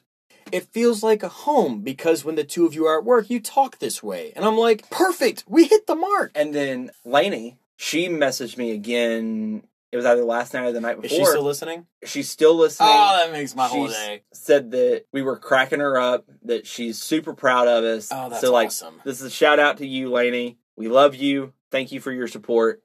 It 0.52 0.66
feels 0.66 1.04
like 1.04 1.24
a 1.24 1.30
home 1.30 1.82
because 1.82 2.24
when 2.26 2.36
the 2.36 2.44
two 2.44 2.66
of 2.66 2.74
you 2.74 2.86
are 2.86 3.00
at 3.00 3.06
work, 3.06 3.30
you 3.30 3.40
talk 3.40 3.80
this 3.80 4.04
way. 4.04 4.34
And 4.36 4.46
I'm 4.46 4.58
like, 4.58 4.90
perfect, 4.90 5.44
we 5.48 5.66
hit 5.66 5.88
the 5.88 5.96
mark. 5.96 6.32
And 6.36 6.54
then 6.54 6.92
Lainey, 7.06 7.58
she 7.76 8.08
messaged 8.08 8.58
me 8.58 8.72
again. 8.72 9.64
It 9.92 9.98
was 9.98 10.06
either 10.06 10.24
last 10.24 10.54
night 10.54 10.66
or 10.66 10.72
the 10.72 10.82
night 10.82 11.00
before. 11.00 11.20
Is 11.20 11.26
she 11.28 11.32
still 11.32 11.44
listening? 11.44 11.86
She's 12.04 12.30
still 12.30 12.56
listening. 12.56 12.90
Oh, 12.92 13.18
that 13.18 13.32
makes 13.32 13.56
my 13.56 13.68
whole 13.68 13.88
day. 13.88 14.24
Said 14.34 14.72
that 14.72 15.06
we 15.12 15.22
were 15.22 15.38
cracking 15.38 15.82
her 15.82 16.00
up. 16.00 16.26
That 16.44 16.66
she's 16.66 17.00
super 17.00 17.34
proud 17.34 17.68
of 17.68 17.84
us. 17.84 18.10
Oh, 18.12 18.30
that's 18.30 18.42
so 18.42 18.52
like, 18.52 18.68
awesome. 18.68 18.96
this 19.04 19.22
is 19.22 19.28
a 19.28 19.30
shout 19.30 19.60
out 19.60 19.78
to 19.78 19.86
you, 19.86 20.10
Lainey. 20.10 20.58
We 20.76 20.88
love 20.88 21.14
you. 21.14 21.54
Thank 21.70 21.92
you 21.92 22.00
for 22.00 22.12
your 22.12 22.28
support. 22.28 22.82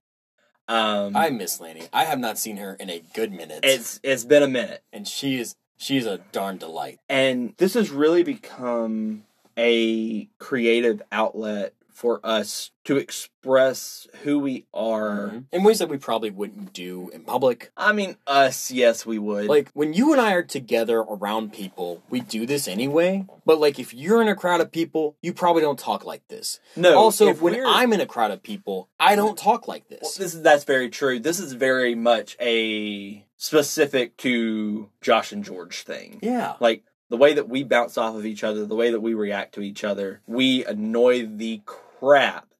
Um, 0.69 1.17
I 1.17 1.31
miss 1.31 1.61
Laney. 1.61 1.89
I 1.95 2.05
have 2.05 2.19
not 2.19 2.37
seen 2.37 2.59
her 2.59 2.75
in 2.75 2.91
a 2.91 3.03
good 3.15 3.33
minute. 3.33 3.61
it's 3.63 3.99
it's 4.03 4.25
been 4.25 4.43
a 4.43 4.49
minute, 4.49 4.85
and 4.93 5.09
she 5.09 5.41
is 5.41 5.57
she's 5.79 6.05
a 6.07 6.19
darn 6.33 6.59
delight. 6.59 7.01
and 7.09 7.55
this 7.57 7.75
has 7.75 7.91
really 7.91 8.23
become 8.23 9.25
a 9.57 10.27
creative 10.39 11.03
outlet 11.11 11.73
for 11.99 12.21
us 12.23 12.71
to 12.85 12.97
express 12.97 14.07
who 14.23 14.39
we 14.39 14.65
are. 14.73 15.27
Mm-hmm. 15.27 15.39
In 15.51 15.65
ways 15.65 15.81
that 15.81 15.89
we 15.89 15.99
probably 15.99 16.31
wouldn't 16.31 16.73
do 16.73 17.11
in 17.13 17.25
public. 17.25 17.73
I 17.77 17.93
mean, 17.93 18.17
us, 18.25 18.71
yes, 18.71 19.05
we 19.05 19.19
would. 19.19 19.47
Like 19.47 19.69
when 19.75 19.95
you 19.95 20.13
and 20.13 20.21
I 20.21 20.33
are 20.35 20.45
together 20.45 20.99
around 21.01 21.53
people, 21.53 22.01
we 22.09 22.21
do 22.21 22.47
this 22.47 22.69
anyway. 22.69 23.27
But 23.45 23.59
like 23.59 23.81
if 23.81 23.93
you're 23.93 24.23
in 24.23 24.29
a 24.29 24.37
crowd 24.37 24.61
of 24.61 24.71
people, 24.71 25.17
you 25.23 25.33
probably 25.33 25.63
don't 25.63 25.79
talk 25.79 26.05
like 26.05 26.27
this. 26.29 26.61
no. 26.77 26.97
also, 26.97 27.27
if 27.27 27.43
when 27.43 27.55
we're- 27.55 27.67
I'm 27.69 27.93
in 27.93 28.01
a 28.01 28.07
crowd 28.07 28.31
of 28.31 28.45
people, 28.45 28.89
I 29.01 29.17
don't 29.17 29.37
talk 29.37 29.67
like 29.67 29.85
Well, 29.91 29.99
this. 30.01 30.15
this 30.17 30.35
is 30.35 30.43
that's 30.43 30.63
very 30.65 30.91
true. 30.91 31.19
This 31.19 31.41
is 31.41 31.55
very 31.55 31.97
much 31.97 32.37
a 32.41 33.27
specific 33.37 34.17
to 34.19 34.89
Josh 35.01 35.33
and 35.33 35.45
George 35.45 35.83
thing. 35.83 36.21
yeah. 36.23 36.55
Like 36.61 36.85
the 37.11 37.17
way 37.17 37.33
that 37.33 37.49
we 37.49 37.65
bounce 37.65 37.99
off 37.99 38.15
of 38.15 38.25
each 38.27 38.45
other, 38.45 38.67
the 38.67 38.75
way 38.77 38.91
that 38.93 39.01
we 39.01 39.15
react 39.15 39.55
to 39.55 39.63
each 39.63 39.83
other, 39.83 40.21
we 40.27 40.65
annoy 40.67 41.27
the 41.27 41.61
crap 41.65 41.88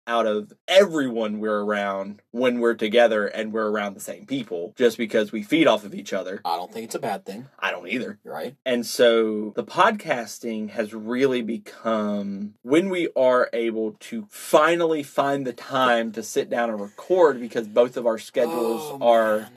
out 0.07 0.25
of 0.27 0.51
everyone 0.67 1.39
we're 1.39 1.61
around 1.63 2.23
when 2.31 2.61
we're 2.61 2.73
together 2.75 3.27
and 3.27 3.53
we're 3.53 3.69
around 3.71 3.93
the 3.93 4.01
same 4.01 4.25
people 4.25 4.73
just 4.75 4.97
because 4.97 5.33
we 5.33 5.43
feed 5.43 5.67
off 5.67 5.85
of 5.85 5.95
each 5.95 6.15
other. 6.15 6.41
I 6.47 6.57
don't 6.57 6.73
think 6.73 6.85
it's 6.87 6.95
a 6.95 6.99
bad 6.99 7.27
thing, 7.27 7.47
I 7.59 7.71
don't 7.71 7.87
either. 7.89 8.19
right? 8.25 8.57
And 8.65 8.87
so 8.87 9.53
the 9.55 9.65
podcasting 9.65 10.71
has 10.71 10.95
really 10.95 11.43
become 11.43 12.55
when 12.63 12.89
we 12.89 13.11
are 13.17 13.51
able 13.53 13.97
to 14.01 14.27
finally 14.31 15.03
find 15.03 15.47
the 15.47 15.53
time 15.53 16.13
to 16.13 16.23
sit 16.23 16.49
down 16.49 16.71
and 16.71 16.81
record 16.81 17.39
because 17.39 17.69
both 17.69 17.99
of 17.99 18.07
our 18.07 18.17
schedules 18.19 18.81
Oh, 18.83 18.99
are 19.03 19.39
man. 19.41 19.51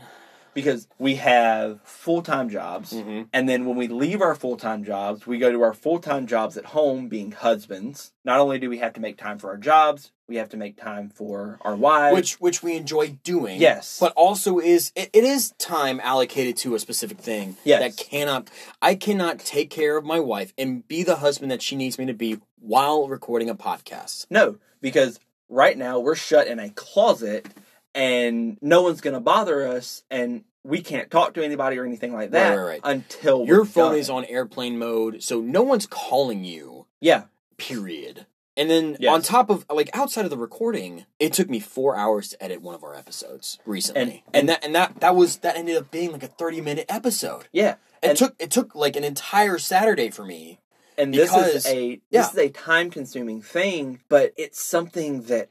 Because 0.54 0.88
we 1.00 1.16
have 1.16 1.80
full-time 1.84 2.50
jobs 2.50 2.94
Mhm. 2.94 3.28
and 3.34 3.48
then 3.48 3.66
when 3.66 3.78
we 3.78 3.88
leave 3.88 4.22
our 4.22 4.36
full-time 4.36 4.84
jobs 4.84 5.26
we 5.26 5.38
go 5.38 5.52
to 5.52 5.62
our 5.62 5.74
full-time 5.74 6.28
jobs 6.28 6.58
at 6.58 6.66
home 6.68 7.08
being 7.08 7.32
husbands 7.32 8.12
not 8.26 8.40
only 8.40 8.60
do 8.60 8.70
we 8.70 8.80
have 8.80 8.94
to 8.94 9.00
make 9.00 9.18
time 9.18 9.38
for 9.38 9.50
our 9.50 9.58
jobs 9.58 10.12
we 10.28 10.38
have 10.38 10.50
to 10.50 10.58
make 10.58 10.78
time 10.78 11.10
for 11.10 11.58
our 11.62 11.76
wives 11.76 12.16
which 12.16 12.34
which 12.42 12.64
we 12.64 12.76
enjoy 12.76 13.18
doing. 13.24 13.60
Yes. 13.60 13.98
but 14.00 14.14
also 14.16 14.60
is 14.60 14.92
it, 14.96 15.10
it 15.14 15.24
is 15.24 15.52
time 15.58 16.00
allocated 16.04 16.56
to 16.58 16.76
a 16.76 16.80
specific 16.80 17.18
thing. 17.20 17.58
Yes. 17.64 17.80
that 17.82 18.04
cannot 18.10 18.50
I 18.82 18.96
cannot 18.96 19.40
take 19.40 19.70
care 19.70 19.98
of 19.98 20.06
my 20.06 20.20
wife 20.20 20.54
and 20.58 20.88
be 20.88 21.04
the 21.04 21.18
husband 21.18 21.52
that 21.52 21.62
she 21.62 21.76
needs 21.76 21.98
me 21.98 22.06
to 22.06 22.14
be 22.14 22.40
while 22.60 23.08
recording 23.08 23.50
a 23.50 23.56
podcast. 23.56 24.26
no 24.30 24.58
because 24.82 25.20
right 25.50 25.78
now 25.78 26.00
we're 26.00 26.16
shut 26.16 26.48
in 26.48 26.60
a 26.60 26.70
closet 26.70 27.48
and 27.96 28.58
no 28.62 28.82
one's 28.84 29.02
gonna 29.02 29.20
bother 29.20 29.68
us 29.68 30.04
and 30.10 30.44
we 30.64 30.82
can't 30.82 31.10
talk 31.10 31.34
to 31.34 31.44
anybody 31.44 31.78
or 31.78 31.86
anything 31.86 32.14
like 32.14 32.32
that 32.32 32.50
Right, 32.50 32.56
right, 32.56 32.66
right. 32.66 32.82
until 32.84 33.46
Your 33.46 33.60
we're 33.62 33.66
phone 33.66 33.92
done. 33.92 34.00
is 34.00 34.10
on 34.10 34.26
airplane 34.26 34.78
mode, 34.78 35.24
so 35.24 35.42
no 35.42 35.64
one's 35.64 35.88
calling 35.88 36.44
you. 36.44 36.86
yeah 37.00 37.24
Period. 37.58 38.26
And 38.58 38.70
then 38.70 38.98
Yes. 39.00 39.14
on 39.14 39.22
top 39.22 39.50
of 39.50 39.66
like 39.72 39.90
outside 39.94 40.26
of 40.26 40.32
the 40.32 40.38
recording, 40.38 41.06
it 41.20 41.32
took 41.34 41.50
me 41.50 41.60
four 41.60 41.96
hours 41.96 42.30
to 42.30 42.44
edit 42.44 42.62
one 42.62 42.76
of 42.76 42.84
our 42.84 42.96
episodes 42.96 43.60
recently, 43.66 44.02
And- 44.02 44.12
and, 44.12 44.36
and- 44.36 44.50
that 44.50 44.66
and 44.66 44.76
that 44.76 45.00
that 45.00 45.16
was 45.16 45.38
that 45.38 45.56
ended 45.58 45.78
up 45.78 45.90
being 45.92 46.12
like 46.12 46.24
a 46.24 46.28
thirty 46.28 46.60
minute 46.62 46.86
episode. 46.90 47.48
yeah 47.52 47.76
It 48.04 48.10
and, 48.10 48.18
took 48.18 48.36
it 48.40 48.52
took 48.52 48.76
like 48.76 48.96
an 48.96 49.04
entire 49.04 49.58
Saturday 49.58 50.10
for 50.10 50.26
me. 50.26 50.60
and 50.98 51.12
because, 51.12 51.54
this 51.54 51.66
is 51.66 51.72
a 51.72 52.02
yeah. 52.10 52.22
this 52.24 52.32
is 52.34 52.38
a 52.38 52.50
time 52.50 52.90
consuming 52.92 53.42
thing 53.42 54.02
but 54.10 54.34
it's 54.38 54.60
something 54.62 55.24
that 55.24 55.50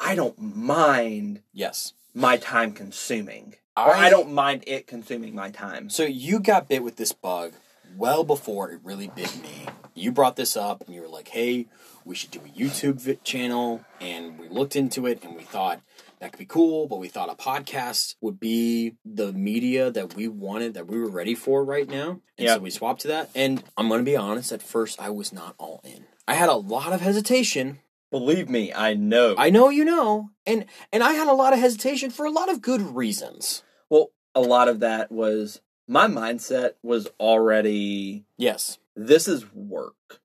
i 0.00 0.14
don't 0.14 0.38
mind 0.40 1.42
Yes. 1.52 1.92
my 2.14 2.36
time 2.36 2.72
consuming 2.72 3.54
or 3.76 3.94
I- 3.94 4.06
i 4.06 4.10
don't 4.10 4.32
mind 4.32 4.64
it 4.66 4.86
consuming 4.86 5.34
my 5.34 5.50
time 5.50 5.90
So 5.90 6.04
you 6.04 6.40
got 6.40 6.68
bit 6.68 6.82
with 6.82 6.96
this 6.96 7.12
bug 7.12 7.52
well 7.96 8.24
before 8.24 8.70
it 8.70 8.80
really 8.84 9.08
bit 9.08 9.36
me. 9.42 9.66
You 9.94 10.12
brought 10.12 10.36
this 10.36 10.56
up 10.56 10.82
and 10.86 10.94
you 10.94 11.00
were 11.02 11.08
like, 11.08 11.28
"Hey, 11.28 11.66
we 12.04 12.14
should 12.14 12.30
do 12.30 12.38
a 12.38 12.48
YouTube 12.48 13.00
vi- 13.00 13.18
channel." 13.24 13.84
And 14.00 14.38
we 14.38 14.48
looked 14.48 14.76
into 14.76 15.06
it 15.06 15.24
and 15.24 15.34
we 15.34 15.42
thought 15.42 15.80
that 16.20 16.30
could 16.30 16.38
be 16.38 16.46
cool, 16.46 16.86
but 16.86 17.00
we 17.00 17.08
thought 17.08 17.28
a 17.28 17.34
podcast 17.34 18.14
would 18.20 18.38
be 18.38 18.94
the 19.04 19.32
media 19.32 19.90
that 19.90 20.14
we 20.14 20.28
wanted, 20.28 20.74
that 20.74 20.86
we 20.86 21.00
were 21.00 21.08
ready 21.10 21.34
for 21.34 21.64
right 21.64 21.88
now. 21.88 22.20
And 22.38 22.46
Yeah. 22.46 22.54
so 22.54 22.60
we 22.60 22.70
swapped 22.70 23.00
to 23.02 23.08
that. 23.08 23.28
And 23.34 23.64
I'm 23.76 23.88
going 23.88 24.00
to 24.04 24.08
be 24.10 24.16
honest, 24.16 24.52
at 24.52 24.62
first 24.62 25.00
I 25.02 25.10
was 25.10 25.32
not 25.32 25.56
all 25.58 25.80
in. 25.82 26.06
I 26.28 26.34
had 26.34 26.48
a 26.48 26.54
lot 26.54 26.92
of 26.92 27.00
hesitation. 27.00 27.80
Believe 28.10 28.48
me 28.48 28.72
i 28.74 28.94
know 28.94 29.34
I 29.38 29.50
know 29.50 29.68
you 29.68 29.84
know. 29.84 30.30
And 30.46 30.66
and 30.92 31.02
I 31.02 31.12
had 31.12 31.28
a 31.28 31.32
lot 31.34 31.52
of 31.52 31.58
hesitation 31.60 32.10
for 32.10 32.26
a 32.26 32.30
lot 32.30 32.48
of 32.50 32.60
good 32.62 32.80
reasons. 32.80 33.62
well 33.88 34.10
a 34.34 34.40
lot 34.40 34.68
of 34.68 34.80
that 34.80 35.10
was 35.12 35.60
my 35.88 36.06
mindset 36.06 36.72
was 36.82 37.08
already 37.18 38.24
Yes. 38.36 38.78
this 38.96 39.26
is 39.28 39.52
work 39.54 40.19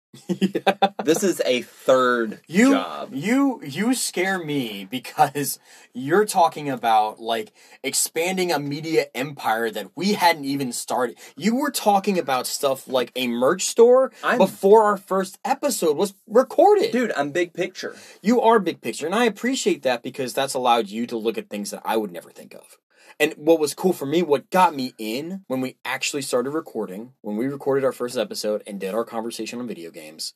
this 1.04 1.24
is 1.24 1.42
a 1.46 1.62
third 1.62 2.40
You 2.48 2.72
job 2.72 3.10
you 3.14 3.62
you 3.64 3.94
scare 3.94 4.40
me 4.44 4.88
because 4.90 5.60
you're 5.94 6.26
talking 6.26 6.70
about 6.70 7.20
like 7.20 7.52
expanding 7.84 8.52
a 8.52 8.60
media 8.60 9.06
empire 9.16 9.70
that 9.72 9.88
we 9.96 10.14
hadn't 10.14 10.46
even 10.46 10.72
started. 10.72 11.18
You 11.38 11.56
were 11.56 11.72
talking 11.72 12.18
about 12.20 12.48
stuff 12.48 12.88
like 12.88 13.12
a 13.16 13.28
merch 13.28 13.64
store 13.64 14.12
I'm- 14.24 14.38
before 14.38 14.84
our 14.84 14.98
first 14.98 15.40
episode 15.46 15.96
was 15.98 16.14
recorded. 16.28 16.92
dude 16.92 17.12
i'm 17.16 17.32
big 17.32 17.54
picture 17.54 17.96
You 18.22 18.42
are 18.42 18.60
big 18.60 18.82
picture, 18.82 19.06
and 19.06 19.16
I 19.16 19.26
appreciate 19.26 19.84
that 19.84 20.04
because 20.04 20.34
that's 20.34 20.54
allowed 20.54 20.90
you 20.90 21.06
to 21.08 21.18
look 21.18 21.38
at 21.38 21.50
things 21.50 21.72
that 21.72 21.82
I 21.86 21.98
would 21.98 22.12
never 22.12 22.30
think 22.32 22.54
of. 22.54 22.78
And 23.20 23.34
what 23.38 23.60
was 23.60 23.74
cool 23.74 23.94
for 23.94 24.06
me, 24.06 24.22
what 24.22 24.50
got 24.50 24.76
me 24.76 24.94
in 24.98 25.44
when 25.48 25.62
we 25.62 25.78
actually 25.86 26.22
started 26.22 26.52
recording, 26.52 27.14
when 27.22 27.38
we 27.38 27.48
recorded 27.48 27.86
our 27.86 27.92
first 27.92 28.18
episode 28.18 28.64
and 28.68 28.80
did 28.80 28.94
our 28.94 29.06
conversation 29.06 29.60
on 29.60 29.68
video 29.68 29.92
games, 29.92 30.34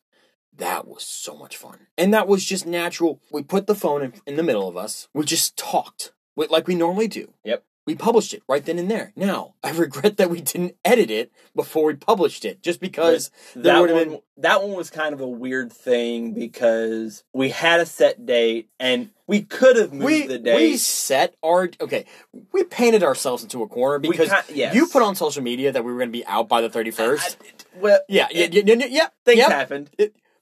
that 0.55 0.87
was 0.87 1.03
so 1.03 1.35
much 1.35 1.57
fun. 1.57 1.87
And 1.97 2.13
that 2.13 2.27
was 2.27 2.45
just 2.45 2.65
natural. 2.65 3.19
We 3.31 3.43
put 3.43 3.67
the 3.67 3.75
phone 3.75 4.01
in, 4.01 4.13
in 4.25 4.35
the 4.35 4.43
middle 4.43 4.67
of 4.67 4.77
us, 4.77 5.07
we 5.13 5.25
just 5.25 5.57
talked 5.57 6.13
like 6.35 6.67
we 6.67 6.75
normally 6.75 7.07
do. 7.07 7.33
Yep. 7.43 7.63
We 7.89 7.95
published 7.95 8.35
it 8.35 8.43
right 8.47 8.63
then 8.63 8.77
and 8.77 8.91
there. 8.91 9.13
Now, 9.15 9.55
I 9.63 9.71
regret 9.71 10.17
that 10.17 10.29
we 10.29 10.41
didn't 10.41 10.75
edit 10.85 11.09
it 11.09 11.31
before 11.55 11.85
we 11.85 11.95
published 11.95 12.45
it, 12.45 12.61
just 12.61 12.79
because 12.79 13.31
that 13.55 13.79
one, 13.79 13.87
been... 13.87 14.19
that 14.37 14.61
one 14.61 14.73
was 14.73 14.91
kind 14.91 15.11
of 15.11 15.21
a 15.21 15.27
weird 15.27 15.73
thing 15.73 16.33
because 16.33 17.23
we 17.33 17.49
had 17.49 17.79
a 17.79 17.87
set 17.87 18.27
date 18.27 18.69
and 18.79 19.09
we 19.25 19.41
could 19.41 19.75
have 19.75 19.91
moved 19.91 20.05
we, 20.05 20.27
the 20.27 20.37
date. 20.37 20.55
we 20.55 20.77
set 20.77 21.33
our 21.43 21.71
okay. 21.81 22.05
We 22.51 22.63
painted 22.63 23.01
ourselves 23.01 23.41
into 23.41 23.63
a 23.63 23.67
corner 23.67 23.97
because 23.97 24.29
ki- 24.29 24.53
yes. 24.53 24.75
you 24.75 24.85
put 24.85 25.01
on 25.01 25.15
social 25.15 25.41
media 25.41 25.71
that 25.71 25.83
we 25.83 25.91
were 25.91 25.97
going 25.97 26.09
to 26.09 26.19
be 26.19 26.25
out 26.27 26.47
by 26.47 26.61
the 26.61 26.69
thirty 26.69 26.91
first. 26.91 27.37
Well, 27.75 28.01
Yeah, 28.07 28.27
yeah, 28.29 28.43
it- 28.43 28.53
yeah, 28.53 28.75
yeah, 28.75 28.85
yeah, 28.87 29.07
things 29.25 29.39
yeah. 29.39 29.49
happened. 29.49 29.89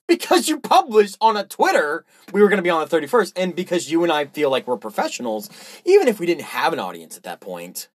Because 0.07 0.47
you 0.47 0.59
published 0.59 1.17
on 1.19 1.35
a 1.35 1.43
Twitter, 1.43 2.05
we 2.31 2.41
were 2.41 2.47
going 2.47 2.57
to 2.57 2.63
be 2.63 2.69
on 2.69 2.79
the 2.79 2.87
thirty 2.87 3.07
first, 3.07 3.37
and 3.37 3.55
because 3.55 3.91
you 3.91 4.03
and 4.03 4.11
I 4.11 4.25
feel 4.25 4.49
like 4.49 4.67
we're 4.67 4.77
professionals, 4.77 5.49
even 5.85 6.07
if 6.07 6.19
we 6.19 6.25
didn't 6.25 6.43
have 6.43 6.73
an 6.73 6.79
audience 6.79 7.17
at 7.17 7.23
that 7.23 7.41
point. 7.41 7.89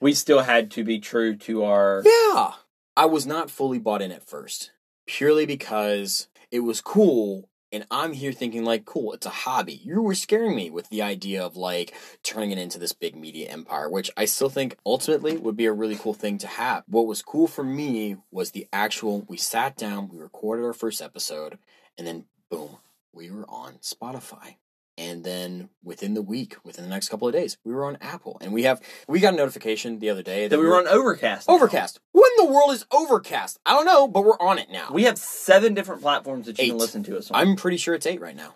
We 0.00 0.12
still 0.12 0.40
had 0.40 0.70
to 0.72 0.82
be 0.82 0.98
true 0.98 1.36
to 1.36 1.64
our. 1.64 2.02
Yeah, 2.04 2.52
I 2.96 3.06
was 3.06 3.26
not 3.26 3.50
fully 3.50 3.78
bought 3.78 4.02
in 4.02 4.10
at 4.10 4.28
first, 4.28 4.72
purely 5.06 5.46
because 5.46 6.28
it 6.50 6.60
was 6.60 6.80
cool. 6.80 7.48
And 7.72 7.86
I'm 7.90 8.12
here 8.12 8.32
thinking, 8.32 8.64
like, 8.64 8.84
cool, 8.84 9.14
it's 9.14 9.24
a 9.24 9.30
hobby. 9.30 9.80
You 9.82 10.02
were 10.02 10.14
scaring 10.14 10.54
me 10.54 10.68
with 10.68 10.90
the 10.90 11.00
idea 11.00 11.42
of, 11.42 11.56
like, 11.56 11.94
turning 12.22 12.50
it 12.50 12.58
into 12.58 12.78
this 12.78 12.92
big 12.92 13.16
media 13.16 13.48
empire, 13.48 13.88
which 13.88 14.10
I 14.14 14.26
still 14.26 14.50
think 14.50 14.76
ultimately 14.84 15.38
would 15.38 15.56
be 15.56 15.64
a 15.64 15.72
really 15.72 15.96
cool 15.96 16.12
thing 16.12 16.36
to 16.38 16.46
have. 16.46 16.84
What 16.86 17.06
was 17.06 17.22
cool 17.22 17.48
for 17.48 17.64
me 17.64 18.18
was 18.30 18.50
the 18.50 18.68
actual, 18.74 19.22
we 19.22 19.38
sat 19.38 19.74
down, 19.76 20.10
we 20.10 20.18
recorded 20.18 20.66
our 20.66 20.74
first 20.74 21.00
episode, 21.00 21.58
and 21.96 22.06
then 22.06 22.26
boom, 22.50 22.76
we 23.10 23.30
were 23.30 23.48
on 23.48 23.76
Spotify. 23.80 24.56
And 24.98 25.24
then 25.24 25.70
within 25.82 26.12
the 26.14 26.20
week, 26.22 26.56
within 26.64 26.84
the 26.84 26.90
next 26.90 27.08
couple 27.08 27.26
of 27.26 27.32
days, 27.32 27.56
we 27.64 27.72
were 27.72 27.86
on 27.86 27.96
Apple. 28.02 28.36
And 28.42 28.52
we 28.52 28.64
have, 28.64 28.80
we 29.08 29.20
got 29.20 29.32
a 29.32 29.36
notification 29.36 29.98
the 30.00 30.10
other 30.10 30.22
day 30.22 30.48
That 30.48 30.58
we 30.58 30.66
were 30.66 30.76
on 30.76 30.86
Overcast. 30.86 31.48
now. 31.48 31.54
Overcast. 31.54 31.98
When 32.12 32.30
the 32.36 32.44
world 32.44 32.72
is 32.72 32.84
Overcast? 32.92 33.58
I 33.64 33.72
don't 33.72 33.86
know, 33.86 34.06
but 34.06 34.22
we're 34.24 34.38
on 34.38 34.58
it 34.58 34.68
now. 34.70 34.88
We 34.92 35.04
have 35.04 35.16
seven 35.16 35.72
different 35.72 36.02
platforms 36.02 36.44
that 36.46 36.58
you 36.58 36.68
can 36.70 36.78
listen 36.78 37.02
to 37.04 37.16
us 37.16 37.30
on. 37.30 37.40
I'm 37.40 37.56
pretty 37.56 37.78
sure 37.78 37.94
it's 37.94 38.06
eight 38.06 38.20
right 38.20 38.36
now. 38.36 38.54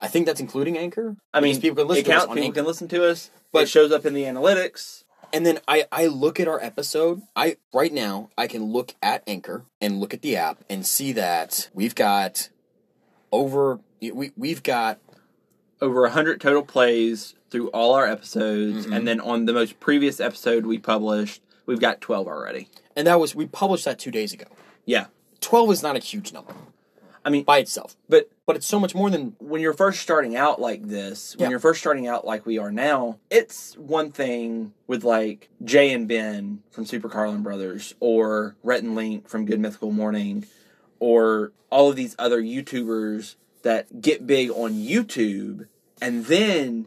I 0.00 0.08
think 0.08 0.24
that's 0.26 0.40
including 0.40 0.78
Anchor. 0.78 1.16
I 1.32 1.40
mean, 1.40 1.60
people 1.60 1.76
can 1.76 1.88
listen 1.88 2.04
it 2.04 2.06
to 2.06 2.12
us 2.12 2.16
counts. 2.20 2.30
on 2.30 2.34
People 2.36 2.46
Anchor. 2.46 2.54
can 2.60 2.66
listen 2.66 2.88
to 2.88 3.08
us. 3.10 3.30
But- 3.52 3.62
it 3.64 3.68
shows 3.68 3.92
up 3.92 4.06
in 4.06 4.14
the 4.14 4.22
analytics. 4.24 5.04
And 5.32 5.44
then 5.44 5.58
I, 5.66 5.84
I 5.90 6.06
look 6.06 6.38
at 6.40 6.46
our 6.48 6.62
episode. 6.62 7.20
I 7.34 7.56
right 7.72 7.92
now 7.92 8.30
I 8.38 8.46
can 8.46 8.64
look 8.72 8.94
at 9.02 9.24
Anchor 9.26 9.64
and 9.80 9.98
look 9.98 10.14
at 10.14 10.22
the 10.22 10.36
app 10.36 10.62
and 10.70 10.86
see 10.86 11.10
that 11.12 11.70
we've 11.74 11.94
got 11.94 12.50
over 13.32 13.80
we 14.00 14.30
we've 14.36 14.62
got 14.62 15.00
Over 15.84 16.00
100 16.02 16.40
total 16.40 16.62
plays 16.62 17.34
through 17.50 17.68
all 17.68 17.92
our 17.94 18.06
episodes. 18.06 18.86
Mhm. 18.86 18.96
And 18.96 19.06
then 19.06 19.20
on 19.20 19.44
the 19.44 19.52
most 19.52 19.78
previous 19.80 20.18
episode 20.18 20.64
we 20.64 20.78
published, 20.78 21.42
we've 21.66 21.78
got 21.80 22.00
12 22.00 22.26
already. 22.26 22.68
and 22.96 23.06
that 23.08 23.18
was 23.20 23.34
we 23.34 23.44
published 23.44 23.84
that 23.86 23.98
two 23.98 24.10
days 24.12 24.32
ago. 24.32 24.46
Yeah. 24.86 25.06
Twelve 25.40 25.70
is 25.72 25.82
not 25.82 25.96
a 25.96 25.98
huge 25.98 26.32
number 26.32 26.54
I 27.24 27.30
mean, 27.30 27.42
by 27.42 27.58
itself, 27.58 27.96
but 28.08 28.30
but 28.46 28.54
it's 28.56 28.66
so 28.66 28.78
much 28.78 28.94
more 28.94 29.10
than 29.10 29.34
when 29.40 29.60
you're 29.60 29.72
first 29.74 30.00
starting 30.00 30.36
out 30.36 30.60
like 30.60 30.86
this, 30.88 31.34
when 31.36 31.46
Yeah. 31.46 31.50
you're 31.50 31.58
first 31.58 31.80
starting 31.80 32.06
out 32.06 32.24
like 32.26 32.46
we 32.46 32.56
are 32.58 32.70
now, 32.70 33.18
it's 33.30 33.74
one 33.76 34.10
thing 34.12 34.72
with 34.86 35.02
like 35.04 35.48
Jay 35.64 35.90
and 35.92 36.06
Ben 36.08 36.62
from 36.70 36.86
Super 36.86 37.08
Carlin 37.10 37.42
Brothers 37.42 37.94
or 38.00 38.54
Rhett 38.62 38.82
and 38.84 38.94
Link 38.94 39.28
from 39.28 39.44
Good 39.44 39.58
Mythical 39.60 39.90
Morning 39.90 40.46
or 41.00 41.52
all 41.70 41.90
of 41.90 41.96
these 41.96 42.14
other 42.18 42.40
YouTubers 42.40 43.34
that 43.62 44.00
get 44.02 44.26
big 44.26 44.50
on 44.50 44.74
YouTube 44.74 45.66
and 46.00 46.26
then 46.26 46.86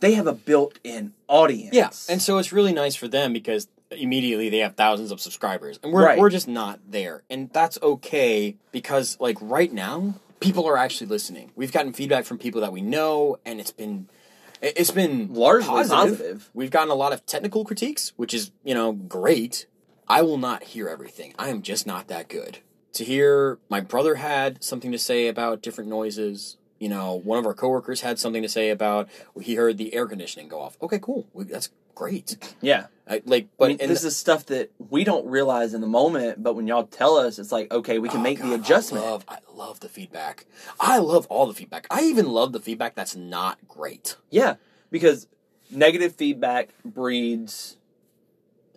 they 0.00 0.14
have 0.14 0.26
a 0.26 0.32
built-in 0.32 1.12
audience. 1.28 1.74
Yeah, 1.74 1.90
and 2.08 2.20
so 2.22 2.38
it's 2.38 2.52
really 2.52 2.72
nice 2.72 2.94
for 2.94 3.08
them 3.08 3.32
because 3.32 3.68
immediately 3.90 4.48
they 4.48 4.58
have 4.58 4.76
thousands 4.76 5.10
of 5.10 5.20
subscribers, 5.20 5.78
and 5.82 5.92
we're 5.92 6.04
Right. 6.04 6.18
we're 6.18 6.30
just 6.30 6.48
not 6.48 6.80
there, 6.88 7.22
and 7.28 7.50
that's 7.52 7.78
okay 7.82 8.56
because 8.72 9.16
like 9.20 9.36
right 9.40 9.72
now 9.72 10.14
people 10.40 10.66
are 10.66 10.76
actually 10.76 11.08
listening. 11.08 11.50
We've 11.56 11.72
gotten 11.72 11.92
feedback 11.92 12.24
from 12.24 12.38
people 12.38 12.60
that 12.62 12.72
we 12.72 12.80
know, 12.80 13.38
and 13.44 13.60
it's 13.60 13.72
been 13.72 14.08
it- 14.62 14.74
it's 14.76 14.90
been 14.90 15.32
Largely 15.32 15.68
positive. 15.68 16.50
We've 16.54 16.70
gotten 16.70 16.90
a 16.90 16.94
lot 16.94 17.12
of 17.14 17.24
technical 17.26 17.64
critiques, 17.64 18.12
which 18.16 18.32
is 18.34 18.50
you 18.64 18.74
know 18.74 18.92
great. 18.92 19.66
I 20.08 20.22
will 20.22 20.38
not 20.38 20.64
hear 20.64 20.88
everything. 20.88 21.34
I 21.38 21.50
am 21.50 21.62
just 21.62 21.86
not 21.86 22.08
that 22.08 22.28
good. 22.28 22.58
To 22.94 23.04
hear 23.04 23.58
my 23.68 23.80
brother 23.80 24.16
had 24.16 24.62
something 24.62 24.90
to 24.92 24.98
say 24.98 25.28
about 25.28 25.62
different 25.62 25.88
noises. 25.88 26.56
You 26.80 26.88
know, 26.88 27.14
one 27.14 27.38
of 27.38 27.44
our 27.46 27.54
coworkers 27.54 28.00
had 28.00 28.18
something 28.18 28.42
to 28.42 28.48
say 28.48 28.70
about 28.70 29.08
he 29.40 29.54
heard 29.54 29.76
the 29.78 29.94
air 29.94 30.06
conditioning 30.06 30.48
go 30.48 30.60
off. 30.60 30.76
Okay, 30.82 30.98
cool. 30.98 31.28
We, 31.34 31.44
that's 31.44 31.68
great. 31.94 32.36
Yeah. 32.62 32.86
I, 33.06 33.20
like, 33.26 33.48
But 33.58 33.66
but 33.76 33.80
in 33.82 33.88
this 33.90 34.02
is 34.02 34.16
stuff 34.16 34.46
that 34.46 34.70
we 34.78 35.04
don't 35.04 35.26
realize 35.26 35.74
in 35.74 35.82
the 35.82 35.86
moment, 35.86 36.42
but 36.42 36.54
when 36.54 36.66
y'all 36.66 36.86
tell 36.86 37.16
us, 37.18 37.38
it's 37.38 37.52
like, 37.52 37.70
okay, 37.70 37.98
we 37.98 38.08
can 38.08 38.20
Oh, 38.20 38.22
make 38.22 38.38
God, 38.38 38.48
the 38.48 38.54
adjustment. 38.54 39.04
I 39.04 39.10
love, 39.10 39.24
I 39.28 39.38
love 39.52 39.80
the 39.80 39.90
feedback. 39.90 40.46
I 40.80 40.96
love 40.98 41.26
all 41.26 41.46
the 41.46 41.52
feedback. 41.52 41.86
I 41.90 42.00
even 42.04 42.26
love 42.26 42.52
the 42.52 42.60
feedback 42.60 42.94
that's 42.94 43.14
not 43.14 43.58
great. 43.68 44.16
Yeah, 44.30 44.54
because 44.90 45.26
negative 45.70 46.14
feedback 46.16 46.70
breeds 46.82 47.76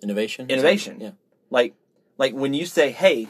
Innovation. 0.02 0.50
innovation. 0.50 1.00
Yeah. 1.00 1.12
Like, 1.50 1.74
like 2.18 2.34
when 2.34 2.54
you 2.54 2.66
say, 2.66 2.92
"Hey, 2.92 3.30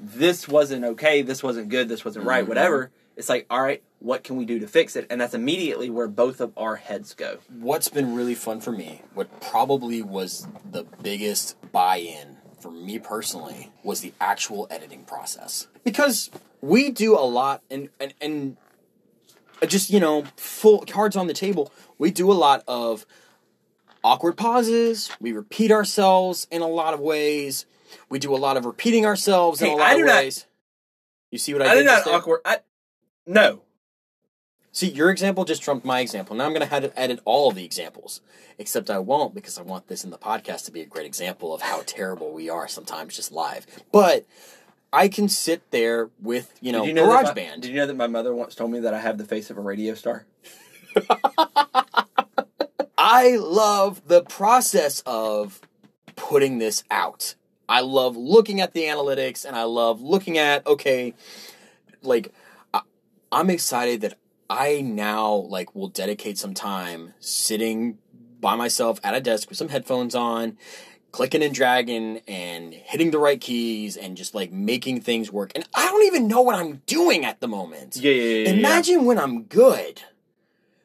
this 0.00 0.48
wasn't 0.48 0.84
okay. 0.84 1.20
This 1.20 1.42
wasn't 1.42 1.68
good. 1.68 1.88
This 1.90 2.02
wasn't 2.04 2.24
right. 2.24 2.44
Mhm. 2.44 2.48
Whatever." 2.48 2.90
It's 3.18 3.28
like, 3.28 3.46
all 3.50 3.60
right, 3.60 3.82
what 3.98 4.22
can 4.22 4.36
we 4.36 4.44
do 4.44 4.60
to 4.60 4.68
fix 4.68 4.94
it? 4.94 5.06
And 5.10 5.20
that's 5.20 5.34
immediately 5.34 5.90
where 5.90 6.06
both 6.06 6.40
of 6.40 6.52
our 6.56 6.76
heads 6.76 7.14
go. 7.14 7.38
What's 7.50 7.88
been 7.88 8.14
really 8.14 8.36
fun 8.36 8.60
for 8.60 8.70
me, 8.70 9.02
what 9.12 9.40
probably 9.40 10.02
was 10.02 10.46
the 10.70 10.84
biggest 11.02 11.56
buy-in 11.72 12.36
for 12.60 12.70
me 12.70 13.00
personally, 13.00 13.72
was 13.82 14.00
the 14.02 14.12
actual 14.20 14.68
editing 14.70 15.02
process. 15.02 15.66
Because 15.82 16.30
we 16.60 16.90
do 16.90 17.16
a 17.18 17.26
lot, 17.26 17.62
and 17.70 17.88
and 17.98 18.14
and 18.20 18.56
uh, 19.60 19.66
just 19.66 19.90
you 19.90 19.98
know, 19.98 20.24
full 20.36 20.80
cards 20.86 21.16
on 21.16 21.26
the 21.26 21.34
table. 21.34 21.72
We 21.98 22.12
do 22.12 22.30
a 22.30 22.34
lot 22.34 22.62
of 22.68 23.04
awkward 24.04 24.36
pauses. 24.36 25.10
We 25.20 25.32
repeat 25.32 25.72
ourselves 25.72 26.46
in 26.52 26.62
a 26.62 26.68
lot 26.68 26.94
of 26.94 27.00
ways. 27.00 27.66
We 28.08 28.20
do 28.20 28.32
a 28.34 28.38
lot 28.38 28.56
of 28.56 28.64
repeating 28.64 29.04
ourselves 29.06 29.60
in 29.60 29.68
a 29.70 29.72
lot 29.74 29.80
I 29.88 29.92
of 29.94 29.98
do 29.98 30.04
not- 30.04 30.16
ways. 30.22 30.46
you 31.32 31.38
see 31.38 31.52
what 31.52 31.62
I, 31.62 31.70
I 31.72 31.74
did 31.74 31.80
did 31.80 31.86
not 31.86 32.06
awkward. 32.06 32.40
I, 32.44 32.58
no, 33.28 33.62
See, 34.78 34.90
your 34.90 35.10
example 35.10 35.44
just 35.44 35.60
trumped 35.60 35.84
my 35.84 35.98
example. 35.98 36.36
Now 36.36 36.44
I'm 36.44 36.50
going 36.50 36.60
to 36.60 36.66
have 36.66 36.84
to 36.84 36.96
edit 36.96 37.18
all 37.24 37.48
of 37.48 37.56
the 37.56 37.64
examples. 37.64 38.20
Except 38.58 38.90
I 38.90 39.00
won't 39.00 39.34
because 39.34 39.58
I 39.58 39.62
want 39.62 39.88
this 39.88 40.04
in 40.04 40.10
the 40.10 40.18
podcast 40.18 40.66
to 40.66 40.70
be 40.70 40.80
a 40.80 40.86
great 40.86 41.04
example 41.04 41.52
of 41.52 41.62
how 41.62 41.82
terrible 41.84 42.32
we 42.32 42.48
are 42.48 42.68
sometimes 42.68 43.16
just 43.16 43.32
live. 43.32 43.66
But 43.90 44.24
I 44.92 45.08
can 45.08 45.28
sit 45.28 45.68
there 45.72 46.10
with, 46.20 46.54
you 46.60 46.70
know, 46.70 46.82
did 46.82 46.88
you 46.88 46.94
know 46.94 47.08
my- 47.08 47.24
GarageBand. 47.24 47.62
Did 47.62 47.72
you 47.72 47.76
know 47.76 47.86
that 47.86 47.96
my 47.96 48.06
mother 48.06 48.32
once 48.32 48.54
told 48.54 48.70
me 48.70 48.78
that 48.78 48.94
I 48.94 49.00
have 49.00 49.18
the 49.18 49.24
face 49.24 49.50
of 49.50 49.58
a 49.58 49.60
radio 49.60 49.94
star? 49.94 50.26
I 52.96 53.36
love 53.36 54.06
the 54.06 54.22
process 54.22 55.02
of 55.06 55.60
putting 56.14 56.58
this 56.58 56.84
out. 56.88 57.34
I 57.68 57.80
love 57.80 58.16
looking 58.16 58.60
at 58.60 58.74
the 58.74 58.82
analytics 58.82 59.44
and 59.44 59.56
I 59.56 59.64
love 59.64 60.00
looking 60.00 60.38
at, 60.38 60.64
okay, 60.68 61.14
like, 62.02 62.32
I'm 63.30 63.50
excited 63.50 64.00
that 64.02 64.14
I 64.50 64.80
now, 64.80 65.32
like, 65.34 65.74
will 65.74 65.88
dedicate 65.88 66.38
some 66.38 66.54
time 66.54 67.14
sitting 67.20 67.98
by 68.40 68.56
myself 68.56 69.00
at 69.04 69.14
a 69.14 69.20
desk 69.20 69.48
with 69.48 69.58
some 69.58 69.68
headphones 69.68 70.14
on, 70.14 70.56
clicking 71.12 71.42
and 71.42 71.54
dragging 71.54 72.22
and 72.26 72.72
hitting 72.72 73.10
the 73.10 73.18
right 73.18 73.40
keys 73.40 73.96
and 73.96 74.16
just, 74.16 74.34
like, 74.34 74.50
making 74.52 75.00
things 75.02 75.30
work. 75.30 75.52
And 75.54 75.68
I 75.74 75.86
don't 75.90 76.04
even 76.06 76.28
know 76.28 76.40
what 76.40 76.54
I'm 76.54 76.82
doing 76.86 77.24
at 77.24 77.40
the 77.40 77.48
moment. 77.48 77.96
Yeah, 77.96 78.12
yeah, 78.12 78.44
yeah. 78.44 78.50
Imagine 78.50 79.04
when 79.04 79.18
I'm 79.18 79.42
good. 79.44 80.02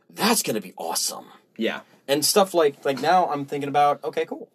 That's 0.10 0.44
going 0.44 0.56
to 0.56 0.62
be 0.62 0.74
awesome 0.78 1.26
Yeah. 1.58 1.82
and 2.08 2.24
stuff 2.26 2.54
like 2.54 2.84
like 2.86 3.02
now 3.02 3.28
I'm 3.28 3.46
thinking 3.46 3.70
about 3.70 4.04
okay 4.04 4.26
cool 4.26 4.50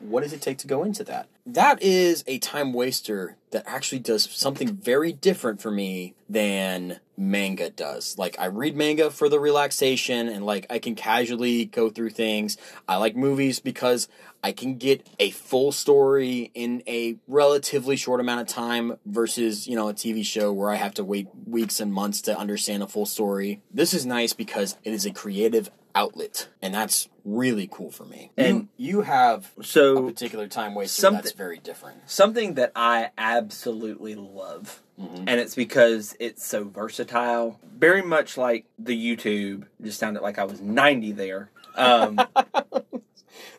what 0.00 0.22
does 0.22 0.32
it 0.32 0.42
take 0.42 0.58
to 0.58 0.66
go 0.66 0.82
into 0.82 1.04
that? 1.04 1.28
That 1.46 1.82
is 1.82 2.24
a 2.26 2.38
time 2.38 2.72
waster 2.72 3.36
that 3.50 3.64
actually 3.66 3.98
does 4.00 4.28
something 4.30 4.74
very 4.74 5.12
different 5.12 5.60
for 5.60 5.70
me 5.70 6.14
than 6.28 7.00
manga 7.16 7.70
does. 7.70 8.16
Like 8.18 8.36
I 8.38 8.46
read 8.46 8.76
manga 8.76 9.10
for 9.10 9.28
the 9.28 9.38
relaxation 9.38 10.28
and 10.28 10.44
like 10.44 10.66
I 10.70 10.78
can 10.78 10.94
casually 10.94 11.66
go 11.66 11.90
through 11.90 12.10
things. 12.10 12.56
I 12.88 12.96
like 12.96 13.14
movies 13.16 13.60
because 13.60 14.08
I 14.42 14.52
can 14.52 14.76
get 14.76 15.06
a 15.20 15.30
full 15.30 15.70
story 15.70 16.50
in 16.54 16.82
a 16.86 17.16
relatively 17.28 17.96
short 17.96 18.20
amount 18.20 18.40
of 18.40 18.46
time 18.48 18.98
versus, 19.06 19.68
you 19.68 19.76
know, 19.76 19.88
a 19.88 19.94
TV 19.94 20.24
show 20.24 20.52
where 20.52 20.70
I 20.70 20.76
have 20.76 20.94
to 20.94 21.04
wait 21.04 21.28
weeks 21.46 21.78
and 21.78 21.92
months 21.92 22.20
to 22.22 22.36
understand 22.36 22.82
a 22.82 22.88
full 22.88 23.06
story. 23.06 23.60
This 23.72 23.94
is 23.94 24.04
nice 24.04 24.32
because 24.32 24.76
it 24.82 24.92
is 24.92 25.06
a 25.06 25.12
creative 25.12 25.70
outlet, 25.94 26.48
and 26.60 26.74
that's 26.74 27.08
really 27.24 27.68
cool 27.70 27.90
for 27.90 28.04
me. 28.04 28.30
And- 28.36 28.68
you, 28.76 28.96
you 28.98 29.00
have 29.02 29.50
a 29.58 29.64
So 29.64 30.06
particular 30.08 30.48
time 30.48 30.74
waster 30.74 31.00
something- 31.00 31.22
that's 31.22 31.32
very 31.32 31.58
different. 31.58 31.98
something 32.10 32.54
that 32.54 32.72
I 32.76 33.10
absolutely 33.18 34.14
love, 34.14 34.82
Mhm. 35.00 35.24
and 35.26 35.40
it's 35.40 35.54
because 35.54 36.16
it's 36.20 36.44
so 36.46 36.64
versatile. 36.64 37.60
Very 37.76 38.02
much 38.02 38.36
like 38.36 38.66
the 38.78 38.96
YouTube. 38.96 39.66
Just 39.82 39.98
sounded 39.98 40.22
like 40.22 40.38
I 40.38 40.44
was 40.44 40.60
ninety 40.60 41.12
there. 41.12 41.50
Um, 41.76 42.18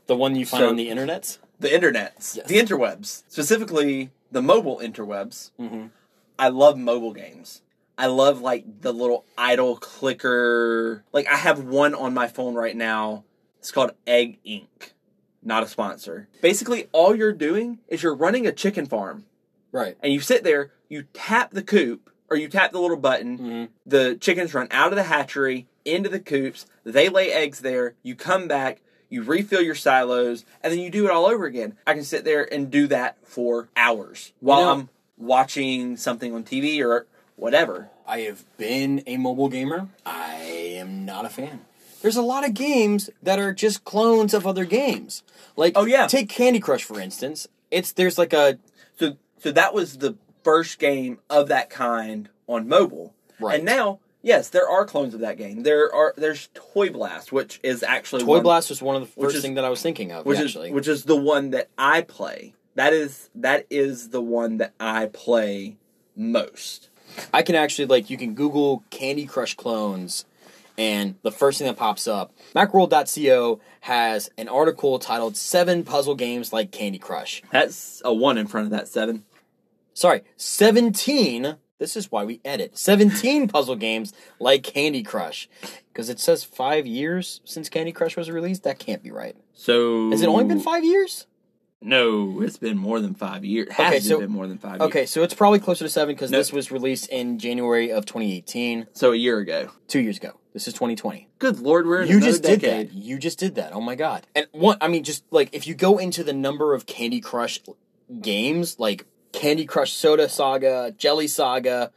The 0.05 0.15
one 0.17 0.35
you 0.35 0.45
find 0.45 0.61
So- 0.61 0.69
on 0.69 0.75
the 0.75 0.89
internet? 0.89 1.37
the 1.59 1.69
internets, 1.69 2.35
Yes. 2.35 2.47
the 2.47 2.57
interwebs, 2.57 3.23
specifically 3.29 4.11
the 4.31 4.41
mobile 4.41 4.79
interwebs. 4.79 5.51
Mm-hmm. 5.59 5.87
I 6.37 6.49
love 6.49 6.77
mobile 6.77 7.13
games. 7.13 7.61
I 7.97 8.07
love 8.07 8.41
like 8.41 8.81
the 8.81 8.91
little 8.93 9.25
idle 9.37 9.77
clicker. 9.77 11.03
Like 11.13 11.27
I 11.27 11.35
have 11.35 11.63
one 11.63 11.93
on 11.93 12.13
my 12.13 12.27
phone 12.27 12.55
right 12.55 12.75
now. 12.75 13.23
It's 13.59 13.71
called 13.71 13.91
Egg 14.07 14.39
Ink. 14.43 14.93
Not 15.41 15.63
a 15.63 15.67
sponsor. 15.67 16.27
Basically, 16.41 16.87
all 16.91 17.15
you're 17.15 17.33
doing 17.33 17.79
is 17.87 18.01
you're 18.03 18.15
running 18.15 18.47
a 18.47 18.51
chicken 18.51 18.85
farm, 18.85 19.25
Right. 19.71 19.97
and 20.01 20.11
you 20.13 20.21
sit 20.21 20.43
there, 20.43 20.71
you 20.87 21.03
tap 21.13 21.51
the 21.51 21.61
coop, 21.63 22.09
or 22.29 22.37
you 22.37 22.47
tap 22.47 22.71
the 22.71 22.79
little 22.79 22.97
button. 22.97 23.37
Mm-hmm. 23.37 23.65
The 23.85 24.15
chickens 24.15 24.53
run 24.53 24.67
out 24.71 24.91
of 24.91 24.95
the 24.95 25.03
hatchery 25.03 25.67
into 25.85 26.07
the 26.09 26.19
coops. 26.21 26.65
They 26.85 27.09
lay 27.09 27.31
eggs 27.31 27.59
there. 27.59 27.95
You 28.03 28.15
come 28.15 28.47
back. 28.47 28.81
You 29.09 29.21
refill 29.21 29.61
your 29.61 29.75
silos, 29.75 30.43
and 30.61 30.71
then 30.73 30.79
you 30.79 30.89
do 30.89 31.05
it 31.05 31.11
all 31.11 31.25
over 31.25 31.45
again. 31.45 31.77
I 31.85 31.93
can 31.93 32.03
sit 32.03 32.23
there 32.25 32.51
and 32.51 32.71
do 32.71 32.87
that 32.87 33.17
for 33.27 33.69
hours 33.75 34.31
while 34.39 34.61
know- 34.61 34.71
I'm 34.71 34.89
watching 35.17 35.97
something 35.97 36.33
on 36.33 36.43
TV 36.43 36.83
or 36.83 37.05
whatever. 37.35 37.89
I 38.07 38.21
have 38.21 38.43
been 38.57 39.03
a 39.07 39.17
mobile 39.17 39.49
gamer. 39.49 39.87
I 40.05 40.33
am 40.77 41.05
not 41.05 41.25
a 41.25 41.29
fan. 41.29 41.61
There's 42.01 42.17
a 42.17 42.21
lot 42.21 42.45
of 42.45 42.53
games 42.53 43.09
that 43.21 43.39
are 43.39 43.53
just 43.53 43.85
clones 43.85 44.33
of 44.33 44.45
other 44.45 44.65
games. 44.65 45.23
Like 45.55 45.73
Oh, 45.75 45.85
yeah. 45.85 46.07
take 46.07 46.27
Candy 46.29 46.59
Crush 46.59 46.83
for 46.83 46.99
instance. 46.99 47.47
It's 47.71 47.91
there's 47.93 48.17
like 48.17 48.33
a 48.33 48.57
So, 48.99 49.17
so 49.39 49.51
that 49.51 49.73
was 49.73 49.97
the 49.99 50.15
first 50.43 50.79
game 50.79 51.19
of 51.29 51.47
that 51.47 51.69
kind 51.69 52.29
on 52.47 52.67
mobile. 52.67 53.13
Right. 53.39 53.55
And 53.55 53.65
now, 53.65 53.99
yes, 54.21 54.49
there 54.49 54.67
are 54.69 54.85
clones 54.85 55.13
of 55.13 55.21
that 55.21 55.37
game. 55.37 55.63
There 55.63 55.93
are. 55.95 56.13
There's 56.17 56.49
Toy 56.53 56.89
Blast, 56.89 57.31
which 57.31 57.59
is 57.63 57.81
actually 57.83 58.23
Toy 58.23 58.35
one- 58.35 58.43
Blast 58.43 58.69
was 58.69 58.81
one 58.81 58.95
of 58.97 59.01
the 59.03 59.21
first 59.21 59.37
is- 59.37 59.41
thing 59.41 59.53
that 59.55 59.63
I 59.65 59.69
was 59.69 59.81
thinking 59.81 60.11
of 60.11 60.25
which 60.25 60.39
actually. 60.39 60.69
is 60.69 60.73
which 60.73 60.87
is 60.89 61.05
the 61.05 61.15
one 61.15 61.51
that 61.51 61.69
I 61.77 62.01
play. 62.01 62.53
That 62.75 62.91
is 62.91 63.29
that 63.35 63.65
is 63.69 64.09
the 64.09 64.21
one 64.21 64.57
that 64.57 64.73
I 64.79 65.05
play 65.05 65.77
most. 66.17 66.89
I 67.33 67.41
can 67.41 67.55
actually 67.55 67.85
like 67.85 68.09
you 68.09 68.17
can 68.17 68.33
Google 68.33 68.83
Candy 68.89 69.25
Crush 69.25 69.55
clones 69.55 70.25
and 70.77 71.15
the 71.21 71.31
first 71.31 71.59
thing 71.59 71.67
that 71.67 71.77
pops 71.77 72.07
up, 72.07 72.33
Macworld.co 72.55 73.59
has 73.81 74.29
an 74.37 74.47
article 74.47 74.97
titled 74.97 75.37
Seven 75.37 75.83
Puzzle 75.83 76.15
Games 76.15 76.51
Like 76.51 76.71
Candy 76.71 76.97
Crush. 76.97 77.43
That's 77.51 78.01
a 78.03 78.13
one 78.13 78.37
in 78.37 78.47
front 78.47 78.65
of 78.65 78.71
that 78.71 78.87
seven. 78.87 79.23
Sorry, 79.93 80.21
17. 80.37 81.57
This 81.77 81.95
is 81.95 82.11
why 82.11 82.23
we 82.23 82.39
edit. 82.43 82.77
17 82.77 83.47
puzzle 83.49 83.75
games 83.75 84.13
like 84.39 84.63
Candy 84.63 85.03
Crush. 85.03 85.47
Because 85.91 86.09
it 86.09 86.19
says 86.19 86.43
five 86.43 86.87
years 86.87 87.41
since 87.43 87.69
Candy 87.69 87.91
Crush 87.91 88.17
was 88.17 88.31
released. 88.31 88.63
That 88.63 88.79
can't 88.79 89.03
be 89.03 89.11
right. 89.11 89.35
So 89.53 90.09
Has 90.09 90.21
it 90.21 90.27
only 90.27 90.45
been 90.45 90.59
five 90.59 90.83
years? 90.83 91.27
No, 91.83 92.41
it's 92.41 92.57
been 92.57 92.77
more 92.77 92.99
than 93.01 93.13
five 93.13 93.43
years. 93.43 93.71
Has 93.73 93.87
Okay, 93.93 93.99
so- 93.99 94.19
been 94.19 94.31
more 94.31 94.47
than 94.47 94.57
five 94.57 94.79
Okay, 94.81 94.99
years. 95.01 95.09
so 95.09 95.21
it's 95.23 95.33
probably 95.33 95.59
closer 95.59 95.83
to 95.85 95.89
seven 95.89 96.15
because 96.15 96.31
No. 96.31 96.37
this 96.37 96.51
was 96.53 96.71
released 96.71 97.09
in 97.09 97.37
January 97.39 97.91
of 97.91 98.05
2018, 98.05 98.87
So 98.93 99.11
a 99.11 99.15
year 99.15 99.39
ago. 99.39 99.69
two 99.87 99.99
years 99.99 100.17
ago. 100.17 100.31
This 100.53 100.67
is 100.67 100.73
2020. 100.73 101.27
Good 101.39 101.59
lord, 101.59 101.85
we're 101.87 102.03
in 102.03 102.09
You 102.09 102.19
just 102.21 102.43
did 102.43 102.61
decade. 102.61 102.89
that. 102.89 102.95
You 102.95 103.17
just 103.17 103.37
did 103.39 103.55
that. 103.55 103.73
Oh 103.73 103.81
my 103.81 103.95
god. 103.95 104.27
And 104.35 104.47
one, 104.51 104.77
I 104.81 104.87
mean, 104.87 105.03
just 105.03 105.23
like 105.31 105.49
if 105.51 105.65
you 105.67 105.73
go 105.75 105.97
into 105.97 106.23
the 106.23 106.33
number 106.33 106.73
of 106.73 106.85
Candy 106.85 107.19
Crush 107.19 107.59
games, 108.21 108.79
like 108.79 109.05
Candy 109.31 109.65
Crush 109.65 109.93
Soda 109.93 110.29
Saga, 110.29 110.93
Jelly 110.97 111.27
Saga, 111.27 111.91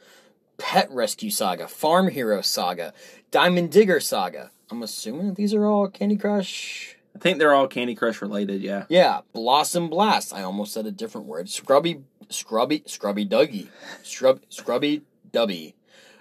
Pet 0.59 0.91
Rescue 0.91 1.31
Saga, 1.31 1.69
Farm 1.69 2.09
Hero 2.09 2.41
Saga, 2.41 2.95
Diamond 3.31 3.71
Digger 3.71 4.01
Saga. 4.01 4.51
I'm 4.71 4.83
assuming 4.83 5.27
that 5.29 5.37
these 5.37 5.53
are 5.55 5.67
all 5.67 5.89
Candy 5.89 6.17
Crush. 6.17 6.96
I 7.17 7.19
think 7.19 7.39
they're 7.39 7.55
all 7.55 7.67
Candy 7.67 7.95
Crush 7.95 8.21
related. 8.21 8.61
Yeah. 8.61 8.85
Yeah, 8.91 9.21
Blossom 9.33 9.89
Blast. 9.89 10.35
I 10.35 10.43
almost 10.43 10.75
said 10.75 10.85
a 10.85 10.91
different 10.91 11.27
word. 11.27 11.49
Scrubby, 11.49 12.03
Scrubby, 12.29 12.83
Scrubby 12.85 13.25
Duggy, 13.25 13.69
Scrub, 14.03 14.41
Scrubby 14.51 15.03
Dubby, 15.33 15.73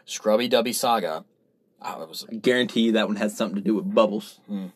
Scrubby 0.06 0.48
Dubby 0.50 0.74
Saga. 0.74 1.26
Oh, 1.82 2.06
was 2.06 2.26
I 2.32 2.36
guarantee 2.36 2.80
you 2.82 2.92
that 2.94 3.08
one 3.08 3.18
has 3.18 3.36
something 3.36 3.58
to 3.58 3.62
do 3.62 3.76
with 3.76 3.94
bubbles. 3.94 4.40
Hmm. 4.48 4.68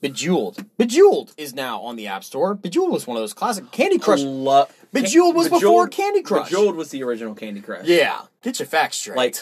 Bejeweled. 0.00 0.64
Bejeweled 0.76 1.32
is 1.36 1.54
now 1.54 1.80
on 1.80 1.94
the 1.94 2.08
App 2.08 2.24
Store. 2.24 2.54
Bejeweled 2.54 2.90
was 2.90 3.06
one 3.06 3.16
of 3.16 3.22
those 3.22 3.32
classic 3.32 3.70
Candy 3.70 3.98
Crush. 3.98 4.20
Lo- 4.20 4.66
Bejeweled 4.92 5.36
was 5.36 5.48
before 5.48 5.86
Candy 5.86 6.22
Crush. 6.22 6.50
Bejeweled 6.50 6.74
was 6.74 6.90
the 6.90 7.04
original 7.04 7.36
Candy 7.36 7.60
Crush. 7.60 7.86
Yeah, 7.86 8.22
get 8.42 8.58
your 8.58 8.66
facts 8.66 8.96
straight. 8.98 9.16
Like, 9.16 9.36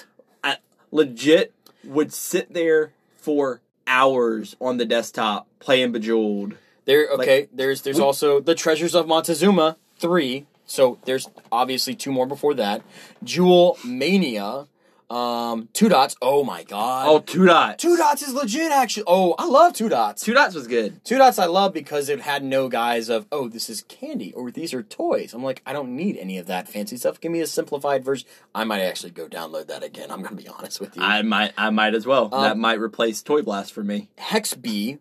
I 0.44 0.58
legit 0.92 1.54
would 1.82 2.12
sit 2.12 2.52
there 2.52 2.92
for 3.16 3.62
hours 3.86 4.56
on 4.60 4.76
the 4.76 4.84
desktop 4.84 5.46
playing 5.58 5.92
Bejeweled. 5.92 6.54
there, 6.84 7.08
okay. 7.14 7.48
there's 7.52 7.82
there's 7.82 7.96
we- 7.98 8.02
also 8.02 8.40
the 8.40 8.54
Treasures 8.54 8.94
of 8.94 9.06
Montezuma 9.06 9.76
three. 9.98 10.46
So 10.68 10.98
there's 11.04 11.28
obviously 11.52 11.94
two 11.94 12.10
more 12.10 12.26
before 12.26 12.52
that. 12.54 12.82
Jewel 13.22 13.78
Mania, 13.84 14.66
um, 15.08 15.68
Two 15.72 15.88
Dots. 15.88 16.16
Oh 16.20 16.42
my 16.42 16.64
god. 16.64 17.06
Oh, 17.08 17.20
Two 17.20 17.46
Dots. 17.46 17.82
Two 17.82 17.96
Dots 17.96 18.22
is 18.22 18.34
legit. 18.34 18.72
Actually, 18.72 19.04
oh, 19.06 19.34
I 19.38 19.46
love 19.46 19.72
Two 19.72 19.88
Dots. 19.88 20.22
Two 20.22 20.34
Dots 20.34 20.54
was 20.54 20.66
good. 20.66 21.04
Two 21.04 21.18
Dots 21.18 21.38
I 21.38 21.46
love 21.46 21.72
because 21.72 22.08
it 22.08 22.20
had 22.20 22.42
no 22.42 22.68
guise 22.68 23.08
of, 23.08 23.26
oh, 23.30 23.48
this 23.48 23.70
is 23.70 23.82
candy 23.82 24.32
or 24.32 24.50
these 24.50 24.74
are 24.74 24.82
toys. 24.82 25.32
I'm 25.32 25.44
like, 25.44 25.62
I 25.64 25.72
don't 25.72 25.94
need 25.94 26.16
any 26.16 26.38
of 26.38 26.46
that 26.46 26.68
fancy 26.68 26.96
stuff. 26.96 27.20
Give 27.20 27.30
me 27.30 27.40
a 27.40 27.46
simplified 27.46 28.04
version. 28.04 28.28
I 28.54 28.64
might 28.64 28.80
actually 28.80 29.12
go 29.12 29.28
download 29.28 29.68
that 29.68 29.84
again. 29.84 30.10
I'm 30.10 30.22
going 30.22 30.36
to 30.36 30.42
be 30.42 30.48
honest 30.48 30.80
with 30.80 30.96
you. 30.96 31.02
I 31.02 31.22
might, 31.22 31.52
I 31.56 31.70
might 31.70 31.94
as 31.94 32.06
well. 32.06 32.28
Um, 32.32 32.42
that 32.42 32.58
might 32.58 32.80
replace 32.80 33.22
Toy 33.22 33.42
Blast 33.42 33.72
for 33.72 33.84
me. 33.84 34.10
Hex 34.18 34.54
B, 34.54 34.98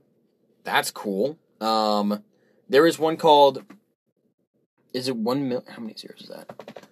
that's 0.63 0.91
cool. 0.91 1.37
Um, 1.59 2.23
there 2.69 2.85
is 2.85 2.99
one 2.99 3.17
called, 3.17 3.63
is 4.93 5.07
it 5.07 5.15
one 5.15 5.49
mil? 5.49 5.63
How 5.67 5.81
many 5.81 5.95
zeros 5.97 6.21
is 6.21 6.29
that? 6.29 6.85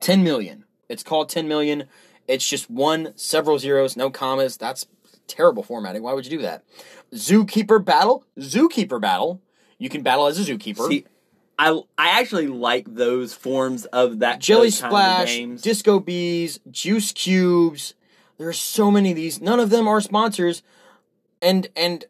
10 0.00 0.22
million. 0.22 0.64
It's 0.88 1.02
called 1.02 1.28
10 1.28 1.48
million. 1.48 1.84
It's 2.28 2.46
just 2.46 2.70
one, 2.70 3.14
several 3.16 3.58
zeros, 3.58 3.96
no 3.96 4.10
commas. 4.10 4.56
That's 4.56 4.86
terrible 5.26 5.62
formatting. 5.62 6.02
Why 6.02 6.12
would 6.12 6.26
you 6.26 6.38
do 6.38 6.42
that? 6.42 6.62
Zookeeper 7.12 7.84
Battle. 7.84 8.24
Zookeeper 8.38 9.00
Battle. 9.00 9.40
You 9.78 9.88
can 9.88 10.02
battle 10.02 10.26
as 10.26 10.38
a 10.38 10.52
zookeeper. 10.52 10.88
See, 10.88 11.06
I, 11.58 11.70
I 11.96 12.20
actually 12.20 12.48
like 12.48 12.94
those 12.94 13.34
forms 13.34 13.84
of 13.86 14.20
that 14.20 14.40
Jelly 14.40 14.66
those 14.66 14.80
kind 14.80 14.92
of 14.92 15.28
Splash. 15.28 15.62
Disco 15.62 16.00
Bees, 16.00 16.60
Juice 16.70 17.12
Cubes. 17.12 17.94
There 18.38 18.48
are 18.48 18.52
so 18.52 18.90
many 18.90 19.10
of 19.10 19.16
these. 19.16 19.40
None 19.40 19.58
of 19.58 19.70
them 19.70 19.88
are 19.88 20.00
sponsors. 20.00 20.62
And 21.40 21.68
and 21.76 22.04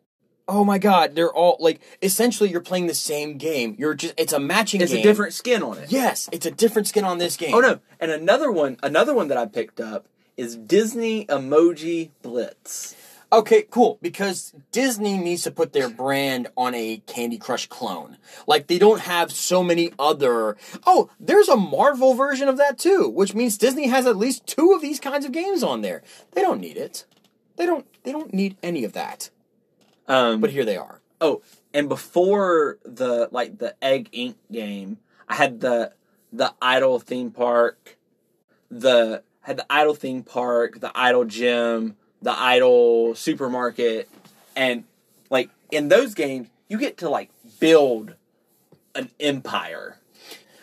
oh 0.48 0.64
my 0.64 0.78
god, 0.78 1.14
they're 1.14 1.32
all 1.32 1.56
like 1.60 1.80
essentially 2.02 2.50
you're 2.50 2.60
playing 2.60 2.86
the 2.86 2.94
same 2.94 3.36
game. 3.36 3.76
You're 3.78 3.94
just 3.94 4.14
it's 4.16 4.32
a 4.32 4.40
matching 4.40 4.80
it's 4.80 4.92
game. 4.92 5.00
a 5.00 5.02
different 5.02 5.34
skin 5.34 5.62
on 5.62 5.78
it. 5.78 5.92
Yes, 5.92 6.28
it's 6.32 6.46
a 6.46 6.50
different 6.50 6.88
skin 6.88 7.04
on 7.04 7.18
this 7.18 7.36
game. 7.36 7.54
Oh 7.54 7.60
no! 7.60 7.80
And 8.00 8.10
another 8.10 8.50
one, 8.50 8.78
another 8.82 9.14
one 9.14 9.28
that 9.28 9.38
I 9.38 9.46
picked 9.46 9.80
up 9.80 10.06
is 10.36 10.56
Disney 10.56 11.26
Emoji 11.26 12.10
Blitz. 12.22 12.96
Okay, 13.30 13.66
cool. 13.70 13.98
Because 14.00 14.54
Disney 14.72 15.18
needs 15.18 15.42
to 15.42 15.50
put 15.50 15.74
their 15.74 15.90
brand 15.90 16.48
on 16.56 16.74
a 16.74 17.02
Candy 17.06 17.36
Crush 17.36 17.66
clone. 17.66 18.16
Like 18.46 18.68
they 18.68 18.78
don't 18.78 19.02
have 19.02 19.30
so 19.30 19.62
many 19.62 19.92
other. 19.98 20.56
Oh, 20.86 21.10
there's 21.20 21.48
a 21.48 21.56
Marvel 21.56 22.14
version 22.14 22.48
of 22.48 22.56
that 22.56 22.78
too, 22.78 23.10
which 23.10 23.34
means 23.34 23.58
Disney 23.58 23.88
has 23.88 24.06
at 24.06 24.16
least 24.16 24.46
two 24.46 24.72
of 24.72 24.80
these 24.80 24.98
kinds 24.98 25.26
of 25.26 25.32
games 25.32 25.62
on 25.62 25.82
there. 25.82 26.02
They 26.32 26.40
don't 26.40 26.60
need 26.60 26.78
it. 26.78 27.04
They 27.56 27.66
don't. 27.66 27.86
They 28.04 28.12
don't 28.12 28.32
need 28.32 28.56
any 28.62 28.84
of 28.84 28.94
that. 28.94 29.28
Um, 30.08 30.40
But 30.40 30.50
here 30.50 30.64
they 30.64 30.76
are. 30.76 31.00
oh, 31.20 31.42
and 31.74 31.88
before 31.88 32.78
the 32.84 33.28
like 33.30 33.58
the 33.58 33.74
Egg, 33.84 34.10
Inc. 34.12 34.34
game, 34.50 34.98
I 35.28 35.34
had 35.36 35.60
the 35.60 35.92
the 36.32 36.54
Idle 36.62 36.98
theme 36.98 37.30
park, 37.30 37.96
the 38.70 39.22
had 39.42 39.56
the 39.58 39.66
Idle 39.70 39.94
theme 39.94 40.22
park, 40.22 40.80
the 40.80 40.90
Idle 40.94 41.24
gym, 41.24 41.96
the 42.22 42.32
Idle 42.38 43.14
supermarket, 43.14 44.08
and 44.56 44.84
like 45.30 45.50
in 45.70 45.88
those 45.88 46.14
games, 46.14 46.48
you 46.68 46.78
get 46.78 46.96
to 46.98 47.08
like 47.10 47.30
build 47.60 48.14
an 48.94 49.10
empire. 49.20 49.98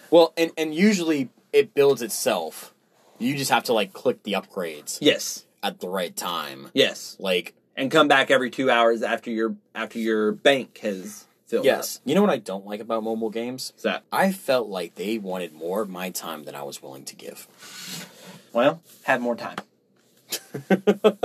Well, 0.09 0.33
and 0.37 0.51
and 0.57 0.73
usually 0.73 1.29
it 1.53 1.73
builds 1.73 2.01
itself. 2.01 2.73
You 3.19 3.37
just 3.37 3.51
have 3.51 3.63
to 3.65 3.73
like 3.73 3.93
click 3.93 4.23
the 4.23 4.33
upgrades 4.33 4.97
Yes, 5.01 5.45
at 5.63 5.79
the 5.79 5.87
right 5.87 6.15
time. 6.15 6.69
yes, 6.73 7.15
Like 7.19 7.53
and 7.75 7.91
come 7.91 8.07
back 8.07 8.31
every 8.31 8.49
two 8.49 8.69
hours 8.71 9.01
after 9.03 9.29
your 9.31 9.55
after 9.73 9.99
your 9.99 10.31
bank 10.31 10.77
has 10.79 11.25
filled 11.47 11.65
yes, 11.65 11.99
you 12.05 12.15
know 12.15 12.21
what 12.21 12.29
I 12.31 12.37
don't 12.37 12.65
like 12.65 12.79
about 12.79 13.03
mobile 13.03 13.29
games? 13.29 13.71
up. 13.77 13.81
that 13.83 14.03
I 14.11 14.31
felt 14.31 14.67
like 14.67 14.95
they 14.95 15.17
wanted 15.17 15.53
more 15.53 15.81
of 15.81 15.89
my 15.89 16.09
time 16.09 16.43
than 16.43 16.55
I 16.55 16.63
was 16.63 16.81
willing 16.81 17.05
to 17.05 17.15
give. 17.15 17.47
well, 18.53 18.81
have 19.03 19.21
more 19.21 19.35
time. 19.35 19.57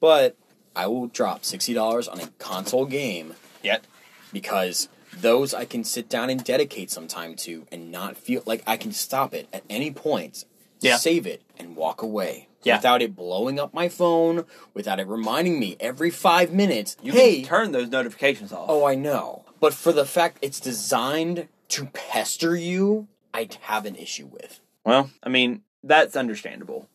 But 0.00 0.36
I 0.76 0.86
will 0.86 1.08
drop 1.08 1.44
sixty 1.44 1.74
dollars 1.74 2.06
on 2.08 2.20
a 2.20 2.28
console 2.38 2.86
game 2.86 3.34
Yet. 3.64 3.84
because 4.32 4.88
those 5.12 5.52
I 5.52 5.64
can 5.64 5.82
sit 5.82 6.08
down 6.08 6.30
and 6.30 6.42
dedicate 6.44 6.90
some 6.90 7.08
time 7.08 7.34
to 7.36 7.66
and 7.72 7.90
not 7.90 8.16
feel 8.16 8.42
like 8.46 8.62
I 8.66 8.76
can 8.76 8.92
stop 8.92 9.34
it 9.34 9.48
at 9.52 9.64
any 9.68 9.90
point, 9.90 10.44
Yeah. 10.80 10.96
save 10.96 11.26
it, 11.26 11.42
and 11.58 11.74
walk 11.74 12.00
away. 12.02 12.46
Yeah. 12.64 12.76
Without 12.76 13.02
it 13.02 13.14
blowing 13.14 13.58
up 13.60 13.72
my 13.72 13.88
phone, 13.88 14.44
without 14.74 14.98
it 15.00 15.06
reminding 15.06 15.60
me 15.60 15.76
every 15.78 16.10
five 16.10 16.52
minutes, 16.52 16.96
You 17.02 17.12
hey, 17.12 17.36
can 17.40 17.44
turn 17.48 17.72
those 17.72 17.88
notifications 17.88 18.52
off. 18.52 18.66
oh, 18.68 18.84
I 18.84 18.94
know. 18.96 19.44
But 19.60 19.74
for 19.74 19.92
the 19.92 20.04
fact 20.04 20.38
it's 20.42 20.60
designed 20.60 21.48
to 21.68 21.86
pester 21.86 22.56
you, 22.56 23.06
I'd 23.32 23.54
have 23.62 23.86
an 23.86 23.94
issue 23.94 24.26
with. 24.26 24.60
Well, 24.84 25.10
I 25.22 25.28
mean, 25.28 25.62
that's 25.84 26.16
understandable. 26.16 26.88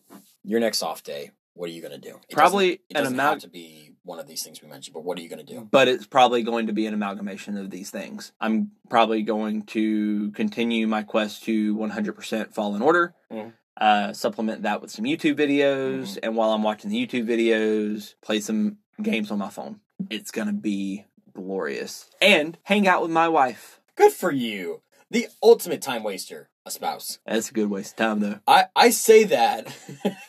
Your 0.44 0.60
next 0.60 0.82
off 0.82 1.02
day, 1.02 1.30
what 1.54 1.70
are 1.70 1.72
you 1.72 1.80
going 1.80 1.92
to 1.98 1.98
do? 2.10 2.16
It 2.28 2.34
Probably 2.34 2.66
doesn't- 2.66 2.80
it 2.90 2.96
an 2.96 3.02
doesn't 3.04 3.14
amount- 3.14 3.42
have 3.42 3.42
to 3.42 3.48
be 3.48 3.92
one 4.02 4.18
of 4.20 4.26
these 4.26 4.42
things 4.42 4.60
we 4.60 4.68
mentioned, 4.68 4.92
but 4.92 5.02
what 5.04 5.16
are 5.18 5.22
you 5.22 5.28
going 5.30 5.44
to 5.44 5.50
do? 5.54 5.66
But 5.70 5.88
it's 5.88 6.06
probably 6.06 6.42
going 6.42 6.66
to 6.66 6.74
be 6.74 6.86
an 6.86 6.92
amalgamation 6.92 7.56
of 7.56 7.70
these 7.70 7.88
things. 7.88 8.32
I'm 8.38 8.72
probably 8.90 9.22
going 9.22 9.62
to 9.66 10.30
continue 10.32 10.86
my 10.86 11.02
quest 11.04 11.44
to 11.44 11.74
100% 11.74 12.52
Fallen 12.54 12.82
Order. 12.82 13.14
Mhm. 13.32 13.54
Uh, 13.76 14.12
supplement 14.12 14.62
that 14.62 14.80
with 14.80 14.90
some 14.90 15.04
YouTube 15.04 15.36
videos, 15.36 16.18
and 16.22 16.36
while 16.36 16.52
I'm 16.52 16.62
watching 16.62 16.90
the 16.90 17.06
YouTube 17.06 17.26
videos, 17.26 18.14
play 18.22 18.40
some 18.40 18.78
games 19.02 19.30
on 19.30 19.38
my 19.38 19.50
phone. 19.50 19.80
It's 20.10 20.30
gonna 20.30 20.52
be 20.52 21.04
glorious, 21.34 22.08
and 22.22 22.56
hang 22.62 22.86
out 22.86 23.02
with 23.02 23.10
my 23.10 23.28
wife. 23.28 23.80
Good 23.96 24.12
for 24.12 24.30
you. 24.30 24.82
The 25.10 25.28
ultimate 25.42 25.82
time 25.82 26.02
waster, 26.02 26.48
a 26.66 26.70
spouse. 26.70 27.18
That's 27.26 27.50
a 27.50 27.52
good 27.52 27.70
waste 27.70 27.92
of 27.92 27.96
time, 27.98 28.20
though. 28.20 28.40
I, 28.46 28.66
I 28.74 28.90
say 28.90 29.24
that. 29.24 29.66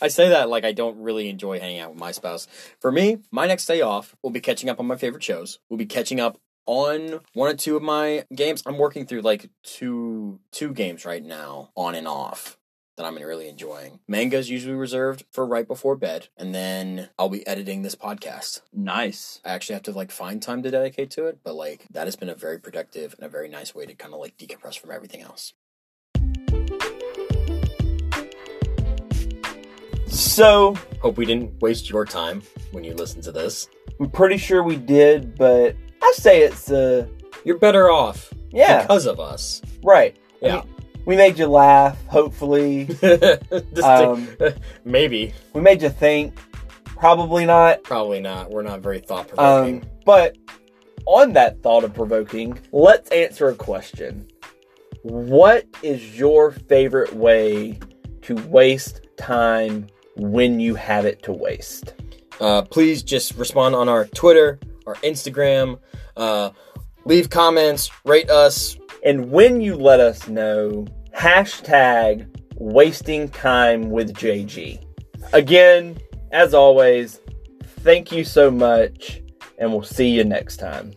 I 0.00 0.08
say 0.08 0.28
that 0.28 0.48
like 0.48 0.64
I 0.64 0.72
don't 0.72 0.98
really 0.98 1.28
enjoy 1.28 1.58
hanging 1.58 1.80
out 1.80 1.90
with 1.90 1.98
my 1.98 2.12
spouse. 2.12 2.46
For 2.80 2.92
me, 2.92 3.18
my 3.30 3.46
next 3.46 3.66
day 3.66 3.80
off 3.80 4.14
will 4.22 4.30
be 4.30 4.40
catching 4.40 4.68
up 4.68 4.80
on 4.80 4.86
my 4.86 4.96
favorite 4.96 5.22
shows. 5.22 5.58
We'll 5.68 5.78
be 5.78 5.86
catching 5.86 6.20
up 6.20 6.38
on 6.66 7.20
one 7.32 7.50
or 7.50 7.54
two 7.54 7.76
of 7.76 7.82
my 7.82 8.24
games. 8.34 8.62
I'm 8.66 8.78
working 8.78 9.06
through 9.06 9.22
like 9.22 9.50
two 9.62 10.40
two 10.50 10.72
games 10.72 11.04
right 11.04 11.24
now, 11.24 11.70
on 11.76 11.94
and 11.94 12.08
off. 12.08 12.58
That 12.98 13.06
I'm 13.06 13.16
really 13.16 13.48
enjoying. 13.48 14.00
Manga 14.06 14.36
is 14.36 14.50
usually 14.50 14.74
reserved 14.74 15.24
for 15.32 15.46
right 15.46 15.66
before 15.66 15.96
bed, 15.96 16.28
and 16.36 16.54
then 16.54 17.08
I'll 17.18 17.30
be 17.30 17.46
editing 17.46 17.80
this 17.80 17.94
podcast. 17.94 18.60
Nice. 18.70 19.40
I 19.46 19.54
actually 19.54 19.74
have 19.74 19.84
to 19.84 19.92
like 19.92 20.10
find 20.10 20.42
time 20.42 20.62
to 20.62 20.70
dedicate 20.70 21.10
to 21.12 21.26
it, 21.26 21.38
but 21.42 21.54
like 21.54 21.86
that 21.90 22.06
has 22.06 22.16
been 22.16 22.28
a 22.28 22.34
very 22.34 22.60
productive 22.60 23.14
and 23.14 23.24
a 23.24 23.30
very 23.30 23.48
nice 23.48 23.74
way 23.74 23.86
to 23.86 23.94
kind 23.94 24.12
of 24.12 24.20
like 24.20 24.36
decompress 24.36 24.78
from 24.78 24.90
everything 24.90 25.22
else. 25.22 25.54
So 30.06 30.76
Hope 31.02 31.16
we 31.16 31.26
didn't 31.26 31.60
waste 31.60 31.90
your 31.90 32.04
time 32.04 32.42
when 32.70 32.84
you 32.84 32.94
listen 32.94 33.20
to 33.22 33.32
this. 33.32 33.68
I'm 33.98 34.08
pretty 34.08 34.36
sure 34.36 34.62
we 34.62 34.76
did, 34.76 35.34
but 35.34 35.74
I 36.02 36.12
say 36.16 36.42
it's 36.42 36.70
uh 36.70 37.06
You're 37.44 37.58
better 37.58 37.90
off 37.90 38.32
yeah 38.50 38.82
because 38.82 39.06
of 39.06 39.20
us. 39.20 39.62
right. 39.82 40.16
I 40.42 40.46
Yeah. 40.46 40.54
mean, 40.56 40.64
we 41.06 41.16
made 41.16 41.38
you 41.38 41.46
laugh. 41.46 41.96
Hopefully, 42.06 42.88
Um, 43.82 44.28
maybe, 44.84 45.32
we 45.52 45.60
made 45.60 45.82
you 45.82 45.88
think. 45.90 46.34
Probably 46.84 47.44
not. 47.46 47.82
probably 47.82 48.20
not. 48.20 48.50
We're 48.50 48.62
not 48.62 48.80
very 48.80 49.00
thought 49.00 49.26
provoking. 49.28 49.74
Um, 49.76 49.80
provoking. 49.80 49.90
but 50.06 50.36
on 51.06 51.32
that 51.32 51.60
thought 51.62 51.82
of 51.82 51.92
provoking, 51.94 52.58
let's 52.70 53.10
answer 53.10 53.48
a 53.48 53.54
question. 53.54 54.28
What 55.02 55.66
is 55.82 56.16
your 56.16 56.52
favorite 56.52 57.12
way 57.14 57.80
to 58.22 58.36
waste 58.46 59.00
time 59.16 59.88
when 60.14 60.60
you 60.60 60.76
have 60.76 61.04
it 61.06 61.22
to 61.24 61.32
waste? 61.32 61.94
uh, 62.40 62.62
please 62.62 63.02
just 63.02 63.34
respond 63.36 63.74
on 63.74 63.88
our 63.88 64.04
Twitter, 64.06 64.58
our 64.86 64.94
Instagram. 64.96 65.78
Uh, 66.16 66.50
leave 67.04 67.30
comments, 67.30 67.90
rate 68.04 68.30
us. 68.30 68.76
And 69.04 69.30
when 69.30 69.60
you 69.60 69.76
let 69.76 70.00
us 70.00 70.28
know, 70.28 70.86
hashtag 71.16 72.28
wasting 72.56 73.28
time 73.28 73.90
with 73.90 74.14
JG. 74.14 74.84
Again, 75.32 75.98
as 76.30 76.54
always, 76.54 77.20
thank 77.80 78.12
you 78.12 78.24
so 78.24 78.50
much, 78.50 79.20
and 79.58 79.72
we'll 79.72 79.82
see 79.82 80.08
you 80.08 80.24
next 80.24 80.58
time. 80.58 80.92